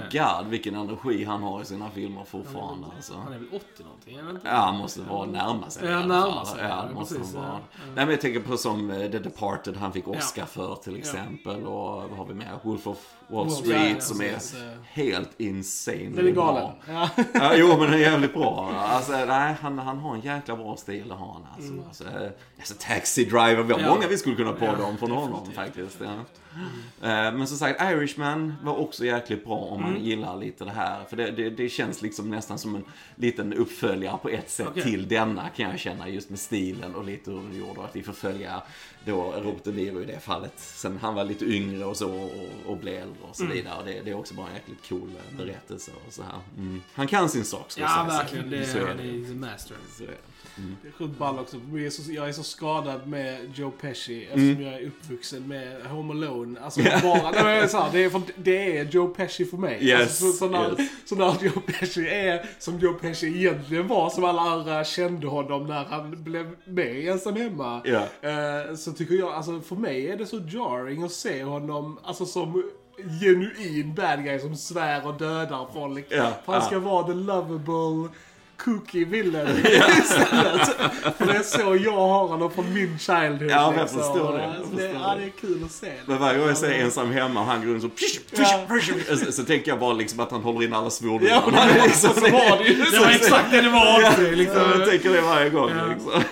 god 0.43 0.49
vilken 0.51 0.75
energi 0.75 1.23
han 1.23 1.43
har 1.43 1.61
i 1.61 1.65
sina 1.65 1.89
filmer 1.89 2.23
fortfarande. 2.23 2.87
Alltså. 2.95 3.13
Han 3.23 3.33
är 3.33 3.37
väl 3.37 3.47
80 3.53 3.83
någonting? 3.83 4.17
Är 4.17 4.23
han? 4.23 4.39
Ja, 4.43 4.49
han 4.51 4.77
måste 4.77 5.01
vara 5.01 5.25
närma 5.25 5.69
sig. 5.69 5.89
Ja, 5.89 5.99
närma 6.05 6.45
sig, 6.45 6.59
Ja, 6.63 6.85
det 6.89 6.93
måste 6.95 7.15
precis, 7.15 7.35
han 7.35 7.43
vara. 7.43 7.53
Nej, 7.85 7.95
men 7.95 8.09
jag 8.09 8.21
tänker 8.21 8.39
på 8.39 8.57
som 8.57 8.91
eh, 8.91 8.97
The 9.11 9.19
Departed, 9.19 9.77
han 9.77 9.91
fick 9.93 10.07
Oscar 10.07 10.45
för 10.45 10.75
till 10.75 10.95
exempel. 10.97 11.65
Och 11.65 12.09
vad 12.09 12.17
har 12.17 12.25
vi 12.25 12.33
mer? 12.33 12.51
Wolf 12.63 12.87
of 12.87 12.97
Wall 13.27 13.51
Street 13.51 13.81
ja, 13.81 13.87
ja, 13.95 13.99
som 13.99 14.21
är 14.21 14.37
helt 14.93 15.29
insane. 15.39 16.09
Den 16.15 16.27
är 16.27 16.31
galen. 16.31 16.71
Ja. 16.87 17.09
Ja, 17.33 17.51
jo, 17.55 17.67
men 17.67 17.79
den 17.79 17.93
är 17.93 17.97
jävligt 17.97 18.33
bra. 18.33 18.71
Alltså, 18.77 19.11
nej, 19.11 19.55
han, 19.61 19.79
han 19.79 19.97
har 19.99 20.15
en 20.15 20.21
jäkla 20.21 20.55
bra 20.55 20.75
stil, 20.75 21.07
det 21.07 21.13
har 21.13 21.33
han. 21.33 21.45
Alltså, 21.55 21.73
alltså, 21.87 22.03
eh, 22.23 22.31
alltså 22.59 22.73
Taxi 22.79 23.25
Driver, 23.25 23.63
vi 23.63 23.73
har 23.73 23.79
Ja. 23.79 23.89
många 23.95 24.07
vi 24.07 24.17
skulle 24.17 24.35
kunna 24.35 24.51
podda 24.53 24.83
om 24.85 24.97
från 24.97 25.11
honom 25.11 25.51
faktiskt. 25.51 26.01
Ja. 26.01 26.13
Eh, 27.09 27.33
Men 27.43 27.47
som 27.47 27.57
sagt, 27.57 27.81
Irishman 27.81 28.53
var 28.63 28.75
också 28.77 29.05
jäkligt 29.05 29.45
bra 29.45 29.55
om 29.57 29.81
man 29.81 30.03
gillar 30.03 30.37
lite 30.37 30.65
det 30.65 30.71
här. 30.71 31.03
För 31.09 31.17
det, 31.17 31.31
det, 31.31 31.49
det 31.49 31.69
känns 31.69 32.01
liksom 32.01 32.29
nästan 32.29 32.59
som 32.59 32.75
en 32.75 32.83
liten 33.15 33.53
uppföljare 33.53 34.17
på 34.17 34.29
ett 34.29 34.49
sätt 34.49 34.67
Okej. 34.69 34.83
till 34.83 35.07
denna 35.07 35.49
kan 35.49 35.69
jag 35.69 35.79
känna. 35.79 36.09
Just 36.09 36.29
med 36.29 36.39
stilen 36.39 36.95
och 36.95 37.03
lite 37.05 37.31
hur 37.31 37.37
de 37.37 37.57
gjorde. 37.59 37.79
Och 37.79 37.85
att 37.85 37.95
vi 37.95 38.03
får 38.03 38.13
följa 38.13 38.61
då 39.05 39.31
Robert 39.31 39.63
De 39.63 39.71
Niro 39.71 40.01
i 40.01 40.05
det 40.05 40.19
fallet. 40.19 40.53
Sen 40.55 40.97
han 41.01 41.15
var 41.15 41.23
lite 41.23 41.45
yngre 41.45 41.85
och 41.85 41.97
så 41.97 42.13
och, 42.13 42.31
och 42.71 42.77
blev 42.77 42.93
äldre 43.01 43.17
och 43.29 43.35
så 43.35 43.45
vidare. 43.45 43.79
Och 43.79 43.85
det, 43.85 44.01
det 44.05 44.11
är 44.11 44.15
också 44.17 44.33
bara 44.33 44.47
en 44.47 44.53
jäkligt 44.53 44.89
cool 44.89 45.09
eh, 45.31 45.37
berättelse 45.37 45.91
och 46.07 46.13
så 46.13 46.23
här. 46.23 46.39
Mm. 46.57 46.81
Han 46.93 47.07
kan 47.07 47.29
sin 47.29 47.45
sak, 47.45 47.71
ska 47.71 47.81
jag 47.81 47.89
Ja, 47.89 48.05
säga. 48.09 48.17
verkligen. 48.19 48.49
Det 48.49 48.65
Så 48.65 48.77
är, 48.77 48.87
han 48.87 48.97
det. 48.97 49.03
är 49.03 49.35
master. 49.35 49.77
Så 49.97 50.03
är 50.03 50.07
det. 50.07 50.13
Det 50.81 50.87
är 50.87 50.91
sjukt 50.91 51.17
ball 51.17 51.39
också. 51.39 51.57
Vi 51.73 51.85
är 51.85 51.89
så, 51.89 52.11
jag 52.11 52.29
är 52.29 52.31
så 52.31 52.43
skadad 52.43 53.07
med 53.07 53.51
Joe 53.55 53.71
Pesci 53.71 54.23
eftersom 54.23 54.49
Mm. 54.49 54.61
jag 54.61 54.73
är 54.73 54.87
uppvuxen 54.87 55.47
med 55.47 55.81
Home 55.85 56.13
Alone. 56.13 56.59
Alltså 56.59 56.81
bara, 57.03 57.31
nej, 57.31 57.43
men 57.43 57.55
jag 57.55 57.69
så 57.69 57.77
här, 57.79 57.89
det, 57.91 58.03
är 58.03 58.09
för, 58.09 58.21
det 58.35 58.77
är 58.77 58.85
Joe 58.85 59.07
Pesci 59.07 59.45
för 59.45 59.57
mig. 59.57 59.83
Yes, 59.83 60.01
Alltså, 60.01 60.25
så, 60.25 60.33
så, 60.37 60.49
när, 60.49 60.81
yes. 60.81 60.89
så 61.05 61.15
när 61.15 61.43
Joe 61.43 61.61
Pesci 61.67 62.07
är 62.09 62.45
som 62.59 62.79
Joe 62.79 62.93
Pesci 62.93 63.27
egentligen 63.27 63.87
var, 63.87 64.09
som 64.09 64.23
alla 64.23 64.41
andra 64.41 64.83
kände 64.83 65.27
honom 65.27 65.67
när 65.67 65.83
han 65.85 66.23
blev 66.23 66.55
med 66.65 66.95
i 66.99 67.07
Ensam 67.09 67.35
Hemma. 67.35 67.81
Ja. 67.85 68.29
Eh, 68.29 68.75
så 68.75 68.91
tycker 68.91 69.15
jag, 69.15 69.33
alltså 69.33 69.61
för 69.61 69.75
mig 69.75 70.07
är 70.11 70.17
det 70.17 70.25
så 70.25 70.37
jarring 70.39 71.03
att 71.03 71.11
se 71.11 71.43
honom, 71.43 71.99
alltså 72.03 72.25
som 72.25 72.63
genuin 73.21 73.93
bad 73.95 74.23
guy 74.23 74.39
som 74.39 74.55
svär 74.55 75.07
och 75.07 75.13
dödar 75.13 75.67
folk. 75.73 76.09
För 76.09 76.51
han 76.53 76.61
ska 76.61 76.79
vara 76.79 77.07
the 77.07 77.13
lovable 77.13 78.09
kooky 78.57 79.05
villain 79.05 79.47
istället. 80.03 80.67
För 81.17 81.25
det 81.25 81.33
är 81.33 81.43
så 81.43 81.75
jag 81.75 81.91
har 81.91 82.27
honom 82.27 82.51
från 82.51 82.73
min 82.73 82.99
childhood. 82.99 83.51
Ja, 83.51 83.69
men 83.69 83.77
jag 83.79 83.83
liksom. 83.83 83.99
förstår 83.99 84.37
det. 84.37 84.43
Jag 84.43 84.55
förstår 84.55 85.01
ja, 85.01 85.15
det. 85.15 85.21
det 85.21 85.25
är 85.25 85.29
kul 85.41 85.63
att 85.65 85.71
se. 85.71 85.85
det. 85.85 85.93
Men 86.05 86.17
varje 86.19 86.39
gång 86.39 86.47
jag 86.47 86.57
säger 86.57 86.85
ensam 86.85 87.11
hemma 87.11 87.39
och 87.39 87.45
han 87.45 87.65
går 87.65 87.73
runt 87.73 87.81
så... 87.83 87.89
Psh, 87.89 88.19
psh, 88.31 88.93
psh, 89.07 89.25
så, 89.25 89.31
så 89.31 89.43
tänker 89.43 89.71
jag 89.71 89.79
bara 89.79 89.93
liksom 89.93 90.19
att 90.19 90.31
han 90.31 90.41
håller 90.41 90.67
in 90.67 90.73
alla 90.73 90.89
svordomar. 90.89 91.29
Ja, 91.29 91.43
men 91.45 91.67
det 91.73 91.79
var, 91.79 91.87
liksom, 91.87 92.09
så 92.13 92.21
var 92.21 92.57
det 92.57 92.63
ju. 92.63 92.83
Det 92.83 92.99
var 92.99 93.09
exakt 93.09 93.51
det 93.51 93.61
det 93.61 93.69
var 93.69 94.07
också. 94.07 94.21
Liksom. 94.21 94.57
Ja, 94.61 94.79
jag 94.79 94.89
tänker 94.89 95.09
det 95.13 95.21
varje 95.21 95.49
gång. 95.49 95.71
Ja. 95.77 95.85
Liksom. 95.85 96.23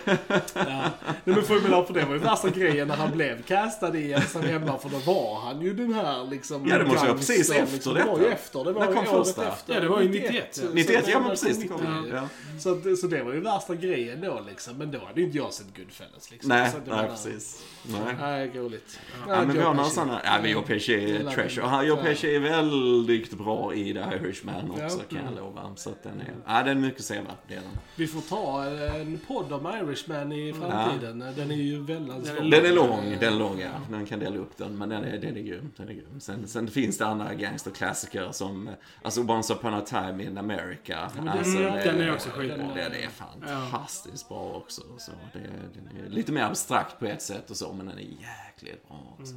Ja. 0.54 0.82
Nej, 1.24 1.36
men 1.36 1.44
formula 1.44 1.84
för 1.86 1.94
det 1.94 2.06
var 2.06 2.14
ju 2.14 2.20
värsta 2.20 2.50
grejen 2.50 2.88
när 2.88 2.96
han 2.96 3.12
blev 3.12 3.44
castad 3.44 3.98
i 3.98 4.14
Ensam 4.14 4.42
Hemma. 4.44 4.78
För 4.80 4.90
då 4.90 4.98
var 4.98 5.40
han 5.40 5.62
ju 5.62 5.74
den 5.74 5.94
här 5.94 6.28
liksom... 6.32 6.68
Ja, 6.68 6.78
det 6.78 6.86
måste 6.86 7.06
vara 7.06 7.18
precis 7.18 7.52
efter 7.52 7.74
liksom. 7.74 7.94
detta. 7.94 8.06
Det 8.06 8.12
var 8.12 8.20
ju 8.20 8.28
efter. 8.28 8.64
Det 8.64 8.72
var 8.72 8.86
ju 8.86 9.10
året 9.10 9.28
efter. 9.28 9.74
Ja, 9.74 9.80
det 9.80 9.88
var 9.88 10.02
ju 10.02 10.10
91, 10.10 10.34
ja. 10.34 10.62
Så- 10.64 10.74
91, 10.74 11.06
så 11.06 11.12
ja 11.12 11.20
men 11.20 11.24
det 11.24 11.36
precis. 11.36 11.58
Det 11.58 11.68
kom. 11.68 12.02
90. 12.04 12.21
Ja. 12.22 12.60
Så, 12.60 12.72
att- 12.72 12.98
så 13.00 13.08
det 13.08 13.24
var 13.24 13.34
ju 13.34 13.40
värsta 13.40 13.76
grejen 13.76 14.22
då 14.22 14.42
liksom. 14.50 14.78
Men 14.78 14.92
då 14.92 15.00
hade 15.00 15.20
ju 15.22 15.26
inte 15.26 15.38
jag 15.38 15.54
sett 15.54 15.78
Goodfellas 15.78 16.32
liksom. 16.32 16.50
Nej, 16.50 16.72
så 16.72 16.78
det 16.86 16.96
nej 16.96 17.08
precis. 17.10 17.64
Nej. 17.86 18.16
Nej, 18.20 18.52
roligt. 18.56 19.00
Ja, 19.28 19.44
men 19.46 19.54
vi 19.54 19.60
har 19.62 19.74
några 19.74 19.90
sådana. 19.90 20.22
Ja, 20.24 20.40
men 20.42 20.52
Joe 20.52 20.62
Pesci 20.62 20.94
är 21.16 21.24
trash. 21.32 21.56
den. 21.62 21.74
Och 21.80 21.86
Joe 21.86 21.98
Ja. 21.98 22.04
Pesci 22.04 22.36
är 22.36 22.40
väldigt 22.40 23.38
bra 23.38 23.74
i 23.74 23.94
The 23.94 24.00
Irishman 24.16 24.72
också, 24.72 24.84
Ja. 24.84 24.90
kan 25.18 25.26
jag 25.26 25.36
lova. 25.36 25.76
Så 25.76 25.90
att 25.90 26.04
den 26.04 26.22
är... 26.22 26.34
Ja, 26.46 26.64
den 26.64 26.78
är 26.78 26.82
mycket 26.82 27.04
sevärd, 27.04 27.26
det 27.48 27.54
är 27.54 27.62
den. 27.62 27.70
Vi 27.96 28.08
får 28.08 28.22
ta 28.22 28.66
en 28.66 29.20
podd 29.28 29.54
om 29.54 29.68
Irishman 29.68 30.32
i 30.32 30.54
framtiden. 30.54 31.20
Den 31.36 31.52
är 31.52 31.56
ju 31.56 31.82
väldigt 31.84 32.26
Den 32.26 32.36
lång. 32.36 32.50
Den 32.50 32.66
är 32.66 32.72
lång, 32.76 33.16
den 33.20 33.34
är 33.34 33.38
lång 33.40 33.60
ja. 33.60 33.70
Den 33.90 34.06
kan 34.06 34.20
dela 34.20 34.38
upp 34.38 34.58
den, 34.58 34.78
men 34.78 34.90
den 34.90 35.04
är, 35.04 35.18
den 35.18 35.38
är 35.38 35.42
grym. 35.42 35.72
Den 35.78 35.88
är 35.90 35.94
grym. 35.94 36.20
Sen, 36.20 36.48
sen 36.48 36.68
finns 36.68 36.98
det 36.98 37.06
andra 37.06 37.34
gangsterklassiker 37.34 38.32
som, 38.32 38.70
alltså 39.02 39.22
Once 39.22 39.54
upon 39.54 39.74
a 39.74 39.82
time 39.82 40.24
in 40.24 40.38
America. 40.38 41.10
den- 41.16 41.30
alltså, 41.30 41.62
ja, 41.62 41.72
med- 41.72 41.84
den 42.02 42.10
är 42.10 42.14
också 42.14 42.30
skitbra. 42.30 42.58
Den, 42.58 42.76
Den 42.76 42.94
är 42.94 43.10
fantastiskt 43.10 44.30
bra 44.30 44.54
också. 44.54 44.82
Så 44.98 45.12
det, 45.34 45.40
den 45.74 46.06
är 46.06 46.10
lite 46.10 46.32
mer 46.32 46.44
abstrakt 46.44 47.00
på 47.00 47.06
ett 47.06 47.22
sätt 47.22 47.50
och 47.50 47.58
så, 47.58 47.74
men 47.74 47.86
den 47.86 47.98
är 47.98 48.02
jäkligt 48.02 48.88
bra 48.88 49.16
också. 49.20 49.34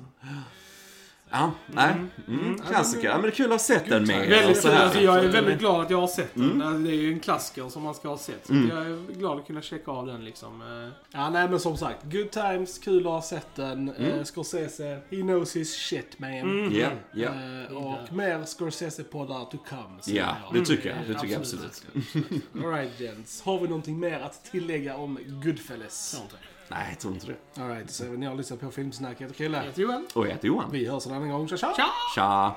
Ja, 1.35 1.53
nej. 1.67 1.95
Mm, 2.29 2.59
klassiker. 2.59 3.05
Ja, 3.09 3.13
men 3.13 3.23
det 3.23 3.29
är 3.29 3.31
kul 3.31 3.45
att 3.47 3.51
ha 3.53 3.59
sett 3.59 3.89
den 3.89 4.07
med. 4.07 4.29
Väldigt 4.29 4.63
så 4.63 4.69
här. 4.69 4.85
Alltså, 4.85 5.01
jag 5.01 5.25
är 5.25 5.29
väldigt 5.29 5.59
glad 5.59 5.81
att 5.81 5.91
jag 5.91 6.01
har 6.01 6.07
sett 6.07 6.35
den. 6.35 6.63
Alltså, 6.63 6.79
Det 6.79 6.91
är 6.91 6.95
ju 6.95 7.13
en 7.13 7.21
klassiker 7.21 7.69
som 7.69 7.83
man 7.83 7.95
ska 7.95 8.09
ha 8.09 8.19
sett. 8.19 8.47
Så 8.47 8.53
jag 8.55 8.87
är 8.87 9.13
glad 9.19 9.39
att 9.39 9.47
kunna 9.47 9.63
checka 9.63 9.91
av 9.91 10.07
den 10.07 10.25
liksom. 10.25 10.63
Eh, 10.63 10.93
Ja, 11.13 11.31
nej 11.31 11.49
men 11.49 11.61
som 11.61 11.77
sagt. 11.77 12.05
Good 12.05 12.31
times, 12.31 12.79
kul 12.79 13.07
att 13.07 13.13
ha 13.13 13.23
sett 13.23 13.55
den. 13.55 13.89
Eh, 13.89 14.25
Scorsese, 14.25 14.99
he 15.11 15.17
knows 15.17 15.57
his 15.57 15.75
shit 15.77 16.19
man. 16.19 16.75
Ja, 16.75 16.89
ja. 17.15 17.29
Eh, 17.29 17.77
och 17.77 18.13
mer 18.13 18.45
Scorsese-poddar 18.45 19.45
to 19.51 19.57
come. 19.69 19.99
Ja, 20.07 20.37
jag. 20.53 20.61
det 20.61 20.67
tycker 20.67 20.89
jag. 20.89 20.99
Det 21.09 21.15
tycker 21.21 21.33
jag 21.33 21.41
absolut. 21.41 21.85
Alright 22.65 23.01
gents. 23.01 23.43
Har 23.43 23.59
vi 23.61 23.69
någonting 23.69 24.01
mer 24.01 24.21
att 24.21 24.45
tillägga 24.45 24.97
om 24.97 25.19
Goodfellas? 25.27 26.23
Nej, 26.69 26.87
jag 26.91 27.01
tror 27.01 27.15
inte 27.15 27.27
det. 27.27 27.63
Alright, 27.63 27.91
så 27.91 28.05
ni 28.05 28.27
har 28.27 28.35
lyssnat 28.35 28.61
på 28.61 28.71
Filmsnack. 28.71 29.17
Jag 29.21 29.27
heter 29.27 29.35
Chrille. 29.35 29.59
Jag 29.59 29.65
heter 29.65 29.83
Joel. 29.83 30.05
Och 30.15 30.27
jag 30.27 30.31
heter 30.33 30.49
Johan. 30.49 30.71
Vi 30.73 30.87
hörs 30.89 31.07
en 31.07 31.13
annan 31.13 31.29
gång. 31.31 31.49
Tja 31.49 31.57
tja! 31.57 31.73
Tja! 31.77 31.87
Tja! 32.15 32.55